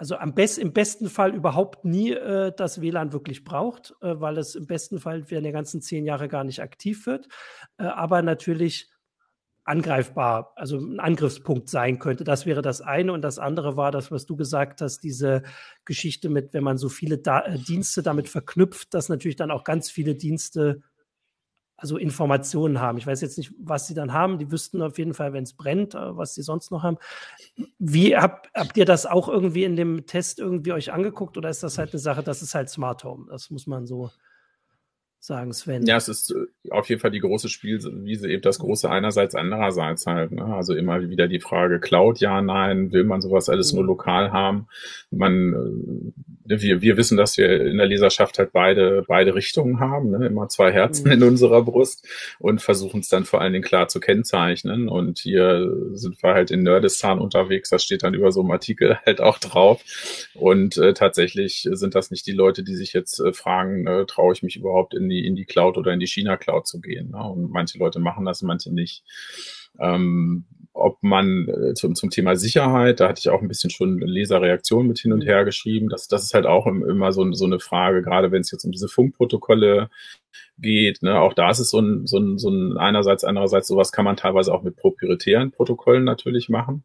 also 0.00 0.16
am 0.16 0.34
best, 0.34 0.56
im 0.56 0.72
besten 0.72 1.10
Fall 1.10 1.34
überhaupt 1.34 1.84
nie 1.84 2.12
äh, 2.12 2.54
das 2.56 2.80
WLAN 2.80 3.12
wirklich 3.12 3.44
braucht, 3.44 3.94
äh, 4.00 4.18
weil 4.18 4.38
es 4.38 4.54
im 4.54 4.66
besten 4.66 4.98
Fall 4.98 5.30
während 5.30 5.44
der 5.44 5.52
ganzen 5.52 5.82
zehn 5.82 6.06
Jahre 6.06 6.26
gar 6.26 6.42
nicht 6.42 6.62
aktiv 6.62 7.04
wird, 7.04 7.28
äh, 7.76 7.82
aber 7.82 8.22
natürlich 8.22 8.88
angreifbar, 9.64 10.54
also 10.56 10.78
ein 10.78 11.00
Angriffspunkt 11.00 11.68
sein 11.68 11.98
könnte. 11.98 12.24
Das 12.24 12.46
wäre 12.46 12.62
das 12.62 12.80
eine. 12.80 13.12
Und 13.12 13.20
das 13.20 13.38
andere 13.38 13.76
war 13.76 13.92
das, 13.92 14.10
was 14.10 14.24
du 14.24 14.36
gesagt 14.36 14.80
hast, 14.80 15.00
diese 15.00 15.42
Geschichte 15.84 16.30
mit, 16.30 16.54
wenn 16.54 16.64
man 16.64 16.78
so 16.78 16.88
viele 16.88 17.18
da 17.18 17.42
äh, 17.44 17.58
Dienste 17.58 18.02
damit 18.02 18.30
verknüpft, 18.30 18.94
dass 18.94 19.10
natürlich 19.10 19.36
dann 19.36 19.50
auch 19.50 19.64
ganz 19.64 19.90
viele 19.90 20.14
Dienste 20.14 20.80
also 21.80 21.96
Informationen 21.96 22.80
haben. 22.80 22.98
Ich 22.98 23.06
weiß 23.06 23.20
jetzt 23.22 23.38
nicht, 23.38 23.52
was 23.58 23.86
sie 23.86 23.94
dann 23.94 24.12
haben. 24.12 24.38
Die 24.38 24.50
wüssten 24.52 24.82
auf 24.82 24.98
jeden 24.98 25.14
Fall, 25.14 25.32
wenn 25.32 25.44
es 25.44 25.54
brennt, 25.54 25.94
äh, 25.94 26.16
was 26.16 26.34
sie 26.34 26.42
sonst 26.42 26.70
noch 26.70 26.82
haben. 26.82 26.98
Wie 27.78 28.16
habt, 28.16 28.50
habt 28.54 28.76
ihr 28.76 28.84
das 28.84 29.06
auch 29.06 29.28
irgendwie 29.28 29.64
in 29.64 29.76
dem 29.76 30.06
Test 30.06 30.38
irgendwie 30.38 30.72
euch 30.72 30.92
angeguckt 30.92 31.36
oder 31.36 31.48
ist 31.48 31.62
das 31.62 31.78
halt 31.78 31.92
eine 31.92 31.98
Sache, 31.98 32.22
das 32.22 32.42
ist 32.42 32.54
halt 32.54 32.68
Smart 32.68 33.02
Home? 33.04 33.26
Das 33.30 33.50
muss 33.50 33.66
man 33.66 33.86
so 33.86 34.10
sagen, 35.20 35.52
Sven. 35.52 35.84
Ja, 35.84 35.96
es 35.96 36.08
ist 36.08 36.30
äh, 36.30 36.70
auf 36.70 36.88
jeden 36.88 37.00
Fall 37.00 37.10
die 37.10 37.20
große 37.20 37.50
Spielwiese, 37.50 38.28
eben 38.28 38.42
das 38.42 38.58
große 38.58 38.90
einerseits, 38.90 39.34
andererseits 39.34 40.06
halt. 40.06 40.32
Ne? 40.32 40.44
Also 40.44 40.74
immer 40.74 41.10
wieder 41.10 41.28
die 41.28 41.40
Frage, 41.40 41.78
Cloud, 41.78 42.20
ja, 42.20 42.40
nein, 42.40 42.90
will 42.92 43.04
man 43.04 43.20
sowas 43.20 43.50
alles 43.50 43.72
nur 43.74 43.82
mhm. 43.82 43.88
lokal 43.88 44.32
haben? 44.32 44.66
Man, 45.10 46.14
äh, 46.46 46.62
wir, 46.62 46.80
wir 46.80 46.96
wissen, 46.96 47.18
dass 47.18 47.36
wir 47.36 47.66
in 47.66 47.76
der 47.76 47.86
Leserschaft 47.86 48.38
halt 48.38 48.52
beide, 48.52 49.04
beide 49.06 49.34
Richtungen 49.34 49.78
haben, 49.78 50.10
ne? 50.10 50.26
immer 50.26 50.48
zwei 50.48 50.72
Herzen 50.72 51.06
mhm. 51.06 51.12
in 51.12 51.22
unserer 51.22 51.62
Brust 51.62 52.08
und 52.38 52.62
versuchen 52.62 53.00
es 53.00 53.10
dann 53.10 53.24
vor 53.24 53.42
allen 53.42 53.52
Dingen 53.52 53.64
klar 53.64 53.88
zu 53.88 54.00
kennzeichnen. 54.00 54.88
Und 54.88 55.18
hier 55.18 55.70
sind 55.92 56.22
wir 56.22 56.32
halt 56.32 56.50
in 56.50 56.62
Nerdistan 56.62 57.18
unterwegs, 57.18 57.68
da 57.68 57.78
steht 57.78 58.04
dann 58.04 58.14
über 58.14 58.32
so 58.32 58.40
einem 58.40 58.52
Artikel 58.52 58.96
halt 59.06 59.20
auch 59.20 59.38
drauf. 59.38 59.82
Und 60.34 60.78
äh, 60.78 60.94
tatsächlich 60.94 61.68
sind 61.70 61.94
das 61.94 62.10
nicht 62.10 62.26
die 62.26 62.32
Leute, 62.32 62.64
die 62.64 62.74
sich 62.74 62.94
jetzt 62.94 63.20
äh, 63.20 63.34
fragen, 63.34 63.86
äh, 63.86 64.06
traue 64.06 64.32
ich 64.32 64.42
mich 64.42 64.56
überhaupt 64.56 64.94
in 64.94 65.09
die, 65.10 65.26
in 65.26 65.36
die 65.36 65.44
Cloud 65.44 65.76
oder 65.76 65.92
in 65.92 66.00
die 66.00 66.06
China-Cloud 66.06 66.66
zu 66.66 66.80
gehen. 66.80 67.10
Ne? 67.10 67.22
Und 67.22 67.50
manche 67.50 67.78
Leute 67.78 68.00
machen 68.00 68.24
das, 68.24 68.42
manche 68.42 68.72
nicht. 68.72 69.04
Ähm, 69.78 70.44
ob 70.72 71.02
man 71.02 71.48
äh, 71.48 71.74
zum, 71.74 71.94
zum 71.94 72.10
Thema 72.10 72.36
Sicherheit, 72.36 73.00
da 73.00 73.08
hatte 73.08 73.20
ich 73.20 73.28
auch 73.28 73.42
ein 73.42 73.48
bisschen 73.48 73.70
schon 73.70 73.98
Leserreaktionen 73.98 74.86
mit 74.86 74.98
hin 74.98 75.12
und 75.12 75.22
her 75.22 75.44
geschrieben. 75.44 75.88
Das, 75.88 76.08
das 76.08 76.22
ist 76.22 76.34
halt 76.34 76.46
auch 76.46 76.66
immer 76.66 77.12
so, 77.12 77.30
so 77.32 77.44
eine 77.44 77.60
Frage, 77.60 78.02
gerade 78.02 78.30
wenn 78.30 78.42
es 78.42 78.50
jetzt 78.50 78.64
um 78.64 78.72
diese 78.72 78.88
Funkprotokolle 78.88 79.90
geht. 80.60 81.02
Ne? 81.02 81.18
Auch 81.18 81.34
da 81.34 81.50
ist 81.50 81.58
es 81.58 81.70
so 81.70 81.80
ein, 81.80 82.06
so, 82.06 82.18
ein, 82.18 82.38
so 82.38 82.50
ein 82.50 82.76
einerseits, 82.76 83.24
andererseits, 83.24 83.68
sowas 83.68 83.92
kann 83.92 84.04
man 84.04 84.16
teilweise 84.16 84.52
auch 84.52 84.62
mit 84.62 84.76
proprietären 84.76 85.50
Protokollen 85.50 86.04
natürlich 86.04 86.48
machen. 86.48 86.84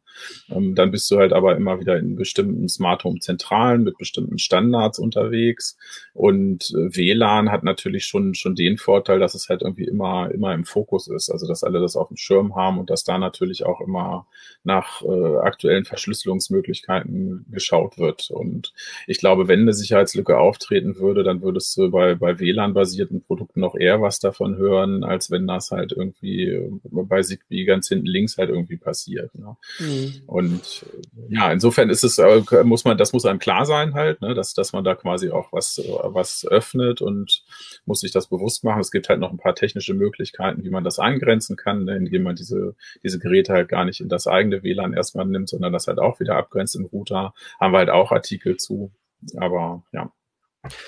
Ähm, 0.49 0.75
dann 0.75 0.91
bist 0.91 1.09
du 1.11 1.17
halt 1.17 1.33
aber 1.33 1.55
immer 1.55 1.79
wieder 1.79 1.97
in 1.97 2.15
bestimmten 2.15 2.67
Smart 2.69 3.03
Home 3.03 3.19
Zentralen 3.19 3.83
mit 3.83 3.97
bestimmten 3.97 4.39
Standards 4.39 4.99
unterwegs. 4.99 5.77
Und 6.13 6.71
äh, 6.71 6.95
WLAN 6.95 7.51
hat 7.51 7.63
natürlich 7.63 8.05
schon, 8.05 8.33
schon 8.33 8.55
den 8.55 8.77
Vorteil, 8.77 9.19
dass 9.19 9.35
es 9.35 9.49
halt 9.49 9.61
irgendwie 9.61 9.85
immer, 9.85 10.31
immer 10.31 10.53
im 10.53 10.65
Fokus 10.65 11.07
ist. 11.07 11.29
Also, 11.29 11.47
dass 11.47 11.63
alle 11.63 11.79
das 11.79 11.95
auf 11.95 12.07
dem 12.07 12.17
Schirm 12.17 12.55
haben 12.55 12.79
und 12.79 12.89
dass 12.89 13.03
da 13.03 13.17
natürlich 13.17 13.65
auch 13.65 13.81
immer 13.81 14.27
nach 14.63 15.01
äh, 15.01 15.37
aktuellen 15.37 15.85
Verschlüsselungsmöglichkeiten 15.85 17.45
geschaut 17.51 17.97
wird. 17.97 18.29
Und 18.29 18.73
ich 19.07 19.19
glaube, 19.19 19.47
wenn 19.47 19.61
eine 19.61 19.73
Sicherheitslücke 19.73 20.37
auftreten 20.37 20.97
würde, 20.97 21.23
dann 21.23 21.41
würdest 21.41 21.75
du 21.77 21.91
bei, 21.91 22.15
bei 22.15 22.39
WLAN-basierten 22.39 23.21
Produkten 23.21 23.63
noch 23.65 23.75
eher 23.75 24.01
was 24.01 24.19
davon 24.19 24.57
hören, 24.57 25.03
als 25.03 25.31
wenn 25.31 25.47
das 25.47 25.71
halt 25.71 25.91
irgendwie 25.91 26.61
bei 26.83 27.21
Zigbee 27.21 27.65
ganz 27.65 27.87
hinten 27.87 28.05
links 28.05 28.37
halt 28.37 28.49
irgendwie 28.49 28.77
passiert. 28.77 29.33
Ne? 29.35 29.57
Mhm. 29.79 30.21
Und 30.27 30.85
ja, 31.29 31.51
insofern 31.51 31.89
ist 31.89 32.03
es, 32.03 32.17
äh, 32.17 32.41
muss 32.63 32.85
man, 32.85 32.97
das 32.97 33.13
muss 33.13 33.25
einem 33.25 33.39
klar 33.39 33.65
sein 33.65 33.93
halt, 33.93 34.21
ne? 34.21 34.33
dass, 34.33 34.53
dass 34.53 34.73
man 34.73 34.83
da 34.83 34.95
quasi 34.95 35.31
auch 35.31 35.51
was, 35.51 35.81
was 36.03 36.45
öffnet 36.45 37.01
und 37.01 37.43
muss 37.85 38.01
sich 38.01 38.11
das 38.11 38.27
bewusst 38.27 38.63
machen. 38.63 38.81
Es 38.81 38.91
gibt 38.91 39.09
halt 39.09 39.19
noch 39.19 39.31
ein 39.31 39.37
paar 39.37 39.55
technische 39.55 39.93
Möglichkeiten, 39.93 40.63
wie 40.63 40.69
man 40.69 40.83
das 40.83 40.99
eingrenzen 40.99 41.55
kann, 41.55 41.85
ne? 41.85 41.97
indem 41.97 42.23
man 42.23 42.35
diese, 42.35 42.75
diese 43.03 43.19
Geräte 43.19 43.53
halt 43.53 43.69
gar 43.69 43.85
nicht 43.85 43.99
in 43.99 44.09
das 44.09 44.27
eigene 44.27 44.63
WLAN 44.63 44.93
erstmal 44.93 45.25
nimmt, 45.25 45.49
sondern 45.49 45.73
das 45.73 45.87
halt 45.87 45.99
auch 45.99 46.19
wieder 46.19 46.35
abgrenzt 46.35 46.75
im 46.75 46.85
Router. 46.85 47.33
Haben 47.59 47.73
wir 47.73 47.79
halt 47.79 47.89
auch 47.89 48.11
Artikel 48.11 48.57
zu. 48.57 48.91
Aber 49.37 49.83
ja. 49.91 50.11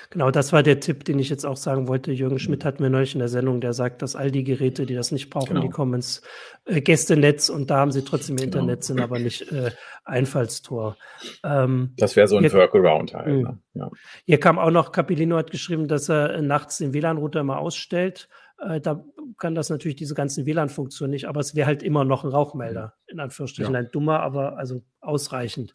Genau, 0.10 0.32
das 0.32 0.54
war 0.54 0.63
der 0.63 0.80
Tipp, 0.80 1.04
den 1.06 1.20
ich 1.20 1.30
jetzt 1.30 1.46
auch 1.46 1.58
sagen 1.58 1.88
wollte. 1.88 2.12
Jürgen 2.12 2.40
Schmidt 2.40 2.66
hat 2.66 2.80
mir 2.80 2.90
neulich 2.90 3.13
in 3.13 3.20
der 3.20 3.28
Sendung, 3.28 3.62
der 3.62 3.74
sagt, 3.74 4.02
dass 4.02 4.16
all 4.16 4.32
die 4.32 4.44
Geräte, 4.44 4.86
die 4.86 4.96
das 4.96 5.12
nicht 5.12 5.30
brauchen, 5.30 5.56
genau. 5.56 5.62
die 5.62 5.70
kommen 5.70 5.96
ins 5.96 6.22
äh, 6.66 6.82
Gästenetz 6.82 7.50
und 7.50 7.70
da 7.70 7.78
haben 7.78 7.92
sie 7.92 8.04
trotzdem 8.04 8.36
genau. 8.36 8.46
Internet, 8.46 8.84
sind 8.84 9.00
aber 9.00 9.20
nicht 9.20 9.52
äh, 9.52 9.72
Einfallstor. 10.06 10.98
Ähm, 11.44 11.94
das 11.98 12.16
wäre 12.16 12.28
so 12.28 12.38
ein 12.38 12.52
Workaround 12.52 13.13
halt. 13.13 13.28
Ne? 13.28 13.50
Hm. 13.50 13.60
Ja. 13.74 13.92
Hier 14.26 14.40
kam 14.40 14.60
auch 14.60 14.72
noch, 14.72 14.92
Capilino 14.92 15.38
hat 15.38 15.52
geschrieben, 15.52 15.88
dass 15.88 16.10
er 16.10 16.36
äh, 16.36 16.42
nachts 16.42 16.78
den 16.78 16.94
WLAN-Router 16.94 17.44
mal 17.44 17.58
ausstellt. 17.58 18.30
Äh, 18.60 18.82
da 18.82 19.04
kann 19.38 19.56
das 19.56 19.70
natürlich 19.70 19.98
diese 19.98 20.16
ganzen 20.16 20.46
WLAN-Funktionen 20.46 21.12
nicht, 21.12 21.28
aber 21.28 21.40
es 21.40 21.56
wäre 21.56 21.68
halt 21.68 21.84
immer 21.84 22.04
noch 22.04 22.24
ein 22.24 22.32
Rauchmelder, 22.32 22.94
in 23.08 23.20
Anführungsstrichen. 23.20 23.74
Ja. 23.74 23.80
Ein 23.80 23.90
dummer, 23.92 24.22
aber 24.22 24.58
also 24.58 24.82
ausreichend. 25.00 25.74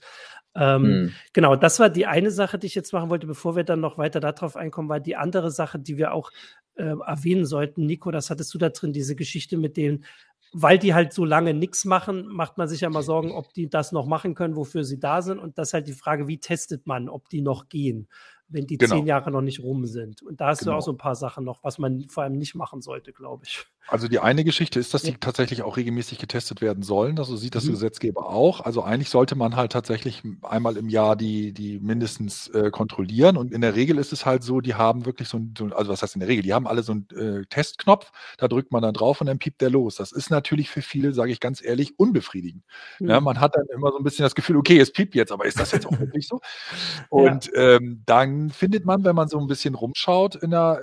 Ähm, 0.55 0.85
hm. 0.85 1.13
Genau, 1.33 1.57
das 1.57 1.81
war 1.81 1.89
die 1.89 2.07
eine 2.07 2.31
Sache, 2.31 2.59
die 2.59 2.67
ich 2.67 2.75
jetzt 2.75 2.93
machen 2.93 3.11
wollte, 3.11 3.27
bevor 3.27 3.57
wir 3.57 3.65
dann 3.65 3.81
noch 3.81 3.99
weiter 3.99 4.21
darauf 4.21 4.57
einkommen, 4.57 4.89
war 4.89 5.01
die 5.01 5.17
andere 5.17 5.51
Sache, 5.51 5.79
die 5.79 5.97
wir 5.97 6.13
auch 6.13 6.31
äh, 6.75 6.95
erwähnen 7.07 7.47
sollten. 7.47 7.87
Nico, 7.87 8.11
das 8.11 8.31
hattest 8.31 8.53
du 8.55 8.59
da 8.59 8.69
drin, 8.69 8.93
diese 8.93 9.17
Geschichte 9.17 9.57
mit 9.57 9.77
den, 9.77 10.05
weil 10.53 10.79
die 10.79 10.93
halt 10.93 11.13
so 11.13 11.25
lange 11.25 11.55
nichts 11.55 11.85
machen, 11.85 12.27
macht 12.27 12.59
man 12.59 12.69
sich 12.69 12.83
ja 12.83 12.91
mal 12.91 13.03
Sorgen, 13.03 13.33
ob 13.33 13.55
die 13.55 13.71
das 13.71 13.93
noch 13.93 14.07
machen 14.07 14.35
können, 14.35 14.57
wofür 14.57 14.85
sie 14.85 14.99
da 14.99 15.23
sind. 15.23 15.39
Und 15.39 15.57
das 15.57 15.69
ist 15.69 15.75
halt 15.75 15.89
die 15.89 15.95
Frage, 15.95 16.29
wie 16.29 16.39
testet 16.39 16.87
man, 16.87 17.09
ob 17.09 17.29
die 17.31 17.41
noch 17.41 17.69
gehen 17.69 18.09
wenn 18.53 18.67
die 18.67 18.79
genau. 18.79 18.97
zehn 18.97 19.07
Jahre 19.07 19.31
noch 19.31 19.41
nicht 19.41 19.61
rum 19.61 19.87
sind. 19.87 20.23
Und 20.23 20.41
da 20.41 20.49
hast 20.49 20.61
genau. 20.61 20.73
du 20.73 20.79
auch 20.79 20.83
so 20.83 20.93
ein 20.93 20.99
paar 20.99 21.17
Sachen 21.17 21.45
noch, 21.45 21.63
was 21.63 21.79
man 21.79 22.09
vor 22.09 22.23
allem 22.23 22.37
nicht 22.37 22.55
machen 22.55 22.83
sollte, 22.83 23.13
glaube 23.13 23.45
ich. 23.47 23.67
Also 23.89 24.09
die 24.09 24.21
eine 24.21 24.45
Geschichte 24.45 24.79
ist, 24.79 24.95
dass 24.95 25.03
die 25.03 25.15
tatsächlich 25.15 25.63
auch 25.63 25.77
regelmäßig 25.77 26.19
getestet 26.19 26.61
werden 26.61 26.83
sollen. 26.83 27.19
Also 27.19 27.37
sieht 27.37 27.55
das 27.55 27.65
mhm. 27.65 27.73
Gesetzgeber 27.73 28.29
auch. 28.29 28.61
Also 28.61 28.83
eigentlich 28.83 29.11
sollte 29.11 29.35
man 29.35 29.57
halt 29.57 29.73
tatsächlich 29.73 30.23
einmal 30.43 30.77
im 30.77 30.89
Jahr 30.89 31.17
die, 31.17 31.53
die 31.53 31.81
mindestens 31.81 32.49
äh, 32.49 32.71
kontrollieren. 32.71 33.37
Und 33.37 33.53
in 33.53 33.61
der 33.61 33.75
Regel 33.75 33.99
ist 33.99 34.13
es 34.13 34.25
halt 34.25 34.45
so, 34.45 34.61
die 34.61 34.77
haben 34.77 35.05
wirklich 35.05 35.29
so 35.29 35.39
ein, 35.39 35.55
so, 35.59 35.67
also 35.67 35.91
was 35.91 36.01
heißt 36.01 36.15
in 36.15 36.21
der 36.21 36.29
Regel, 36.29 36.43
die 36.43 36.55
haben 36.55 36.67
alle 36.67 36.83
so 36.83 36.93
einen 36.93 37.09
äh, 37.11 37.45
Testknopf, 37.47 38.13
da 38.39 38.47
drückt 38.47 38.71
man 38.71 38.83
dann 38.83 38.95
drauf 38.95 39.21
und 39.21 39.27
dann 39.27 39.39
piept 39.39 39.61
der 39.61 39.71
los. 39.71 39.97
Das 39.97 40.13
ist 40.13 40.31
natürlich 40.31 40.71
für 40.71 40.81
viele, 40.81 41.13
sage 41.13 41.33
ich 41.33 41.41
ganz 41.41 41.63
ehrlich, 41.63 41.99
unbefriedigend. 41.99 42.63
Mhm. 43.01 43.11
Ja, 43.11 43.21
man 43.21 43.41
hat 43.41 43.57
dann 43.57 43.67
immer 43.75 43.91
so 43.91 43.99
ein 43.99 44.05
bisschen 44.05 44.23
das 44.23 44.37
Gefühl, 44.37 44.57
okay, 44.57 44.79
es 44.79 44.93
piept 44.93 45.15
jetzt, 45.15 45.33
aber 45.33 45.45
ist 45.45 45.59
das 45.59 45.73
jetzt 45.73 45.87
auch 45.87 45.99
wirklich 45.99 46.29
so? 46.29 46.41
Und 47.11 47.51
ja. 47.53 47.77
ähm, 47.77 48.03
dann 48.07 48.42
findet 48.51 48.85
man, 48.85 49.05
wenn 49.05 49.17
man 49.17 49.29
so 49.29 49.39
ein 49.39 49.47
bisschen 49.47 49.75
rumschaut, 49.75 50.37
in 50.37 50.51
der 50.51 50.81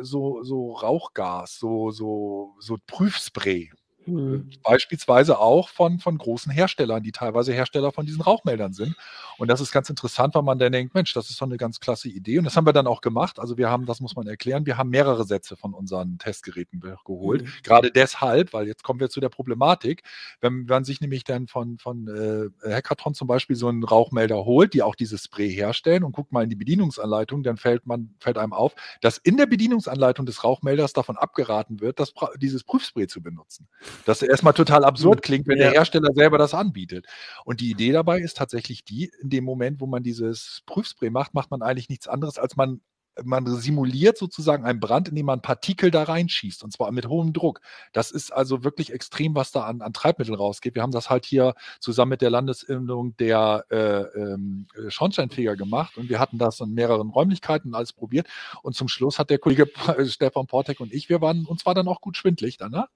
äh, 0.00 0.04
so, 0.04 0.42
so 0.42 0.72
Rauchgas, 0.72 1.58
so, 1.58 1.90
so, 1.90 2.54
so 2.60 2.76
Prüfspray. 2.86 3.70
Mhm. 4.06 4.50
Beispielsweise 4.62 5.38
auch 5.38 5.68
von, 5.68 5.98
von 5.98 6.18
großen 6.18 6.52
Herstellern, 6.52 7.02
die 7.02 7.12
teilweise 7.12 7.52
Hersteller 7.52 7.92
von 7.92 8.06
diesen 8.06 8.22
Rauchmeldern 8.22 8.72
sind. 8.72 8.96
Und 9.38 9.48
das 9.48 9.60
ist 9.60 9.72
ganz 9.72 9.90
interessant, 9.90 10.34
weil 10.34 10.42
man 10.42 10.58
dann 10.58 10.72
denkt, 10.72 10.94
Mensch, 10.94 11.12
das 11.12 11.30
ist 11.30 11.40
doch 11.40 11.46
eine 11.46 11.56
ganz 11.56 11.80
klasse 11.80 12.08
Idee. 12.08 12.38
Und 12.38 12.44
das 12.44 12.56
haben 12.56 12.66
wir 12.66 12.72
dann 12.72 12.86
auch 12.86 13.00
gemacht. 13.00 13.38
Also 13.38 13.56
wir 13.58 13.70
haben, 13.70 13.86
das 13.86 14.00
muss 14.00 14.16
man 14.16 14.26
erklären, 14.26 14.66
wir 14.66 14.78
haben 14.78 14.90
mehrere 14.90 15.24
Sätze 15.24 15.56
von 15.56 15.74
unseren 15.74 16.18
Testgeräten 16.18 16.80
geholt. 16.80 17.42
Mhm. 17.42 17.48
Gerade 17.62 17.90
deshalb, 17.90 18.52
weil 18.52 18.66
jetzt 18.66 18.82
kommen 18.82 19.00
wir 19.00 19.10
zu 19.10 19.20
der 19.20 19.28
Problematik, 19.28 20.02
wenn 20.40 20.64
man 20.64 20.84
sich 20.84 21.00
nämlich 21.00 21.24
dann 21.24 21.46
von, 21.48 21.78
von 21.78 22.08
äh, 22.08 22.72
Hackathon 22.72 23.14
zum 23.14 23.28
Beispiel 23.28 23.56
so 23.56 23.68
einen 23.68 23.84
Rauchmelder 23.84 24.44
holt, 24.44 24.74
die 24.74 24.82
auch 24.82 24.94
dieses 24.94 25.24
Spray 25.24 25.50
herstellen 25.50 26.04
und 26.04 26.12
guckt 26.12 26.32
mal 26.32 26.44
in 26.44 26.50
die 26.50 26.56
Bedienungsanleitung, 26.56 27.42
dann 27.42 27.56
fällt 27.56 27.86
man, 27.86 28.14
fällt 28.18 28.38
einem 28.38 28.52
auf, 28.52 28.74
dass 29.00 29.18
in 29.18 29.36
der 29.36 29.46
Bedienungsanleitung 29.46 30.26
des 30.26 30.44
Rauchmelders 30.44 30.92
davon 30.92 31.16
abgeraten 31.16 31.80
wird, 31.80 32.00
das, 32.00 32.12
dieses 32.36 32.64
Prüfspray 32.64 33.06
zu 33.06 33.22
benutzen. 33.22 33.68
Das 34.04 34.22
erstmal 34.22 34.52
total 34.52 34.84
absurd 34.84 35.18
mhm. 35.18 35.22
klingt, 35.22 35.48
wenn 35.48 35.58
ja. 35.58 35.64
der 35.64 35.72
Hersteller 35.72 36.12
selber 36.14 36.38
das 36.38 36.54
anbietet. 36.54 37.06
Und 37.44 37.60
die 37.60 37.70
Idee 37.70 37.92
dabei 37.92 38.20
ist 38.20 38.36
tatsächlich 38.36 38.84
die, 38.84 39.10
in 39.20 39.30
dem 39.30 39.44
Moment, 39.44 39.80
wo 39.80 39.86
man 39.86 40.02
dieses 40.02 40.62
Prüfspray 40.66 41.10
macht, 41.10 41.34
macht 41.34 41.50
man 41.50 41.62
eigentlich 41.62 41.88
nichts 41.88 42.08
anderes, 42.08 42.38
als 42.38 42.56
man 42.56 42.80
man 43.24 43.46
simuliert 43.46 44.16
sozusagen 44.16 44.64
einen 44.64 44.80
Brand, 44.80 45.08
indem 45.08 45.26
man 45.26 45.42
Partikel 45.42 45.90
da 45.90 46.04
reinschießt 46.04 46.64
und 46.64 46.72
zwar 46.72 46.90
mit 46.92 47.06
hohem 47.06 47.32
Druck. 47.32 47.60
Das 47.92 48.10
ist 48.10 48.32
also 48.32 48.64
wirklich 48.64 48.92
extrem, 48.92 49.34
was 49.34 49.52
da 49.52 49.64
an, 49.64 49.82
an 49.82 49.92
Treibmittel 49.92 50.34
rausgeht. 50.34 50.74
Wir 50.74 50.82
haben 50.82 50.92
das 50.92 51.10
halt 51.10 51.24
hier 51.24 51.54
zusammen 51.80 52.10
mit 52.10 52.22
der 52.22 52.30
Landesinnung 52.30 53.16
der 53.16 53.64
äh, 53.70 54.02
ähm, 54.18 54.66
Schornsteinfeger 54.88 55.56
gemacht 55.56 55.96
und 55.98 56.08
wir 56.08 56.18
hatten 56.18 56.38
das 56.38 56.60
in 56.60 56.72
mehreren 56.74 57.10
Räumlichkeiten 57.10 57.74
alles 57.74 57.92
probiert 57.92 58.28
und 58.62 58.74
zum 58.74 58.88
Schluss 58.88 59.18
hat 59.18 59.30
der 59.30 59.38
Kollege 59.38 59.68
Stefan 60.06 60.46
Portek 60.46 60.80
und 60.80 60.92
ich, 60.92 61.08
wir 61.08 61.20
waren, 61.20 61.44
uns 61.46 61.66
war 61.66 61.74
dann 61.74 61.88
auch 61.88 62.00
gut 62.00 62.16
schwindlig 62.16 62.56
danach. 62.56 62.88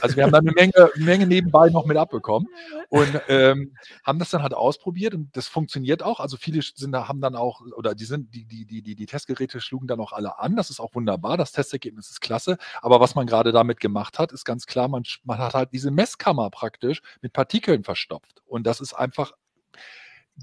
Also 0.00 0.16
wir 0.16 0.24
haben 0.24 0.32
dann 0.32 0.46
eine 0.46 0.52
Menge, 0.52 0.90
Menge 0.96 1.26
nebenbei 1.26 1.70
noch 1.70 1.86
mit 1.86 1.96
abbekommen 1.96 2.48
und 2.88 3.20
ähm, 3.28 3.76
haben 4.04 4.18
das 4.18 4.30
dann 4.30 4.42
halt 4.42 4.54
ausprobiert 4.54 5.14
und 5.14 5.36
das 5.36 5.48
funktioniert 5.48 6.02
auch. 6.02 6.20
Also 6.20 6.36
viele 6.36 6.60
sind, 6.62 6.94
haben 6.94 7.20
dann 7.20 7.34
auch, 7.34 7.60
oder 7.76 7.94
die 7.94 8.04
sind, 8.04 8.34
die, 8.34 8.44
die, 8.44 8.64
die, 8.64 8.94
die 8.94 9.06
Testgeräte 9.06 9.55
Geräte 9.56 9.60
schlugen 9.60 9.86
dann 9.86 10.00
auch 10.00 10.12
alle 10.12 10.38
an. 10.38 10.56
Das 10.56 10.70
ist 10.70 10.80
auch 10.80 10.94
wunderbar. 10.94 11.36
Das 11.36 11.52
Testergebnis 11.52 12.10
ist 12.10 12.20
klasse. 12.20 12.58
Aber 12.82 13.00
was 13.00 13.14
man 13.14 13.26
gerade 13.26 13.52
damit 13.52 13.80
gemacht 13.80 14.18
hat, 14.18 14.32
ist 14.32 14.44
ganz 14.44 14.66
klar, 14.66 14.88
man, 14.88 15.02
man 15.24 15.38
hat 15.38 15.54
halt 15.54 15.72
diese 15.72 15.90
Messkammer 15.90 16.50
praktisch 16.50 17.02
mit 17.22 17.32
Partikeln 17.32 17.84
verstopft. 17.84 18.42
Und 18.46 18.66
das 18.66 18.80
ist 18.80 18.94
einfach 18.94 19.32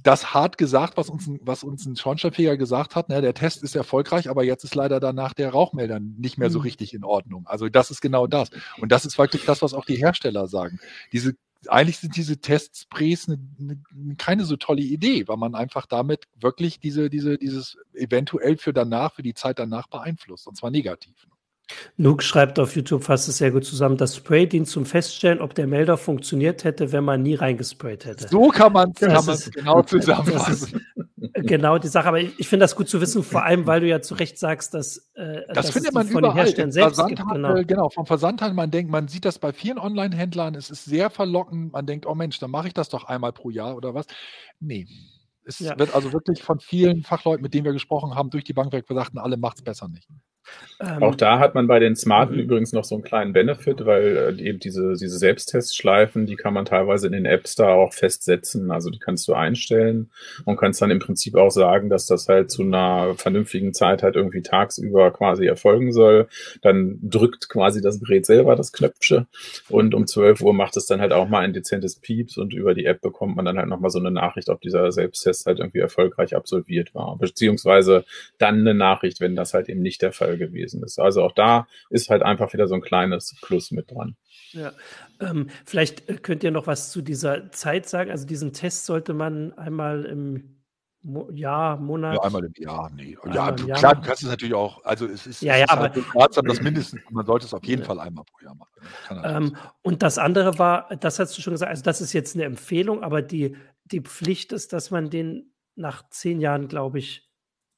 das 0.02 0.34
hart 0.34 0.58
gesagt, 0.58 0.98
was 0.98 1.08
uns, 1.10 1.30
was 1.42 1.64
uns 1.64 1.86
ein 1.86 1.96
Schornsteinfeger 1.96 2.58
gesagt 2.58 2.96
hat, 2.96 3.10
ne, 3.10 3.22
der 3.22 3.36
Test 3.36 3.62
ist 3.62 3.76
erfolgreich, 3.76 4.28
aber 4.28 4.44
jetzt 4.44 4.64
ist 4.64 4.74
leider 4.74 5.00
danach 5.00 5.34
der 5.34 5.52
Rauchmelder 5.52 6.00
nicht 6.00 6.40
mehr 6.40 6.50
so 6.50 6.60
mhm. 6.60 6.64
richtig 6.64 6.96
in 6.96 7.04
Ordnung. 7.04 7.46
Also 7.46 7.70
das 7.70 7.92
ist 7.92 8.02
genau 8.02 8.26
das. 8.26 8.50
Und 8.82 8.92
das 8.92 9.06
ist 9.06 9.20
wirklich 9.20 9.46
das, 9.46 9.62
was 9.62 9.76
auch 9.76 9.86
die 9.86 9.98
Hersteller 9.98 10.48
sagen. 10.48 10.80
Diese 11.12 11.36
eigentlich 11.70 12.00
sind 12.00 12.16
diese 12.16 12.38
Testsprays 12.38 13.28
eine, 13.28 13.40
eine, 13.60 14.16
keine 14.18 14.46
so 14.46 14.56
tolle 14.56 14.82
Idee, 14.82 15.28
weil 15.28 15.38
man 15.38 15.56
einfach 15.56 15.86
damit 15.86 16.28
wirklich 16.40 16.80
diese, 16.80 17.10
diese, 17.10 17.38
dieses 17.38 17.78
eventuell 17.94 18.58
für 18.58 18.74
danach, 18.74 19.14
für 19.14 19.24
die 19.24 19.34
Zeit 19.34 19.60
danach 19.60 19.88
beeinflusst, 19.88 20.48
und 20.48 20.58
zwar 20.58 20.72
negativ. 20.72 21.28
Nuke 21.98 22.24
schreibt 22.24 22.60
auf 22.60 22.76
YouTube, 22.76 23.04
fasst 23.04 23.30
es 23.30 23.38
sehr 23.38 23.52
gut 23.52 23.66
zusammen, 23.66 23.98
das 23.98 24.16
Spray 24.16 24.48
dient 24.48 24.68
zum 24.68 24.86
Feststellen, 24.86 25.40
ob 25.40 25.56
der 25.56 25.68
Melder 25.68 25.98
funktioniert 25.98 26.64
hätte, 26.64 26.92
wenn 26.92 27.04
man 27.04 27.22
nie 27.22 27.36
reingesprayt 27.36 28.06
hätte. 28.06 28.28
So 28.28 28.50
kann 28.50 28.74
man 28.74 28.92
es 28.92 29.50
genau 29.52 29.82
zusammenfassen. 29.82 30.86
Genau 31.48 31.78
die 31.78 31.88
Sache, 31.88 32.08
aber 32.08 32.20
ich, 32.20 32.40
ich 32.40 32.48
finde 32.48 32.64
das 32.64 32.76
gut 32.76 32.90
zu 32.90 33.02
wissen, 33.02 33.24
vor 33.24 33.44
allem, 33.44 33.66
weil 33.68 33.82
du 33.82 33.88
ja 33.88 34.02
zu 34.02 34.16
Recht 34.16 34.38
sagst, 34.38 34.74
dass 34.74 35.10
äh, 35.16 35.42
das 35.54 35.72
findet 35.72 35.94
man 35.94 36.08
von 36.08 36.20
überall. 36.20 36.34
den 36.34 36.44
Herstellern 36.44 36.72
selbst 36.72 37.06
gibt, 37.08 37.22
genau. 37.32 37.64
genau, 37.66 37.90
vom 37.90 38.06
Versandhandel, 38.06 38.56
man 38.56 38.72
denkt, 38.72 38.92
man 38.92 39.08
sieht 39.08 39.26
das 39.26 39.40
bei 39.40 39.54
vielen 39.54 39.78
Online-Händlern, 39.78 40.56
es 40.56 40.70
ist 40.70 40.86
sehr 40.86 41.10
verlockend, 41.10 41.74
man 41.74 41.86
denkt, 41.86 42.06
oh 42.06 42.16
Mensch, 42.16 42.40
dann 42.40 42.52
mache 42.52 42.68
ich 42.68 42.74
das 42.74 42.90
doch 42.90 43.06
einmal 43.06 43.34
pro 43.34 43.50
Jahr 43.50 43.76
oder 43.76 43.94
was. 43.94 44.06
Nee, 44.60 44.88
es 45.46 45.60
ja. 45.60 45.78
wird 45.78 45.94
also 45.94 46.14
wirklich 46.14 46.42
von 46.42 46.60
vielen 46.60 47.04
Fachleuten, 47.04 47.42
mit 47.42 47.54
denen 47.54 47.66
wir 47.66 47.74
gesprochen 47.74 48.16
haben, 48.16 48.30
durch 48.30 48.44
die 48.44 48.54
Bank 48.54 48.72
weg 48.72 48.88
gesagt, 48.88 49.12
alle 49.16 49.38
macht 49.38 49.58
es 49.58 49.64
besser 49.64 49.88
nicht. 49.88 50.08
Ähm, 50.80 51.04
auch 51.04 51.16
da 51.16 51.40
hat 51.40 51.56
man 51.56 51.68
bei 51.68 51.80
den 51.80 51.96
Smarten 51.96 52.36
mhm. 52.36 52.42
übrigens 52.42 52.74
noch 52.74 52.84
so 52.84 52.96
einen 52.96 53.04
kleinen 53.04 53.34
Benefit, 53.34 53.86
weil 53.86 54.36
äh, 54.40 54.42
eben 54.42 54.60
diese, 54.60 54.94
diese 54.94 55.18
Selbsttestschleifen, 55.18 56.26
die 56.26 56.36
kann 56.36 56.54
man 56.54 56.66
teilweise 56.66 57.08
in 57.08 57.14
den 57.14 57.26
Apps 57.26 57.56
da 57.56 57.70
auch 57.70 57.94
festsetzen. 57.94 58.72
Also 58.72 58.90
die 58.90 59.00
kannst 59.00 59.28
du 59.28 59.34
einstellen 59.34 60.12
und 60.46 60.58
kannst 60.58 60.82
dann 60.82 60.92
im 60.92 61.00
Prinzip 61.00 61.36
auch 61.36 61.52
sagen, 61.52 61.90
dass 61.90 62.06
das 62.06 62.28
halt 62.28 62.52
zu 62.52 62.64
einer 62.64 63.16
vernünftigen 63.16 63.74
Zeit 63.74 64.04
halt 64.04 64.16
irgendwie 64.16 64.42
tagsüber 64.42 65.12
quasi 65.12 65.46
erfolgen 65.46 65.94
soll. 65.94 66.28
Dann 66.62 67.00
drückt 67.02 67.50
quasi 67.50 67.82
das 67.82 68.00
Gerät 68.00 68.26
selber 68.26 68.56
das 68.56 68.72
Knöpfchen 68.74 69.28
und 69.70 69.94
um 69.94 70.08
12 70.08 70.42
Uhr 70.42 70.54
macht 70.54 70.78
es 70.78 70.86
dann 70.86 71.02
halt 71.02 71.14
auch 71.14 71.28
mal 71.28 71.40
ein 71.40 71.54
dezentes 71.54 71.96
Pieps 71.96 72.38
und 72.38 72.54
über 72.54 72.74
die 72.74 72.86
App 72.86 73.02
bekommt 73.02 73.36
man 73.36 73.46
dann 73.46 73.58
halt 73.58 73.70
nochmal 73.70 73.92
so 73.92 74.00
eine 74.00 74.12
Nachricht, 74.12 74.50
ob 74.50 74.62
dieser 74.62 74.92
Selbsttest 74.92 75.46
halt 75.46 75.60
irgendwie 75.60 75.80
erfolgreich 75.80 76.36
absolviert 76.36 76.94
war. 76.94 77.18
Beziehungsweise 77.18 78.06
dann 78.38 78.60
eine 78.60 78.74
Nachricht, 78.74 79.22
wenn 79.22 79.36
das 79.36 79.54
halt 79.54 79.70
eben 79.70 79.82
nicht 79.82 80.02
der 80.02 80.12
Fall 80.12 80.33
gewesen 80.38 80.84
ist. 80.84 81.00
Also 81.00 81.24
auch 81.24 81.34
da 81.34 81.68
ist 81.90 82.10
halt 82.10 82.24
einfach 82.24 82.54
wieder 82.54 82.68
so 82.68 82.76
ein 82.76 82.82
kleines 82.82 83.36
Plus 83.42 83.72
mit 83.72 83.92
dran. 83.92 84.16
Ja, 84.52 84.72
ähm, 85.20 85.50
vielleicht 85.66 86.10
äh, 86.10 86.16
könnt 86.16 86.44
ihr 86.44 86.52
noch 86.52 86.68
was 86.68 86.92
zu 86.92 87.02
dieser 87.02 87.52
Zeit 87.52 87.88
sagen. 87.88 88.12
Also 88.12 88.26
diesen 88.26 88.54
Test 88.54 88.86
sollte 88.86 89.14
man 89.14 89.54
einmal 89.54 90.06
im 90.06 90.64
Mo 91.06 91.30
Jahr, 91.32 91.78
Monat. 91.78 92.16
Ja, 92.16 92.22
einmal 92.22 92.46
im 92.46 92.54
Jahr, 92.56 92.90
nee. 92.96 93.18
Ja, 93.34 93.52
du, 93.52 93.68
Jahr 93.68 93.78
klar, 93.78 93.96
du 93.96 94.02
kannst 94.04 94.24
es 94.24 94.30
natürlich 94.30 94.54
auch, 94.54 94.84
also 94.86 95.06
es 95.06 95.28
ist, 95.28 95.42
ja, 95.42 95.58
ja, 95.58 95.66
aber, 95.68 95.92
halt 95.92 96.48
das 96.48 96.62
mindestens, 96.62 97.02
man 97.10 97.26
sollte 97.26 97.46
es 97.46 97.54
auf 97.54 97.66
jeden 97.66 97.84
Fall 97.84 98.00
einmal 98.00 98.24
pro 98.24 98.46
Jahr 98.46 98.56
machen. 98.56 99.22
Ähm, 99.24 99.58
und 99.82 100.02
das 100.02 100.18
andere 100.18 100.58
war, 100.60 100.96
das 100.96 101.20
hast 101.20 101.38
du 101.38 101.42
schon 101.42 101.52
gesagt, 101.52 101.70
also 101.70 101.84
das 101.84 102.00
ist 102.00 102.14
jetzt 102.14 102.36
eine 102.36 102.46
Empfehlung, 102.46 103.04
aber 103.04 103.22
die, 103.22 103.58
die 103.84 104.00
Pflicht 104.00 104.54
ist, 104.54 104.72
dass 104.72 104.92
man 104.92 105.10
den 105.10 105.54
nach 105.76 106.08
zehn 106.10 106.40
Jahren, 106.40 106.70
glaube 106.70 107.00
ich, 107.00 107.30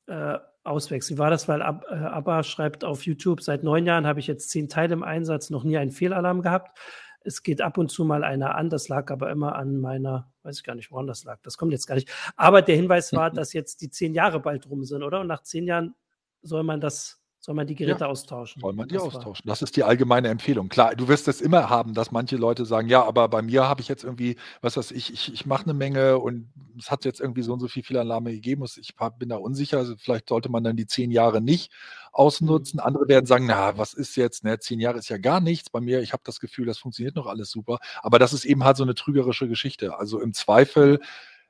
äh, 0.06 0.38
auswechseln. 0.66 1.18
Wie 1.18 1.20
war 1.20 1.30
das? 1.30 1.48
Weil 1.48 1.62
Ab, 1.62 1.86
äh, 1.90 1.96
Abba 1.96 2.44
schreibt 2.44 2.84
auf 2.84 3.06
YouTube, 3.06 3.42
seit 3.42 3.64
neun 3.64 3.86
Jahren 3.86 4.08
habe 4.08 4.20
ich 4.20 4.28
jetzt 4.28 4.50
zehn 4.50 4.70
Teile 4.70 4.94
im 4.94 5.04
Einsatz, 5.04 5.50
noch 5.50 5.64
nie 5.64 5.78
einen 5.78 5.92
Fehlalarm 5.92 6.42
gehabt. 6.42 6.78
Es 7.22 7.42
geht 7.42 7.62
ab 7.62 7.78
und 7.78 7.90
zu 7.90 8.06
mal 8.06 8.24
einer 8.24 8.56
an, 8.56 8.70
das 8.70 8.88
lag 8.88 9.10
aber 9.10 9.32
immer 9.32 9.56
an 9.56 9.78
meiner, 9.78 10.32
weiß 10.44 10.58
ich 10.58 10.64
gar 10.64 10.76
nicht, 10.76 10.92
woran 10.92 11.08
das 11.08 11.24
lag. 11.24 11.40
Das 11.42 11.58
kommt 11.58 11.72
jetzt 11.72 11.88
gar 11.88 11.96
nicht. 11.96 12.12
Aber 12.36 12.62
der 12.62 12.76
Hinweis 12.76 13.14
war, 13.14 13.32
dass 13.32 13.54
jetzt 13.54 13.82
die 13.82 13.90
zehn 13.90 14.14
Jahre 14.14 14.40
bald 14.40 14.70
rum 14.70 14.84
sind, 14.84 15.02
oder? 15.02 15.22
Und 15.22 15.28
nach 15.28 15.42
zehn 15.42 15.66
Jahren 15.66 15.96
soll 16.44 16.64
man 16.64 16.82
das 16.82 17.25
soll 17.46 17.54
man 17.54 17.68
die 17.68 17.76
Geräte 17.76 18.00
ja, 18.00 18.08
austauschen? 18.08 18.60
Soll 18.60 18.74
man 18.74 18.88
die 18.88 18.96
das 18.96 19.04
austauschen? 19.04 19.46
War. 19.46 19.52
Das 19.52 19.62
ist 19.62 19.76
die 19.76 19.84
allgemeine 19.84 20.30
Empfehlung. 20.30 20.68
Klar, 20.68 20.96
du 20.96 21.08
wirst 21.08 21.28
es 21.28 21.42
immer 21.42 21.70
haben, 21.70 21.94
dass 21.94 22.12
manche 22.12 22.38
Leute 22.38 22.66
sagen, 22.66 22.90
ja, 22.90 23.04
aber 23.04 23.30
bei 23.30 23.44
mir 23.44 23.68
habe 23.68 23.82
ich 23.82 23.88
jetzt 23.88 24.04
irgendwie, 24.04 24.38
was 24.62 24.78
weiß 24.78 24.90
ich, 24.90 25.14
ich, 25.14 25.32
ich 25.32 25.46
mache 25.46 25.66
eine 25.66 25.76
Menge 25.76 26.18
und 26.18 26.50
es 26.76 26.90
hat 26.90 27.06
jetzt 27.06 27.22
irgendwie 27.22 27.44
so 27.44 27.54
und 27.54 27.60
so 27.60 27.68
viel 27.68 27.84
Fehlalarme 27.84 28.32
gegeben. 28.32 28.66
Ich 28.82 28.96
bin 29.20 29.30
da 29.30 29.36
unsicher. 29.36 29.78
Also 29.78 29.94
vielleicht 29.96 30.30
sollte 30.30 30.50
man 30.50 30.64
dann 30.64 30.76
die 30.76 30.88
zehn 30.88 31.12
Jahre 31.12 31.40
nicht 31.40 31.72
ausnutzen. 32.12 32.78
Mhm. 32.78 32.88
Andere 32.88 33.08
werden 33.10 33.28
sagen, 33.28 33.46
na, 33.46 33.78
was 33.78 33.94
ist 33.94 34.16
jetzt? 34.16 34.44
Ne, 34.44 34.58
zehn 34.58 34.80
Jahre 34.80 34.98
ist 34.98 35.10
ja 35.10 35.20
gar 35.20 35.40
nichts. 35.40 35.70
Bei 35.70 35.82
mir, 35.82 36.02
ich 36.02 36.14
habe 36.14 36.24
das 36.26 36.40
Gefühl, 36.40 36.66
das 36.66 36.80
funktioniert 36.80 37.16
noch 37.16 37.28
alles 37.28 37.52
super. 37.52 37.78
Aber 38.02 38.18
das 38.18 38.34
ist 38.34 38.46
eben 38.46 38.64
halt 38.64 38.76
so 38.76 38.84
eine 38.84 38.96
trügerische 38.96 39.48
Geschichte. 39.48 40.00
Also 40.00 40.20
im 40.20 40.34
Zweifel 40.34 41.00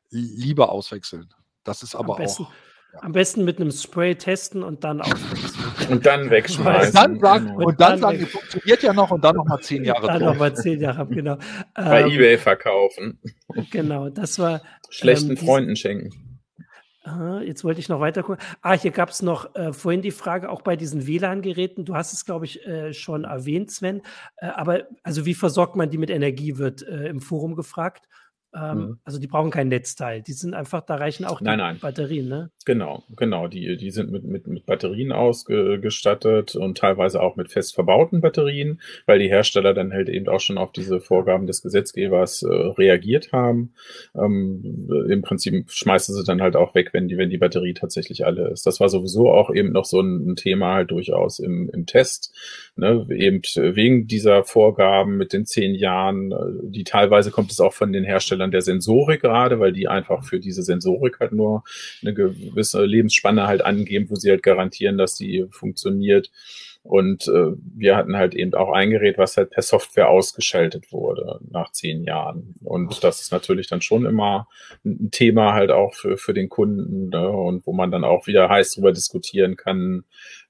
lieber 0.10 0.74
auswechseln. 0.74 1.34
Das 1.64 1.84
ist 1.84 1.96
aber 1.96 2.20
auch. 2.20 2.52
Am 3.02 3.12
besten 3.12 3.44
mit 3.44 3.60
einem 3.60 3.72
Spray 3.72 4.16
testen 4.16 4.64
und 4.64 4.84
dann 4.84 5.02
auswechseln. 5.02 5.66
und 5.90 6.06
dann 6.06 6.30
wegschmeißen. 6.30 6.88
Und 6.88 6.96
dann 6.96 7.20
sagen, 7.20 7.56
und, 7.56 7.66
und 7.66 7.82
dann, 7.82 8.00
sagen, 8.00 8.26
funktioniert 8.26 8.84
ja 8.84 8.94
noch 8.94 9.12
und 9.12 9.24
dann 9.24 9.36
noch 9.36 9.46
mal 9.46 9.60
zehn 9.60 9.84
Jahre. 9.84 10.08
Dann 10.08 10.24
noch 10.24 10.38
mal 10.38 10.56
zehn 10.56 10.80
Jahre, 10.80 11.08
genau. 11.08 11.38
Bei 11.76 12.02
ähm, 12.02 12.12
eBay 12.12 12.38
verkaufen. 12.38 13.20
Genau, 13.72 14.10
das 14.10 14.40
war. 14.40 14.62
Schlechten 14.90 15.32
ähm, 15.32 15.38
Freunden 15.38 15.76
schenken. 15.76 16.26
Jetzt 17.44 17.64
wollte 17.64 17.80
ich 17.80 17.88
noch 17.88 18.00
weiter 18.00 18.24
gucken. 18.24 18.44
Ah, 18.64 18.74
hier 18.74 18.90
gab 18.90 19.10
es 19.10 19.22
noch 19.22 19.54
äh, 19.54 19.74
vorhin 19.74 20.02
die 20.02 20.10
Frage, 20.10 20.50
auch 20.50 20.64
bei 20.64 20.76
diesen 20.76 21.06
WLAN-Geräten. 21.06 21.86
Du 21.86 21.96
hast 21.96 22.14
es, 22.14 22.26
glaube 22.26 22.46
ich, 22.46 22.66
äh, 22.66 22.94
schon 22.94 23.26
erwähnt, 23.26 23.70
Sven. 23.70 24.02
Äh, 24.38 24.48
aber 24.48 24.88
also 25.04 25.24
wie 25.28 25.36
versorgt 25.36 25.76
man 25.76 25.92
die 25.92 26.00
mit 26.00 26.10
Energie, 26.10 26.58
wird 26.58 26.82
äh, 26.82 27.08
im 27.08 27.22
Forum 27.22 27.56
gefragt. 27.56 28.08
Ähm, 28.56 28.78
mhm. 28.78 29.00
Also 29.04 29.20
die 29.20 29.28
brauchen 29.28 29.52
kein 29.52 29.68
Netzteil. 29.68 30.22
Die 30.22 30.34
sind 30.34 30.54
einfach, 30.54 30.82
da 30.82 30.96
reichen 30.96 31.26
auch 31.26 31.40
die 31.40 31.46
nein, 31.46 31.60
nein. 31.60 31.80
Batterien, 31.80 32.28
ne? 32.28 32.52
Genau, 32.66 33.04
genau. 33.16 33.48
Die, 33.48 33.76
die 33.78 33.92
sind 33.92 34.12
mit, 34.12 34.24
mit, 34.24 34.48
mit 34.48 34.66
Batterien 34.66 35.12
ausgestattet 35.12 36.56
und 36.56 36.78
teilweise 36.78 37.22
auch 37.22 37.36
mit 37.36 37.52
fest 37.52 37.76
verbauten 37.76 38.22
Batterien, 38.22 38.82
weil 39.06 39.20
die 39.20 39.30
Hersteller 39.30 39.74
dann 39.74 39.92
halt 39.92 40.10
eben 40.10 40.28
auch 40.30 40.40
schon 40.40 40.58
auf 40.58 40.72
diese 40.72 41.02
Vorgaben 41.02 41.48
des 41.48 41.62
Gesetzgebers 41.62 42.44
äh, 42.44 42.48
reagiert 42.48 43.34
haben. 43.34 43.74
Ähm, 44.16 44.90
Im 45.10 45.22
Prinzip 45.22 45.70
schmeißen 45.70 46.16
sie 46.16 46.24
dann 46.24 46.42
halt 46.42 46.56
auch 46.56 46.76
weg, 46.76 46.90
wenn 46.94 47.08
die, 47.08 47.18
wenn 47.18 47.30
die 47.30 47.38
Batterie 47.38 47.74
tatsächlich 47.74 48.26
alle 48.26 48.50
ist. 48.50 48.66
Das 48.66 48.80
war 48.80 48.90
sowieso 48.90 49.30
auch 49.32 49.54
eben 49.54 49.72
noch 49.72 49.86
so 49.86 50.00
ein, 50.00 50.36
Thema 50.36 50.74
halt 50.74 50.92
durchaus 50.92 51.40
im, 51.40 51.70
im 51.70 51.86
Test. 51.86 52.34
Ne? 52.76 53.08
Eben 53.10 53.42
wegen 53.56 54.08
dieser 54.08 54.44
Vorgaben 54.44 55.18
mit 55.18 55.34
den 55.34 55.46
zehn 55.46 55.76
Jahren, 55.76 56.32
äh, 56.32 56.36
die 56.64 56.84
teilweise 56.84 57.32
kommt 57.32 57.52
es 57.52 57.60
auch 57.60 57.74
von 57.74 57.94
den 57.94 58.04
Herstellern 58.04 58.45
Herstellern 58.46 58.52
der 58.52 58.62
Sensorik 58.62 59.22
gerade, 59.22 59.60
weil 59.60 59.74
die 59.74 59.88
einfach 59.88 60.24
für 60.24 60.40
diese 60.40 60.64
Sensorik 60.64 61.20
halt 61.20 61.32
nur 61.32 61.64
eine 62.02 62.14
gewisse 62.14 62.86
Lebensspanne 62.86 63.48
halt 63.48 63.64
angeben, 63.64 64.10
wo 64.10 64.16
sie 64.16 64.30
halt 64.30 64.44
garantieren, 64.44 64.98
dass 64.98 65.16
die 65.16 65.46
funktioniert. 65.50 66.32
Und 66.86 67.28
äh, 67.28 67.54
wir 67.76 67.96
hatten 67.96 68.16
halt 68.16 68.36
eben 68.36 68.54
auch 68.54 68.72
ein 68.72 68.92
Gerät, 68.92 69.18
was 69.18 69.38
halt 69.38 69.50
per 69.50 69.64
Software 69.64 70.08
ausgeschaltet 70.08 70.92
wurde 70.92 71.40
nach 71.50 71.72
zehn 71.72 72.04
Jahren. 72.04 72.54
Und 72.64 73.04
das 73.04 73.22
ist 73.22 73.32
natürlich 73.32 73.66
dann 73.68 73.82
schon 73.82 74.06
immer 74.06 74.48
ein 74.86 75.10
Thema 75.10 75.54
halt 75.54 75.72
auch 75.72 75.96
für, 75.96 76.16
für 76.18 76.36
den 76.36 76.48
Kunden 76.48 77.10
ne? 77.10 77.28
und 77.28 77.66
wo 77.66 77.74
man 77.74 77.90
dann 77.90 78.04
auch 78.04 78.28
wieder 78.28 78.50
heiß 78.50 78.76
drüber 78.76 78.92
diskutieren 78.92 79.56
kann. 79.56 80.04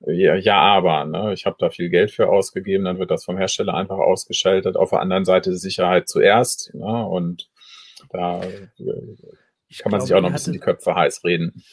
Ja, 0.05 0.35
ja 0.35 0.59
aber 0.59 1.05
ne? 1.05 1.33
ich 1.33 1.45
habe 1.45 1.55
da 1.57 1.69
viel 1.69 1.89
Geld 1.89 2.11
für 2.11 2.27
ausgegeben, 2.27 2.83
dann 2.83 2.99
wird 2.99 3.11
das 3.11 3.23
vom 3.23 3.37
Hersteller 3.37 3.73
einfach 3.73 3.99
ausgeschaltet. 3.99 4.75
Auf 4.75 4.89
der 4.89 4.99
anderen 4.99 5.23
Seite 5.23 5.55
Sicherheit 5.55 6.09
zuerst. 6.09 6.73
Ne? 6.75 7.05
Und 7.05 7.47
da 8.09 8.43
äh, 8.43 8.67
ich 9.67 9.79
kann 9.79 9.91
man 9.91 10.01
sich 10.01 10.13
auch 10.13 10.21
noch 10.21 10.29
ein 10.29 10.33
bisschen 10.33 10.53
die 10.53 10.59
Köpfe 10.59 10.95
heiß 10.95 11.23
reden. 11.23 11.63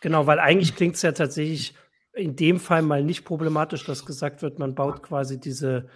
Genau, 0.00 0.26
weil 0.26 0.40
eigentlich 0.40 0.74
klingt 0.74 0.96
es 0.96 1.02
ja 1.02 1.12
tatsächlich 1.12 1.74
in 2.12 2.36
dem 2.36 2.58
Fall 2.58 2.82
mal 2.82 3.04
nicht 3.04 3.24
problematisch, 3.24 3.84
dass 3.84 4.04
gesagt 4.04 4.42
wird, 4.42 4.58
man 4.58 4.74
baut 4.74 5.02
quasi 5.02 5.38
diese 5.38 5.86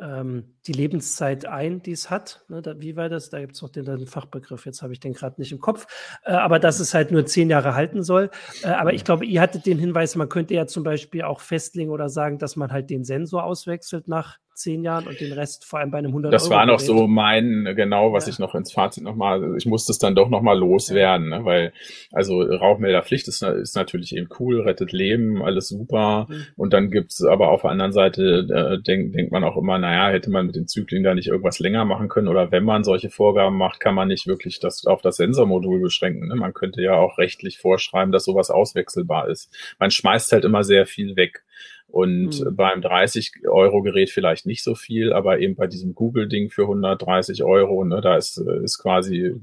ähm, 0.00 0.56
die 0.66 0.72
Lebenszeit 0.72 1.46
ein, 1.46 1.82
die 1.82 1.92
es 1.92 2.10
hat. 2.10 2.44
Ne, 2.48 2.62
da, 2.62 2.80
wie 2.80 2.96
war 2.96 3.08
das? 3.08 3.30
Da 3.30 3.40
gibt 3.40 3.54
es 3.54 3.62
noch 3.62 3.68
den, 3.68 3.84
den, 3.84 4.06
Fachbegriff, 4.06 4.66
jetzt 4.66 4.82
habe 4.82 4.92
ich 4.92 5.00
den 5.00 5.12
gerade 5.12 5.40
nicht 5.40 5.52
im 5.52 5.60
Kopf. 5.60 5.86
Äh, 6.24 6.32
aber 6.32 6.58
dass 6.58 6.80
es 6.80 6.94
halt 6.94 7.10
nur 7.10 7.26
zehn 7.26 7.50
Jahre 7.50 7.74
halten 7.74 8.02
soll. 8.02 8.30
Äh, 8.62 8.68
aber 8.68 8.94
ich 8.94 9.04
glaube, 9.04 9.24
ihr 9.26 9.40
hattet 9.40 9.66
den 9.66 9.78
Hinweis, 9.78 10.16
man 10.16 10.28
könnte 10.28 10.54
ja 10.54 10.66
zum 10.66 10.82
Beispiel 10.82 11.22
auch 11.22 11.40
festlegen 11.40 11.90
oder 11.90 12.08
sagen, 12.08 12.38
dass 12.38 12.56
man 12.56 12.72
halt 12.72 12.90
den 12.90 13.04
Sensor 13.04 13.44
auswechselt 13.44 14.08
nach 14.08 14.38
zehn 14.54 14.82
Jahren 14.82 15.06
und 15.06 15.20
den 15.20 15.32
Rest 15.32 15.64
vor 15.64 15.78
allem 15.80 15.90
bei 15.90 15.98
einem 15.98 16.08
100 16.08 16.32
Das 16.32 16.50
war 16.50 16.66
noch 16.66 16.80
so 16.80 17.06
mein, 17.06 17.72
genau, 17.76 18.12
was 18.12 18.26
ja. 18.26 18.32
ich 18.32 18.38
noch 18.38 18.54
ins 18.54 18.72
Fazit 18.72 19.02
nochmal, 19.02 19.56
ich 19.56 19.66
musste 19.66 19.92
es 19.92 19.98
dann 19.98 20.14
doch 20.14 20.28
nochmal 20.28 20.58
loswerden, 20.58 21.30
ne, 21.30 21.44
weil, 21.44 21.72
also 22.12 22.42
Rauchmelderpflicht 22.42 23.28
ist, 23.28 23.42
ist 23.42 23.76
natürlich 23.76 24.14
eben 24.16 24.28
cool, 24.38 24.60
rettet 24.60 24.92
Leben, 24.92 25.42
alles 25.42 25.68
super. 25.68 26.26
Mhm. 26.28 26.46
Und 26.56 26.72
dann 26.72 26.90
gibt's 26.90 27.24
aber 27.24 27.50
auf 27.50 27.62
der 27.62 27.70
anderen 27.70 27.92
Seite, 27.92 28.46
äh, 28.50 28.82
denkt 28.82 29.14
denk 29.14 29.32
man 29.32 29.44
auch 29.44 29.56
immer, 29.56 29.78
naja, 29.78 30.12
hätte 30.12 30.30
man 30.30 30.46
mit 30.46 30.56
den 30.56 30.68
Zyklen 30.68 31.02
da 31.02 31.14
nicht 31.14 31.28
irgendwas 31.28 31.58
länger 31.58 31.84
machen 31.84 32.08
können 32.08 32.28
oder 32.28 32.50
wenn 32.52 32.64
man 32.64 32.84
solche 32.84 33.10
Vorgaben 33.10 33.56
macht, 33.56 33.80
kann 33.80 33.94
man 33.94 34.08
nicht 34.08 34.26
wirklich 34.26 34.60
das 34.60 34.86
auf 34.86 35.02
das 35.02 35.16
Sensormodul 35.16 35.80
beschränken. 35.80 36.28
Ne? 36.28 36.34
Man 36.36 36.54
könnte 36.54 36.82
ja 36.82 36.94
auch 36.94 37.18
rechtlich 37.18 37.58
vorschreiben, 37.58 38.12
dass 38.12 38.24
sowas 38.24 38.50
auswechselbar 38.50 39.28
ist. 39.28 39.50
Man 39.78 39.90
schmeißt 39.90 40.32
halt 40.32 40.44
immer 40.44 40.64
sehr 40.64 40.86
viel 40.86 41.16
weg. 41.16 41.44
Und 41.92 42.40
mhm. 42.40 42.56
beim 42.56 42.80
30-Euro-Gerät 42.80 44.08
vielleicht 44.08 44.46
nicht 44.46 44.64
so 44.64 44.74
viel, 44.74 45.12
aber 45.12 45.40
eben 45.40 45.56
bei 45.56 45.66
diesem 45.66 45.94
Google-Ding 45.94 46.48
für 46.48 46.62
130 46.62 47.44
Euro, 47.44 47.84
ne, 47.84 48.00
da 48.00 48.16
ist, 48.16 48.38
ist 48.38 48.78
quasi 48.78 49.34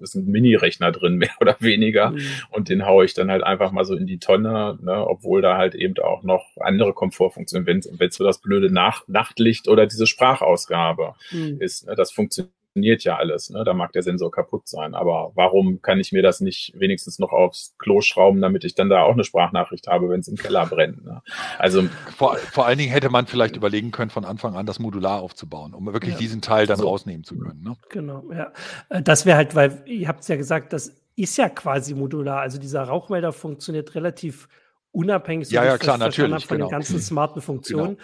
ist 0.00 0.14
ein 0.14 0.24
Mini-Rechner 0.24 0.90
drin, 0.90 1.16
mehr 1.18 1.36
oder 1.38 1.56
weniger. 1.60 2.12
Mhm. 2.12 2.20
Und 2.50 2.70
den 2.70 2.86
haue 2.86 3.04
ich 3.04 3.12
dann 3.12 3.30
halt 3.30 3.42
einfach 3.42 3.72
mal 3.72 3.84
so 3.84 3.94
in 3.94 4.06
die 4.06 4.18
Tonne, 4.18 4.78
ne, 4.80 5.06
obwohl 5.06 5.42
da 5.42 5.58
halt 5.58 5.74
eben 5.74 5.98
auch 5.98 6.22
noch 6.22 6.46
andere 6.58 6.94
Komfortfunktionen, 6.94 7.66
wenn 7.66 7.82
wenn 7.98 8.10
so 8.10 8.24
das 8.24 8.40
blöde 8.40 8.72
Nach 8.72 9.06
Nachtlicht 9.06 9.68
oder 9.68 9.86
diese 9.86 10.06
Sprachausgabe 10.06 11.12
mhm. 11.30 11.60
ist, 11.60 11.86
ne, 11.86 11.94
das 11.94 12.10
funktioniert 12.10 12.54
funktioniert 12.78 13.04
ja 13.04 13.16
alles. 13.16 13.50
Ne? 13.50 13.64
Da 13.64 13.74
mag 13.74 13.92
der 13.92 14.02
Sensor 14.02 14.30
kaputt 14.30 14.68
sein. 14.68 14.94
Aber 14.94 15.32
warum 15.34 15.82
kann 15.82 15.98
ich 15.98 16.12
mir 16.12 16.22
das 16.22 16.40
nicht 16.40 16.72
wenigstens 16.74 17.18
noch 17.18 17.32
aufs 17.32 17.74
Klo 17.78 18.00
schrauben, 18.00 18.40
damit 18.40 18.64
ich 18.64 18.74
dann 18.74 18.88
da 18.88 19.02
auch 19.02 19.12
eine 19.12 19.24
Sprachnachricht 19.24 19.88
habe, 19.88 20.08
wenn 20.08 20.20
es 20.20 20.28
im 20.28 20.36
Keller 20.36 20.66
brennt? 20.66 21.04
Ne? 21.04 21.22
Also 21.58 21.84
vor, 22.16 22.36
vor 22.36 22.66
allen 22.66 22.78
Dingen 22.78 22.90
hätte 22.90 23.10
man 23.10 23.26
vielleicht 23.26 23.56
überlegen 23.56 23.90
können, 23.90 24.10
von 24.10 24.24
Anfang 24.24 24.56
an 24.56 24.66
das 24.66 24.78
modular 24.78 25.20
aufzubauen, 25.20 25.74
um 25.74 25.86
wirklich 25.92 26.14
ja. 26.14 26.18
diesen 26.18 26.40
Teil 26.40 26.66
dann 26.66 26.78
so. 26.78 26.88
rausnehmen 26.88 27.24
zu 27.24 27.36
können. 27.36 27.62
Ne? 27.62 27.76
Genau, 27.90 28.24
ja. 28.32 28.52
Äh, 28.88 29.02
das 29.02 29.26
wäre 29.26 29.36
halt, 29.36 29.54
weil 29.54 29.82
ihr 29.86 30.08
habt 30.08 30.20
es 30.20 30.28
ja 30.28 30.36
gesagt, 30.36 30.72
das 30.72 30.92
ist 31.16 31.36
ja 31.36 31.48
quasi 31.48 31.94
modular. 31.94 32.40
Also 32.40 32.58
dieser 32.58 32.82
Rauchmelder 32.84 33.32
funktioniert 33.32 33.94
relativ 33.94 34.48
unabhängig 34.92 35.48
so 35.48 35.54
ja, 35.54 35.64
ja, 35.64 35.78
klar, 35.78 35.98
natürlich, 35.98 36.46
von 36.46 36.56
genau. 36.56 36.68
den 36.68 36.72
ganzen 36.72 37.00
smarten 37.00 37.42
Funktionen. 37.42 37.96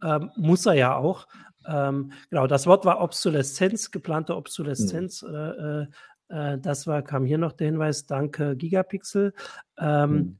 Genau. 0.00 0.16
Ähm, 0.16 0.30
muss 0.36 0.64
er 0.64 0.74
ja 0.74 0.96
auch. 0.96 1.26
Ähm, 1.70 2.12
genau, 2.30 2.46
das 2.46 2.66
Wort 2.66 2.84
war 2.84 3.00
Obsoleszenz, 3.00 3.90
geplante 3.90 4.36
Obsoleszenz. 4.36 5.22
Mhm. 5.22 5.34
Äh, 5.34 5.86
äh, 6.30 6.58
das 6.58 6.86
war, 6.86 7.02
kam 7.02 7.24
hier 7.24 7.38
noch 7.38 7.52
der 7.52 7.68
Hinweis, 7.68 8.06
danke 8.06 8.56
Gigapixel. 8.56 9.32
Ähm, 9.78 10.12
mhm. 10.12 10.38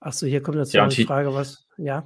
Achso, 0.00 0.26
hier 0.26 0.42
kommt 0.42 0.56
jetzt 0.58 0.72
ja, 0.72 0.86
die 0.86 1.04
Frage, 1.04 1.34
was, 1.34 1.66
ja. 1.76 2.04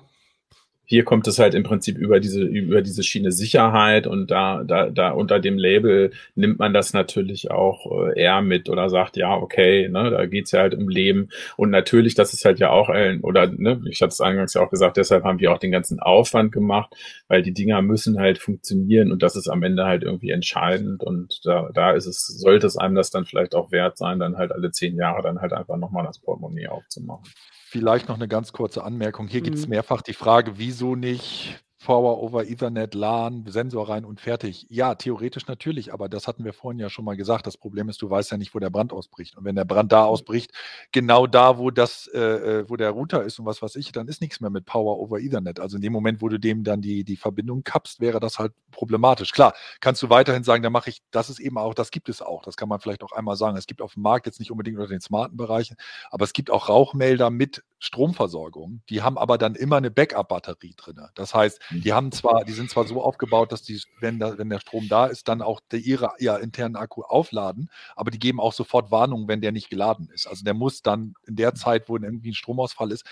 Hier 0.91 1.05
kommt 1.05 1.29
es 1.29 1.39
halt 1.39 1.55
im 1.55 1.63
Prinzip 1.63 1.97
über 1.97 2.19
diese, 2.19 2.43
über 2.43 2.83
diese 2.83 3.05
Schiene 3.05 3.31
Sicherheit 3.31 4.09
und 4.09 4.29
da, 4.33 4.65
da, 4.65 4.91
da 4.91 5.13
unter 5.13 5.39
dem 5.39 5.57
Label 5.57 6.11
nimmt 6.35 6.59
man 6.59 6.75
das 6.75 6.93
natürlich 6.93 7.53
auch 7.53 8.09
äh, 8.09 8.21
eher 8.21 8.43
mit 8.43 8.69
oder 8.69 8.91
sagt, 8.91 9.17
ja, 9.17 9.37
okay, 9.37 9.89
ne, 9.89 10.11
da 10.11 10.27
geht's 10.27 10.51
ja 10.51 10.63
halt 10.63 10.75
um 10.75 10.89
Leben. 10.89 11.29
Und 11.57 11.71
natürlich, 11.71 12.17
das 12.17 12.33
ist 12.35 12.45
halt 12.45 12.59
ja 12.59 12.71
auch, 12.71 12.89
ein, 12.89 13.21
oder 13.21 13.47
ne, 13.47 13.81
ich 13.89 14.03
hatte 14.03 14.09
es 14.09 14.21
eingangs 14.21 14.55
ja 14.55 14.63
auch 14.63 14.71
gesagt, 14.71 14.97
deshalb 14.97 15.23
haben 15.23 15.39
wir 15.39 15.53
auch 15.53 15.59
den 15.59 15.71
ganzen 15.71 16.01
Aufwand 16.01 16.51
gemacht, 16.51 16.93
weil 17.29 17.43
die 17.43 17.55
Dinger 17.55 17.83
müssen 17.83 18.19
halt 18.19 18.39
funktionieren 18.39 19.13
und 19.13 19.23
das 19.23 19.37
ist 19.37 19.47
am 19.47 19.63
Ende 19.63 19.85
halt 19.85 20.03
irgendwie 20.03 20.31
entscheidend. 20.31 21.05
Und 21.05 21.41
da, 21.45 21.71
da 21.73 21.93
ist 21.93 22.07
es, 22.07 22.27
sollte 22.27 22.67
es 22.67 22.77
einem 22.77 22.97
das 22.97 23.11
dann 23.11 23.27
vielleicht 23.27 23.55
auch 23.55 23.71
wert 23.71 23.97
sein, 23.97 24.19
dann 24.19 24.37
halt 24.39 24.51
alle 24.51 24.73
zehn 24.73 24.97
Jahre 24.97 25.23
dann 25.23 25.41
halt 25.41 25.53
einfach 25.53 25.77
nochmal 25.77 26.05
das 26.05 26.19
Portemonnaie 26.19 26.67
aufzumachen. 26.67 27.31
Vielleicht 27.71 28.09
noch 28.09 28.17
eine 28.17 28.27
ganz 28.27 28.53
kurze 28.53 28.83
Anmerkung. 28.83 29.29
Hier 29.29 29.43
mhm. 29.43 29.45
gibt 29.45 29.59
es 29.59 29.69
mehrfach 29.69 30.03
die 30.03 30.13
Frage, 30.13 30.59
wieso 30.59 30.97
nicht 30.97 31.63
Power 31.85 32.23
over 32.23 32.47
Ethernet, 32.47 32.95
LAN, 32.95 33.45
Sensor 33.47 33.89
rein 33.89 34.05
und 34.05 34.21
fertig. 34.21 34.67
Ja, 34.69 34.95
theoretisch 34.95 35.47
natürlich, 35.47 35.93
aber 35.95 36.09
das 36.11 36.29
hatten 36.29 36.45
wir 36.45 36.53
vorhin 36.53 36.79
ja 36.79 36.91
schon 36.91 37.07
mal 37.07 37.17
gesagt. 37.17 37.47
Das 37.47 37.57
Problem 37.57 37.89
ist, 37.89 38.03
du 38.03 38.11
weißt 38.11 38.31
ja 38.31 38.37
nicht, 38.37 38.55
wo 38.55 38.59
der 38.59 38.69
Brand 38.69 38.93
ausbricht. 38.93 39.37
Und 39.37 39.45
wenn 39.45 39.57
der 39.57 39.65
Brand 39.65 39.91
da 39.91 40.05
ausbricht, 40.05 40.53
genau 40.93 41.27
da, 41.27 41.57
wo 41.57 41.71
das, 41.71 42.07
äh, 42.13 42.19
äh, 42.21 42.69
wo 42.69 42.77
der 42.77 42.91
Router 42.91 43.25
ist 43.25 43.39
und 43.39 43.47
was 43.47 43.63
weiß 43.63 43.77
ich, 43.77 43.93
dann 43.93 44.09
ist 44.09 44.21
nichts 44.21 44.41
mehr 44.41 44.51
mit 44.51 44.67
Power 44.67 44.99
over 45.01 45.21
Ethernet. 45.21 45.59
Also 45.59 45.77
in 45.77 45.83
dem 45.83 45.93
Moment, 45.93 46.21
wo 46.21 46.29
du 46.29 46.39
dem 46.39 46.65
dann 46.65 46.83
die, 46.83 47.03
die 47.03 47.17
Verbindung 47.17 47.65
kappst, 47.65 48.01
wäre 48.01 48.21
das 48.21 48.39
halt 48.39 48.53
problematisch. 48.73 49.33
Klar, 49.33 49.55
kannst 49.81 50.03
du 50.03 50.11
weiterhin 50.11 50.45
sagen, 50.45 50.63
da 50.63 50.69
mache 50.69 50.91
ich, 50.91 51.01
das 51.11 51.31
ist 51.31 51.41
eben 51.41 51.57
auch, 51.57 51.73
das 51.73 51.91
gibt 51.91 52.11
es 52.11 52.21
auch. 52.21 52.43
Das 52.43 52.57
kann 52.57 52.69
man 52.69 52.81
vielleicht 52.81 53.03
auch 53.03 53.13
einmal 53.13 53.37
sagen. 53.37 53.57
Es 53.57 53.67
gibt 53.67 53.81
auf 53.81 53.95
dem 53.95 54.03
Markt 54.03 54.27
jetzt 54.27 54.39
nicht 54.39 54.51
unbedingt 54.51 54.77
unter 54.77 54.91
den 54.91 55.01
smarten 55.01 55.39
Bereichen, 55.39 55.77
aber 56.11 56.25
es 56.25 56.35
gibt 56.35 56.51
auch 56.51 56.69
Rauchmelder 56.69 57.31
mit 57.31 57.65
Stromversorgung. 57.79 58.83
Die 58.91 59.01
haben 59.01 59.17
aber 59.17 59.39
dann 59.39 59.55
immer 59.55 59.77
eine 59.77 59.91
Backup-Batterie 59.91 60.75
drin. 60.77 61.01
Das 61.15 61.35
heißt, 61.35 61.59
die 61.71 61.93
haben 61.93 62.13
zwar, 62.13 62.45
die 62.45 62.53
sind 62.53 62.71
zwar 62.71 62.87
so 62.87 63.03
aufgebaut, 63.03 63.53
dass 63.53 63.63
die, 63.63 63.81
wenn, 64.01 64.19
da, 64.19 64.39
wenn 64.39 64.49
der 64.49 64.61
Strom 64.61 64.89
da 64.89 65.07
ist, 65.07 65.29
dann 65.29 65.43
auch 65.43 65.61
die, 65.73 65.79
ihre, 65.79 66.13
ihr 66.19 66.39
internen 66.39 66.77
Akku 66.77 67.03
aufladen, 67.03 67.71
aber 67.97 68.11
die 68.11 68.19
geben 68.19 68.41
auch 68.41 68.53
sofort 68.53 68.91
Warnungen, 68.91 69.29
wenn 69.29 69.41
der 69.41 69.53
nicht 69.53 69.71
geladen 69.71 70.09
ist. 70.13 70.27
Also 70.27 70.45
der 70.45 70.55
muss 70.55 70.83
dann 70.83 71.15
in 71.27 71.37
der 71.37 71.55
Zeit, 71.55 71.89
wo 71.89 71.97
irgendwie 71.97 72.31
ein 72.31 72.35
Stromausfall 72.35 72.91
ist, 72.93 73.05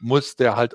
muss 0.00 0.36
der 0.36 0.56
halt 0.56 0.74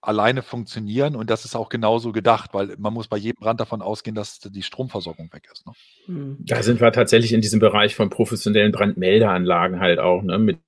alleine 0.00 0.42
funktionieren 0.42 1.16
und 1.16 1.30
das 1.30 1.44
ist 1.44 1.56
auch 1.56 1.68
genauso 1.68 2.12
gedacht, 2.12 2.54
weil 2.54 2.76
man 2.78 2.92
muss 2.92 3.08
bei 3.08 3.16
jedem 3.16 3.40
Brand 3.40 3.60
davon 3.60 3.82
ausgehen, 3.82 4.14
dass 4.14 4.38
die 4.38 4.62
Stromversorgung 4.62 5.32
weg 5.32 5.48
ist. 5.52 5.66
Ne? 5.66 5.72
Hm. 6.06 6.36
Da 6.38 6.62
sind 6.62 6.80
wir 6.80 6.92
tatsächlich 6.92 7.32
in 7.32 7.40
diesem 7.40 7.58
Bereich 7.58 7.96
von 7.96 8.08
professionellen 8.08 8.72
Brandmeldeanlagen 8.72 9.80
halt 9.80 9.98
auch, 9.98 10.22
ne, 10.22 10.38
mit 10.38 10.60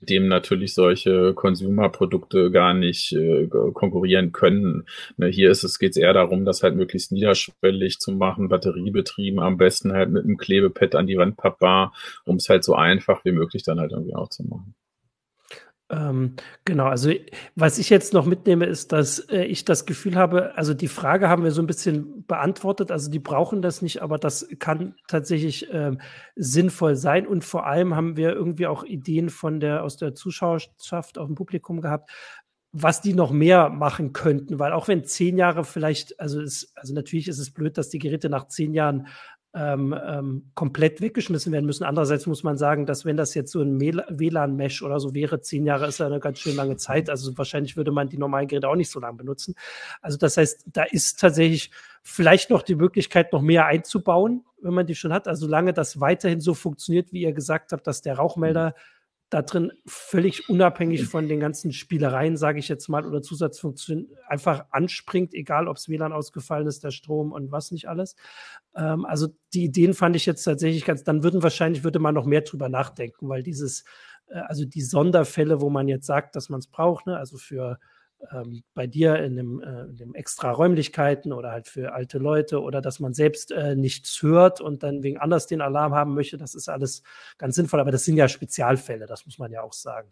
dem 0.00 0.28
natürlich 0.28 0.74
solche 0.74 1.34
Consumer-Produkte 1.34 2.50
gar 2.50 2.74
nicht 2.74 3.12
äh, 3.12 3.46
konkurrieren 3.46 4.32
können. 4.32 4.86
Ne, 5.16 5.28
hier 5.28 5.50
ist 5.50 5.64
es 5.64 5.78
geht's 5.78 5.96
eher 5.96 6.12
darum, 6.12 6.44
das 6.44 6.62
halt 6.62 6.76
möglichst 6.76 7.12
niederschwellig 7.12 7.98
zu 7.98 8.12
machen, 8.12 8.48
batteriebetrieben, 8.48 9.40
am 9.40 9.56
besten 9.56 9.92
halt 9.92 10.10
mit 10.10 10.24
einem 10.24 10.36
Klebepad 10.36 10.94
an 10.94 11.06
die 11.06 11.16
Wand 11.16 11.36
pappbar, 11.36 11.94
um 12.24 12.36
es 12.36 12.48
halt 12.48 12.64
so 12.64 12.74
einfach 12.74 13.24
wie 13.24 13.32
möglich 13.32 13.62
dann 13.62 13.80
halt 13.80 13.92
irgendwie 13.92 14.14
auch 14.14 14.28
zu 14.28 14.44
machen. 14.44 14.74
Ähm, 15.88 16.34
genau, 16.64 16.86
also 16.86 17.12
was 17.54 17.78
ich 17.78 17.90
jetzt 17.90 18.12
noch 18.12 18.26
mitnehme, 18.26 18.66
ist, 18.66 18.90
dass 18.90 19.20
äh, 19.20 19.44
ich 19.44 19.64
das 19.64 19.86
Gefühl 19.86 20.16
habe, 20.16 20.56
also 20.56 20.74
die 20.74 20.88
Frage 20.88 21.28
haben 21.28 21.44
wir 21.44 21.52
so 21.52 21.62
ein 21.62 21.68
bisschen 21.68 22.26
beantwortet, 22.26 22.90
also 22.90 23.08
die 23.08 23.20
brauchen 23.20 23.62
das 23.62 23.82
nicht, 23.82 24.02
aber 24.02 24.18
das 24.18 24.48
kann 24.58 24.96
tatsächlich 25.06 25.68
ähm, 25.70 26.00
sinnvoll 26.34 26.96
sein. 26.96 27.26
Und 27.26 27.44
vor 27.44 27.66
allem 27.66 27.94
haben 27.94 28.16
wir 28.16 28.32
irgendwie 28.32 28.66
auch 28.66 28.82
Ideen 28.82 29.30
von 29.30 29.60
der 29.60 29.84
aus 29.84 29.96
der 29.96 30.14
Zuschauerschaft 30.14 31.18
auf 31.18 31.26
dem 31.28 31.36
Publikum 31.36 31.80
gehabt, 31.80 32.10
was 32.72 33.00
die 33.00 33.14
noch 33.14 33.30
mehr 33.30 33.70
machen 33.70 34.12
könnten, 34.12 34.58
weil 34.58 34.72
auch 34.72 34.88
wenn 34.88 35.04
zehn 35.04 35.38
Jahre 35.38 35.64
vielleicht, 35.64 36.18
also 36.20 36.40
ist, 36.40 36.72
also 36.76 36.94
natürlich 36.94 37.28
ist 37.28 37.38
es 37.38 37.52
blöd, 37.52 37.78
dass 37.78 37.88
die 37.88 37.98
Geräte 37.98 38.28
nach 38.28 38.48
zehn 38.48 38.74
Jahren 38.74 39.06
ähm, 39.56 39.98
ähm, 40.06 40.50
komplett 40.54 41.00
weggeschmissen 41.00 41.50
werden 41.50 41.64
müssen. 41.64 41.84
Andererseits 41.84 42.26
muss 42.26 42.42
man 42.42 42.58
sagen, 42.58 42.84
dass 42.84 43.06
wenn 43.06 43.16
das 43.16 43.32
jetzt 43.32 43.50
so 43.50 43.62
ein 43.62 43.80
WLAN-Mesh 43.80 44.82
oder 44.82 45.00
so 45.00 45.14
wäre, 45.14 45.40
zehn 45.40 45.64
Jahre 45.64 45.86
ist 45.86 45.98
ja 45.98 46.06
eine 46.06 46.20
ganz 46.20 46.40
schön 46.40 46.54
lange 46.56 46.76
Zeit. 46.76 47.08
Also 47.08 47.36
wahrscheinlich 47.38 47.74
würde 47.74 47.90
man 47.90 48.10
die 48.10 48.18
normalen 48.18 48.48
Geräte 48.48 48.68
auch 48.68 48.76
nicht 48.76 48.90
so 48.90 49.00
lange 49.00 49.16
benutzen. 49.16 49.54
Also 50.02 50.18
das 50.18 50.36
heißt, 50.36 50.66
da 50.66 50.82
ist 50.82 51.18
tatsächlich 51.18 51.70
vielleicht 52.02 52.50
noch 52.50 52.62
die 52.62 52.74
Möglichkeit, 52.74 53.32
noch 53.32 53.40
mehr 53.40 53.64
einzubauen, 53.64 54.44
wenn 54.60 54.74
man 54.74 54.86
die 54.86 54.94
schon 54.94 55.12
hat. 55.12 55.26
Also 55.26 55.46
solange 55.46 55.72
das 55.72 56.00
weiterhin 56.00 56.40
so 56.40 56.52
funktioniert, 56.52 57.12
wie 57.12 57.22
ihr 57.22 57.32
gesagt 57.32 57.72
habt, 57.72 57.86
dass 57.86 58.02
der 58.02 58.16
Rauchmelder 58.16 58.74
da 59.28 59.42
drin 59.42 59.72
völlig 59.86 60.48
unabhängig 60.48 61.06
von 61.06 61.26
den 61.26 61.40
ganzen 61.40 61.72
Spielereien, 61.72 62.36
sage 62.36 62.60
ich 62.60 62.68
jetzt 62.68 62.88
mal, 62.88 63.04
oder 63.04 63.22
Zusatzfunktionen 63.22 64.08
einfach 64.28 64.66
anspringt, 64.70 65.34
egal 65.34 65.66
ob 65.66 65.78
es 65.78 65.88
WLAN 65.88 66.12
ausgefallen 66.12 66.68
ist, 66.68 66.84
der 66.84 66.92
Strom 66.92 67.32
und 67.32 67.50
was 67.50 67.72
nicht 67.72 67.88
alles. 67.88 68.14
Ähm, 68.76 69.04
also 69.04 69.28
die 69.52 69.64
Ideen 69.64 69.94
fand 69.94 70.14
ich 70.14 70.26
jetzt 70.26 70.44
tatsächlich 70.44 70.84
ganz, 70.84 71.02
dann 71.02 71.24
würden 71.24 71.42
wahrscheinlich, 71.42 71.82
würde 71.82 71.98
man 71.98 72.14
noch 72.14 72.24
mehr 72.26 72.42
drüber 72.42 72.68
nachdenken, 72.68 73.28
weil 73.28 73.42
dieses, 73.42 73.84
äh, 74.28 74.38
also 74.38 74.64
die 74.64 74.82
Sonderfälle, 74.82 75.60
wo 75.60 75.70
man 75.70 75.88
jetzt 75.88 76.06
sagt, 76.06 76.36
dass 76.36 76.48
man 76.48 76.60
es 76.60 76.68
braucht, 76.68 77.06
ne, 77.06 77.16
also 77.16 77.36
für 77.36 77.80
ähm, 78.32 78.62
bei 78.74 78.86
dir 78.86 79.16
in 79.22 79.36
dem, 79.36 79.60
äh, 79.60 79.82
in 79.84 79.96
dem 79.96 80.14
extra 80.14 80.50
Räumlichkeiten 80.50 81.32
oder 81.32 81.50
halt 81.50 81.68
für 81.68 81.92
alte 81.92 82.18
Leute 82.18 82.60
oder 82.60 82.80
dass 82.80 83.00
man 83.00 83.14
selbst 83.14 83.52
äh, 83.52 83.74
nichts 83.74 84.22
hört 84.22 84.60
und 84.60 84.82
dann 84.82 85.02
wegen 85.02 85.18
anders 85.18 85.46
den 85.46 85.60
Alarm 85.60 85.94
haben 85.94 86.14
möchte, 86.14 86.36
das 86.36 86.54
ist 86.54 86.68
alles 86.68 87.02
ganz 87.38 87.56
sinnvoll. 87.56 87.80
Aber 87.80 87.90
das 87.90 88.04
sind 88.04 88.16
ja 88.16 88.28
Spezialfälle, 88.28 89.06
das 89.06 89.26
muss 89.26 89.38
man 89.38 89.52
ja 89.52 89.62
auch 89.62 89.72
sagen. 89.72 90.10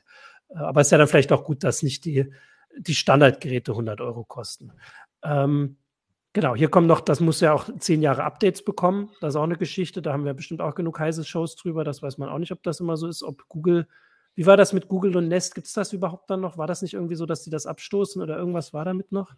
Äh, 0.49 0.59
aber 0.59 0.81
es 0.81 0.89
ist 0.89 0.93
ja 0.93 0.99
dann 0.99 1.09
vielleicht 1.09 1.33
auch 1.33 1.45
gut, 1.45 1.65
dass 1.65 1.83
nicht 1.83 2.05
die, 2.05 2.33
die 2.77 2.95
Standardgeräte 2.95 3.73
100 3.73 4.01
Euro 4.01 4.25
kosten. 4.25 4.73
Ähm, 5.23 5.77
genau, 6.33 6.55
hier 6.55 6.69
kommen 6.69 6.87
noch, 6.87 7.01
das 7.01 7.21
muss 7.21 7.41
ja 7.41 7.53
auch 7.53 7.69
zehn 7.79 8.03
Jahre 8.03 8.25
Updates 8.25 8.65
bekommen. 8.65 9.11
Das 9.21 9.35
ist 9.35 9.37
auch 9.37 9.45
eine 9.45 9.57
Geschichte. 9.57 10.03
Da 10.03 10.13
haben 10.13 10.25
wir 10.25 10.35
bestimmt 10.35 10.61
auch 10.61 10.75
genug 10.75 10.99
heiße 10.99 11.25
Shows 11.25 11.57
drüber. 11.57 11.85
Das 11.85 12.03
weiß 12.03 12.19
man 12.19 12.29
auch 12.29 12.39
nicht, 12.39 12.53
ob 12.53 12.63
das 12.63 12.81
immer 12.81 12.97
so 12.97 13.09
ist, 13.09 13.23
ob 13.23 13.49
Google 13.49 13.87
wie 14.35 14.47
war 14.47 14.57
das 14.57 14.73
mit 14.73 14.89
Google 14.89 15.17
und 15.17 15.29
Nest? 15.29 15.55
Gibt 15.55 15.67
es 15.67 15.73
das 15.73 15.93
überhaupt 15.93 16.29
dann 16.31 16.41
noch? 16.41 16.59
War 16.59 16.67
das 16.67 16.83
nicht 16.83 16.95
irgendwie 16.95 17.15
so, 17.15 17.27
dass 17.27 17.43
die 17.43 17.51
das 17.51 17.67
abstoßen 17.67 18.21
oder 18.21 18.37
irgendwas 18.37 18.73
war 18.73 18.85
damit 18.85 19.13
noch? 19.13 19.35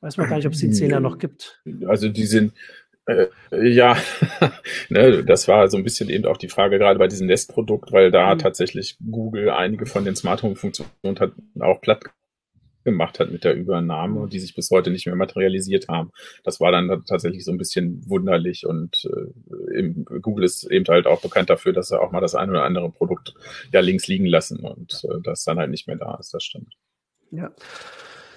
Weiß 0.00 0.16
man 0.16 0.28
gar 0.28 0.36
nicht, 0.36 0.46
ob 0.46 0.52
es 0.52 0.60
die 0.60 0.70
10 0.70 1.02
noch 1.02 1.18
gibt. 1.18 1.60
Also 1.86 2.08
die 2.08 2.26
sind, 2.26 2.52
äh, 3.06 3.26
ja, 3.52 3.96
ne, 4.88 5.24
das 5.24 5.48
war 5.48 5.68
so 5.68 5.76
ein 5.76 5.84
bisschen 5.84 6.08
eben 6.08 6.24
auch 6.26 6.36
die 6.36 6.48
Frage 6.48 6.78
gerade 6.78 6.98
bei 6.98 7.08
diesem 7.08 7.26
Nest-Produkt, 7.26 7.92
weil 7.92 8.10
da 8.10 8.34
mhm. 8.34 8.38
tatsächlich 8.38 8.96
Google 9.10 9.50
einige 9.50 9.86
von 9.86 10.04
den 10.04 10.14
Smart 10.14 10.42
Home-Funktionen 10.42 10.90
auch 11.60 11.80
platt 11.80 12.04
gemacht 12.84 13.20
hat 13.20 13.30
mit 13.30 13.44
der 13.44 13.54
Übernahme, 13.54 14.28
die 14.28 14.40
sich 14.40 14.54
bis 14.54 14.70
heute 14.70 14.90
nicht 14.90 15.06
mehr 15.06 15.16
materialisiert 15.16 15.88
haben. 15.88 16.10
Das 16.44 16.60
war 16.60 16.72
dann 16.72 17.04
tatsächlich 17.06 17.44
so 17.44 17.52
ein 17.52 17.58
bisschen 17.58 18.08
wunderlich 18.08 18.66
und 18.66 19.08
äh, 19.72 19.82
Google 20.20 20.44
ist 20.44 20.64
eben 20.64 20.86
halt 20.86 21.06
auch 21.06 21.20
bekannt 21.20 21.50
dafür, 21.50 21.72
dass 21.72 21.90
er 21.90 22.00
auch 22.00 22.12
mal 22.12 22.20
das 22.20 22.34
eine 22.34 22.52
oder 22.52 22.64
andere 22.64 22.90
Produkt 22.90 23.34
ja 23.72 23.80
links 23.80 24.06
liegen 24.06 24.26
lassen 24.26 24.60
und 24.60 25.04
äh, 25.04 25.20
das 25.22 25.44
dann 25.44 25.58
halt 25.58 25.70
nicht 25.70 25.86
mehr 25.86 25.96
da 25.96 26.16
ist, 26.16 26.34
das 26.34 26.44
stimmt. 26.44 26.74
Ja. 27.30 27.50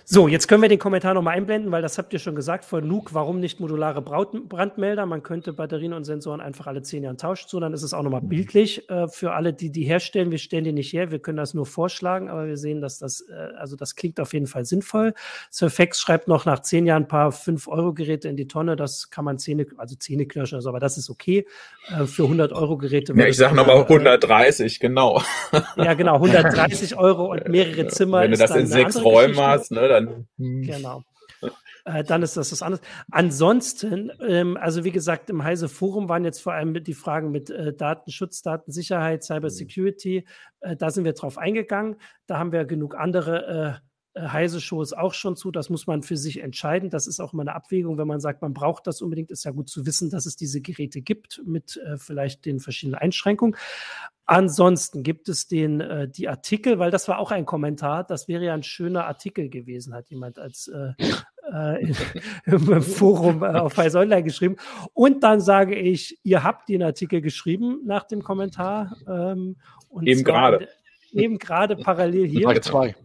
So, 0.08 0.28
jetzt 0.28 0.48
können 0.48 0.62
wir 0.62 0.70
den 0.70 0.78
Kommentar 0.78 1.16
nochmal 1.16 1.36
einblenden, 1.36 1.72
weil 1.72 1.82
das 1.82 1.98
habt 1.98 2.14
ihr 2.14 2.20
schon 2.20 2.36
gesagt 2.36 2.64
von 2.64 2.88
Nuke, 2.88 3.16
warum 3.16 3.40
nicht 3.40 3.60
modulare 3.60 4.04
Brandmelder? 4.04 5.08
Man 5.08 5.24
könnte 5.24 5.52
Batterien 5.52 5.94
und 5.94 6.04
Sensoren 6.04 6.42
einfach 6.42 6.68
alle 6.68 6.84
zehn 6.84 7.02
Jahre 7.02 7.18
tauschen, 7.18 7.48
so 7.50 7.60
dann 7.60 7.74
ist 7.74 7.82
es 7.82 7.92
auch 7.92 8.04
nochmal 8.04 8.22
bildlich 8.22 8.88
äh, 8.88 9.08
für 9.08 9.34
alle, 9.34 9.52
die 9.52 9.72
die 9.72 9.84
herstellen. 9.84 10.30
Wir 10.30 10.38
stellen 10.38 10.64
die 10.64 10.74
nicht 10.74 10.94
her, 10.94 11.10
wir 11.10 11.18
können 11.18 11.38
das 11.38 11.56
nur 11.56 11.66
vorschlagen, 11.66 12.30
aber 12.30 12.46
wir 12.46 12.58
sehen, 12.58 12.82
dass 12.82 13.00
das, 13.00 13.22
äh, 13.22 13.34
also 13.58 13.76
das 13.76 13.96
klingt 13.96 14.20
auf 14.20 14.34
jeden 14.34 14.46
Fall 14.46 14.64
sinnvoll. 14.64 15.16
Surfax 15.50 16.00
schreibt 16.00 16.28
noch 16.28 16.46
nach 16.46 16.60
zehn 16.60 16.86
Jahren 16.86 17.06
ein 17.06 17.08
paar 17.08 17.32
5-Euro-Geräte 17.32 18.30
in 18.30 18.38
die 18.38 18.48
Tonne, 18.48 18.76
das 18.76 19.10
kann 19.10 19.26
man 19.26 19.40
Zähne, 19.40 19.66
also 19.78 19.96
Zähne 19.96 20.28
knirschen, 20.28 20.58
also, 20.58 20.70
aber 20.70 20.80
das 20.80 21.00
ist 21.00 21.10
okay. 21.10 21.48
Äh, 21.88 22.06
für 22.06 22.26
100-Euro-Geräte. 22.26 23.14
Ja, 23.18 23.26
ich 23.26 23.38
sage 23.38 23.60
auch 23.60 23.90
130, 23.90 24.80
genau. 24.80 25.24
Ja, 25.78 25.96
genau, 25.96 26.16
130 26.16 26.96
Euro 26.98 27.32
und 27.32 27.48
mehrere 27.48 27.88
Zimmer. 27.88 28.22
Wenn 28.22 28.32
du 28.32 28.38
das 28.38 28.56
in 28.56 28.68
sechs 28.68 29.04
Räumen 29.04 29.40
hast, 29.40 29.72
ne, 29.72 29.95
dann. 29.96 30.28
Genau. 30.38 31.04
äh, 31.86 32.04
dann 32.04 32.24
ist 32.24 32.38
das 32.38 32.52
was 32.52 32.62
anderes. 32.62 32.86
Ansonsten, 33.12 34.12
ähm, 34.22 34.58
also 34.58 34.84
wie 34.84 34.92
gesagt, 34.92 35.30
im 35.30 35.44
Heise 35.44 35.70
Forum 35.70 36.10
waren 36.10 36.24
jetzt 36.24 36.42
vor 36.42 36.54
allem 36.54 36.84
die 36.84 36.94
Fragen 36.94 37.32
mit 37.32 37.50
äh, 37.50 37.74
Datenschutz, 37.74 38.42
Datensicherheit, 38.42 39.24
Cybersecurity. 39.24 40.26
Äh, 40.62 40.76
da 40.76 40.90
sind 40.90 41.06
wir 41.06 41.14
drauf 41.14 41.38
eingegangen. 41.38 41.96
Da 42.28 42.38
haben 42.38 42.52
wir 42.52 42.66
genug 42.66 42.96
andere 42.96 43.82
heiße 44.18 44.62
Shows 44.62 44.94
auch 44.94 45.14
schon 45.14 45.36
zu. 45.36 45.52
Das 45.52 45.70
muss 45.70 45.88
man 45.88 46.04
für 46.04 46.18
sich 46.18 46.42
entscheiden. 46.42 46.90
Das 46.90 47.08
ist 47.08 47.20
auch 47.20 47.34
immer 47.34 47.44
eine 47.44 47.56
Abwägung, 47.56 47.98
wenn 47.98 48.08
man 48.08 48.20
sagt, 48.20 48.42
man 48.42 48.54
braucht 48.54 48.88
das 48.88 49.02
unbedingt. 49.02 49.32
Ist 49.32 49.44
ja 49.44 49.52
gut 49.52 49.70
zu 49.70 49.86
wissen, 49.86 50.10
dass 50.10 50.26
es 50.26 50.36
diese 50.36 50.62
Geräte 50.62 51.02
gibt 51.02 51.42
mit 51.46 51.78
äh, 51.78 51.98
vielleicht 51.98 52.46
den 52.46 52.60
verschiedenen 52.60 52.96
Einschränkungen. 52.96 53.56
Ansonsten 54.26 55.04
gibt 55.04 55.30
es 55.30 55.48
den 55.48 55.82
äh, 55.82 56.08
die 56.08 56.28
Artikel, 56.28 56.80
weil 56.80 56.92
das 56.92 57.08
war 57.08 57.20
auch 57.20 57.32
ein 57.32 57.46
Kommentar. 57.46 58.04
Das 58.04 58.28
wäre 58.28 58.46
ja 58.46 58.54
ein 58.54 58.64
schöner 58.64 59.06
Artikel 59.06 59.50
gewesen, 59.50 59.94
hat 59.94 60.10
jemand 60.10 60.40
als 60.40 60.68
äh, 60.68 60.94
äh, 61.54 61.94
im 62.46 62.82
Forum 62.82 63.44
äh, 63.44 63.48
auf 63.48 63.78
Heise 63.78 64.00
Online 64.00 64.24
geschrieben. 64.24 64.56
Und 64.94 65.24
dann 65.24 65.42
sage 65.42 65.76
ich, 65.76 66.20
ihr 66.24 66.44
habt 66.44 66.70
den 66.70 66.82
Artikel 66.82 67.22
geschrieben 67.22 67.82
nach 67.86 68.06
dem 68.06 68.24
Kommentar. 68.24 68.96
Ähm, 69.08 69.58
eben 70.02 70.24
gerade. 70.24 70.68
Eben 71.12 71.38
gerade 71.38 71.78
parallel 71.78 72.28
hier. 72.28 72.44
Frage 72.44 72.62
zwei. 72.62 72.96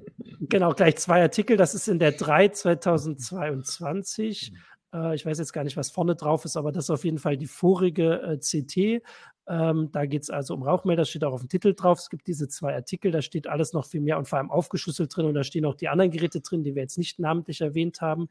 Genau, 0.41 0.73
gleich 0.73 0.97
zwei 0.97 1.23
Artikel. 1.23 1.57
Das 1.57 1.75
ist 1.75 1.89
in 1.89 1.99
der 1.99 2.13
3 2.13 2.49
2022. 2.49 4.53
Äh, 4.95 5.15
ich 5.15 5.25
weiß 5.25 5.39
jetzt 5.39 5.53
gar 5.53 5.65
nicht, 5.65 5.77
was 5.77 5.91
vorne 5.91 6.17
drauf 6.17 6.45
ist, 6.45 6.57
aber 6.57 6.73
das 6.73 6.85
ist 6.85 6.91
auf 6.91 7.05
jeden 7.05 7.19
Fall 7.19 7.37
die 7.37 7.47
vorige 7.47 8.21
äh, 8.23 8.39
CT. 8.39 9.03
Ähm, 9.49 9.91
da 9.93 10.07
geht 10.07 10.23
es 10.23 10.31
also 10.31 10.55
um 10.55 10.63
Rauchmelder, 10.63 11.05
steht 11.05 11.25
auch 11.25 11.33
auf 11.33 11.41
dem 11.41 11.49
Titel 11.49 11.75
drauf. 11.75 11.99
Es 11.99 12.11
gibt 12.11 12.27
diese 12.27 12.49
zwei 12.49 12.75
Artikel, 12.75 13.11
da 13.11 13.23
steht 13.23 13.49
alles 13.49 13.73
noch 13.73 13.87
viel 13.87 14.01
mehr 14.01 14.19
und 14.19 14.29
vor 14.29 14.39
allem 14.39 14.51
aufgeschlüsselt 14.51 15.15
drin 15.15 15.27
und 15.27 15.35
da 15.35 15.43
stehen 15.43 15.65
auch 15.65 15.75
die 15.75 15.89
anderen 15.89 16.11
Geräte 16.11 16.41
drin, 16.41 16.63
die 16.63 16.75
wir 16.75 16.83
jetzt 16.83 16.99
nicht 16.99 17.19
namentlich 17.19 17.61
erwähnt 17.61 18.01
haben. 18.01 18.29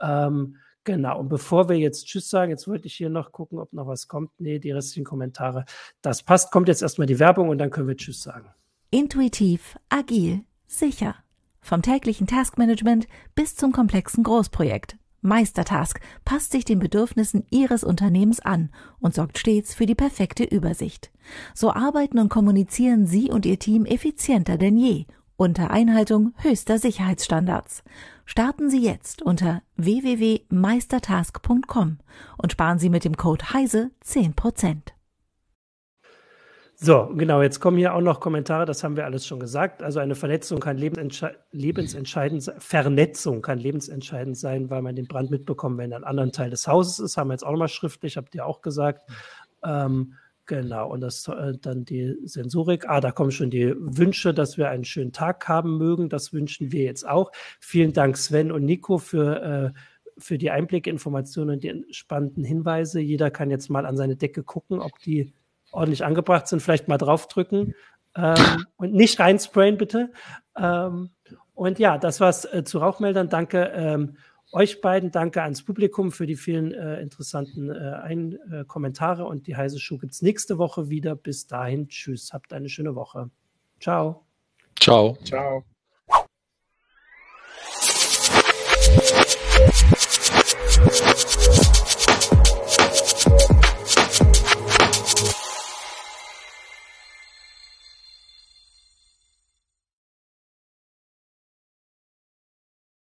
Ähm, 0.00 0.56
Genau, 0.84 1.20
und 1.20 1.28
bevor 1.28 1.68
wir 1.68 1.78
jetzt 1.78 2.06
Tschüss 2.06 2.28
sagen, 2.28 2.50
jetzt 2.50 2.66
wollte 2.66 2.86
ich 2.86 2.94
hier 2.94 3.08
noch 3.08 3.30
gucken, 3.30 3.60
ob 3.60 3.72
noch 3.72 3.86
was 3.86 4.08
kommt. 4.08 4.32
Nee, 4.38 4.58
die 4.58 4.72
restlichen 4.72 5.04
Kommentare. 5.04 5.64
Das 6.00 6.24
passt, 6.24 6.50
kommt 6.50 6.66
jetzt 6.66 6.82
erstmal 6.82 7.06
die 7.06 7.20
Werbung 7.20 7.50
und 7.50 7.58
dann 7.58 7.70
können 7.70 7.86
wir 7.86 7.96
Tschüss 7.96 8.20
sagen. 8.20 8.48
Intuitiv, 8.90 9.78
agil, 9.90 10.40
sicher. 10.78 11.16
Vom 11.60 11.82
täglichen 11.82 12.26
Taskmanagement 12.26 13.06
bis 13.34 13.56
zum 13.56 13.72
komplexen 13.72 14.24
Großprojekt. 14.24 14.96
Meistertask 15.20 16.00
passt 16.24 16.50
sich 16.50 16.64
den 16.64 16.80
Bedürfnissen 16.80 17.46
Ihres 17.50 17.84
Unternehmens 17.84 18.40
an 18.40 18.70
und 18.98 19.14
sorgt 19.14 19.38
stets 19.38 19.72
für 19.72 19.86
die 19.86 19.94
perfekte 19.94 20.42
Übersicht. 20.42 21.12
So 21.54 21.72
arbeiten 21.72 22.18
und 22.18 22.28
kommunizieren 22.28 23.06
Sie 23.06 23.30
und 23.30 23.46
Ihr 23.46 23.60
Team 23.60 23.84
effizienter 23.84 24.58
denn 24.58 24.76
je 24.76 25.06
unter 25.36 25.70
Einhaltung 25.70 26.34
höchster 26.36 26.78
Sicherheitsstandards. 26.78 27.82
Starten 28.24 28.70
Sie 28.70 28.82
jetzt 28.82 29.20
unter 29.22 29.62
www.meistertask.com 29.76 31.98
und 32.38 32.52
sparen 32.52 32.78
Sie 32.78 32.90
mit 32.90 33.04
dem 33.04 33.16
Code 33.16 33.52
HEISE 33.52 33.90
10%. 34.04 34.91
So, 36.84 37.12
genau, 37.14 37.42
jetzt 37.42 37.60
kommen 37.60 37.76
hier 37.76 37.94
auch 37.94 38.00
noch 38.00 38.18
Kommentare, 38.18 38.66
das 38.66 38.82
haben 38.82 38.96
wir 38.96 39.04
alles 39.04 39.24
schon 39.24 39.38
gesagt. 39.38 39.84
Also 39.84 40.00
eine 40.00 40.16
Vernetzung 40.16 40.58
kann 40.58 40.76
lebensentschei 40.76 41.36
lebensentscheidend 41.52 42.42
sein, 42.42 42.56
Vernetzung 42.58 43.40
kann 43.40 43.60
lebensentscheidend 43.60 44.36
sein, 44.36 44.68
weil 44.68 44.82
man 44.82 44.96
den 44.96 45.06
Brand 45.06 45.30
mitbekommt, 45.30 45.78
wenn 45.78 45.92
er 45.92 45.98
in 45.98 46.02
einem 46.02 46.10
anderen 46.10 46.32
Teil 46.32 46.50
des 46.50 46.66
Hauses 46.66 46.98
ist. 46.98 47.16
Haben 47.16 47.28
wir 47.28 47.34
jetzt 47.34 47.44
auch 47.44 47.52
nochmal 47.52 47.68
schriftlich, 47.68 48.16
habt 48.16 48.34
ihr 48.34 48.44
auch 48.44 48.62
gesagt. 48.62 49.08
Ähm, 49.62 50.14
genau, 50.44 50.90
und 50.90 51.02
das 51.02 51.28
äh, 51.28 51.52
dann 51.56 51.84
die 51.84 52.16
Sensorik. 52.24 52.88
Ah, 52.88 53.00
da 53.00 53.12
kommen 53.12 53.30
schon 53.30 53.50
die 53.50 53.76
Wünsche, 53.78 54.34
dass 54.34 54.58
wir 54.58 54.68
einen 54.68 54.84
schönen 54.84 55.12
Tag 55.12 55.46
haben 55.46 55.78
mögen. 55.78 56.08
Das 56.08 56.32
wünschen 56.32 56.72
wir 56.72 56.82
jetzt 56.82 57.08
auch. 57.08 57.30
Vielen 57.60 57.92
Dank, 57.92 58.16
Sven 58.16 58.50
und 58.50 58.64
Nico, 58.64 58.98
für 58.98 59.72
äh, 59.76 59.78
für 60.18 60.36
die 60.36 60.50
Einblickinformationen 60.50 61.54
und 61.54 61.62
die 61.62 61.84
spannenden 61.92 62.42
Hinweise. 62.42 63.00
Jeder 63.00 63.30
kann 63.30 63.50
jetzt 63.50 63.70
mal 63.70 63.86
an 63.86 63.96
seine 63.96 64.16
Decke 64.16 64.42
gucken, 64.42 64.80
ob 64.80 64.98
die 64.98 65.32
ordentlich 65.72 66.04
angebracht 66.04 66.46
sind, 66.46 66.60
vielleicht 66.60 66.88
mal 66.88 66.98
draufdrücken 66.98 67.74
ähm, 68.14 68.36
und 68.76 68.94
nicht 68.94 69.18
reinsprayen, 69.18 69.78
bitte. 69.78 70.12
Ähm, 70.56 71.10
und 71.54 71.78
ja, 71.78 71.98
das 71.98 72.20
war's 72.20 72.44
äh, 72.44 72.64
zu 72.64 72.78
Rauchmeldern. 72.78 73.28
Danke 73.28 73.72
ähm, 73.74 74.16
euch 74.52 74.80
beiden, 74.82 75.10
danke 75.10 75.42
ans 75.42 75.64
Publikum 75.64 76.12
für 76.12 76.26
die 76.26 76.36
vielen 76.36 76.72
äh, 76.72 77.00
interessanten 77.00 77.70
äh, 77.70 78.00
Ein 78.02 78.38
äh, 78.52 78.64
Kommentare 78.66 79.24
und 79.24 79.46
die 79.46 79.56
heiße 79.56 79.80
Schuh 79.80 79.98
gibt's 79.98 80.22
nächste 80.22 80.58
Woche 80.58 80.90
wieder. 80.90 81.16
Bis 81.16 81.46
dahin, 81.46 81.88
tschüss, 81.88 82.32
habt 82.32 82.52
eine 82.52 82.68
schöne 82.68 82.94
Woche. 82.94 83.30
Ciao. 83.80 84.26
Ciao. 84.78 85.16
Ciao. 85.24 85.64
Ciao. 90.84 91.04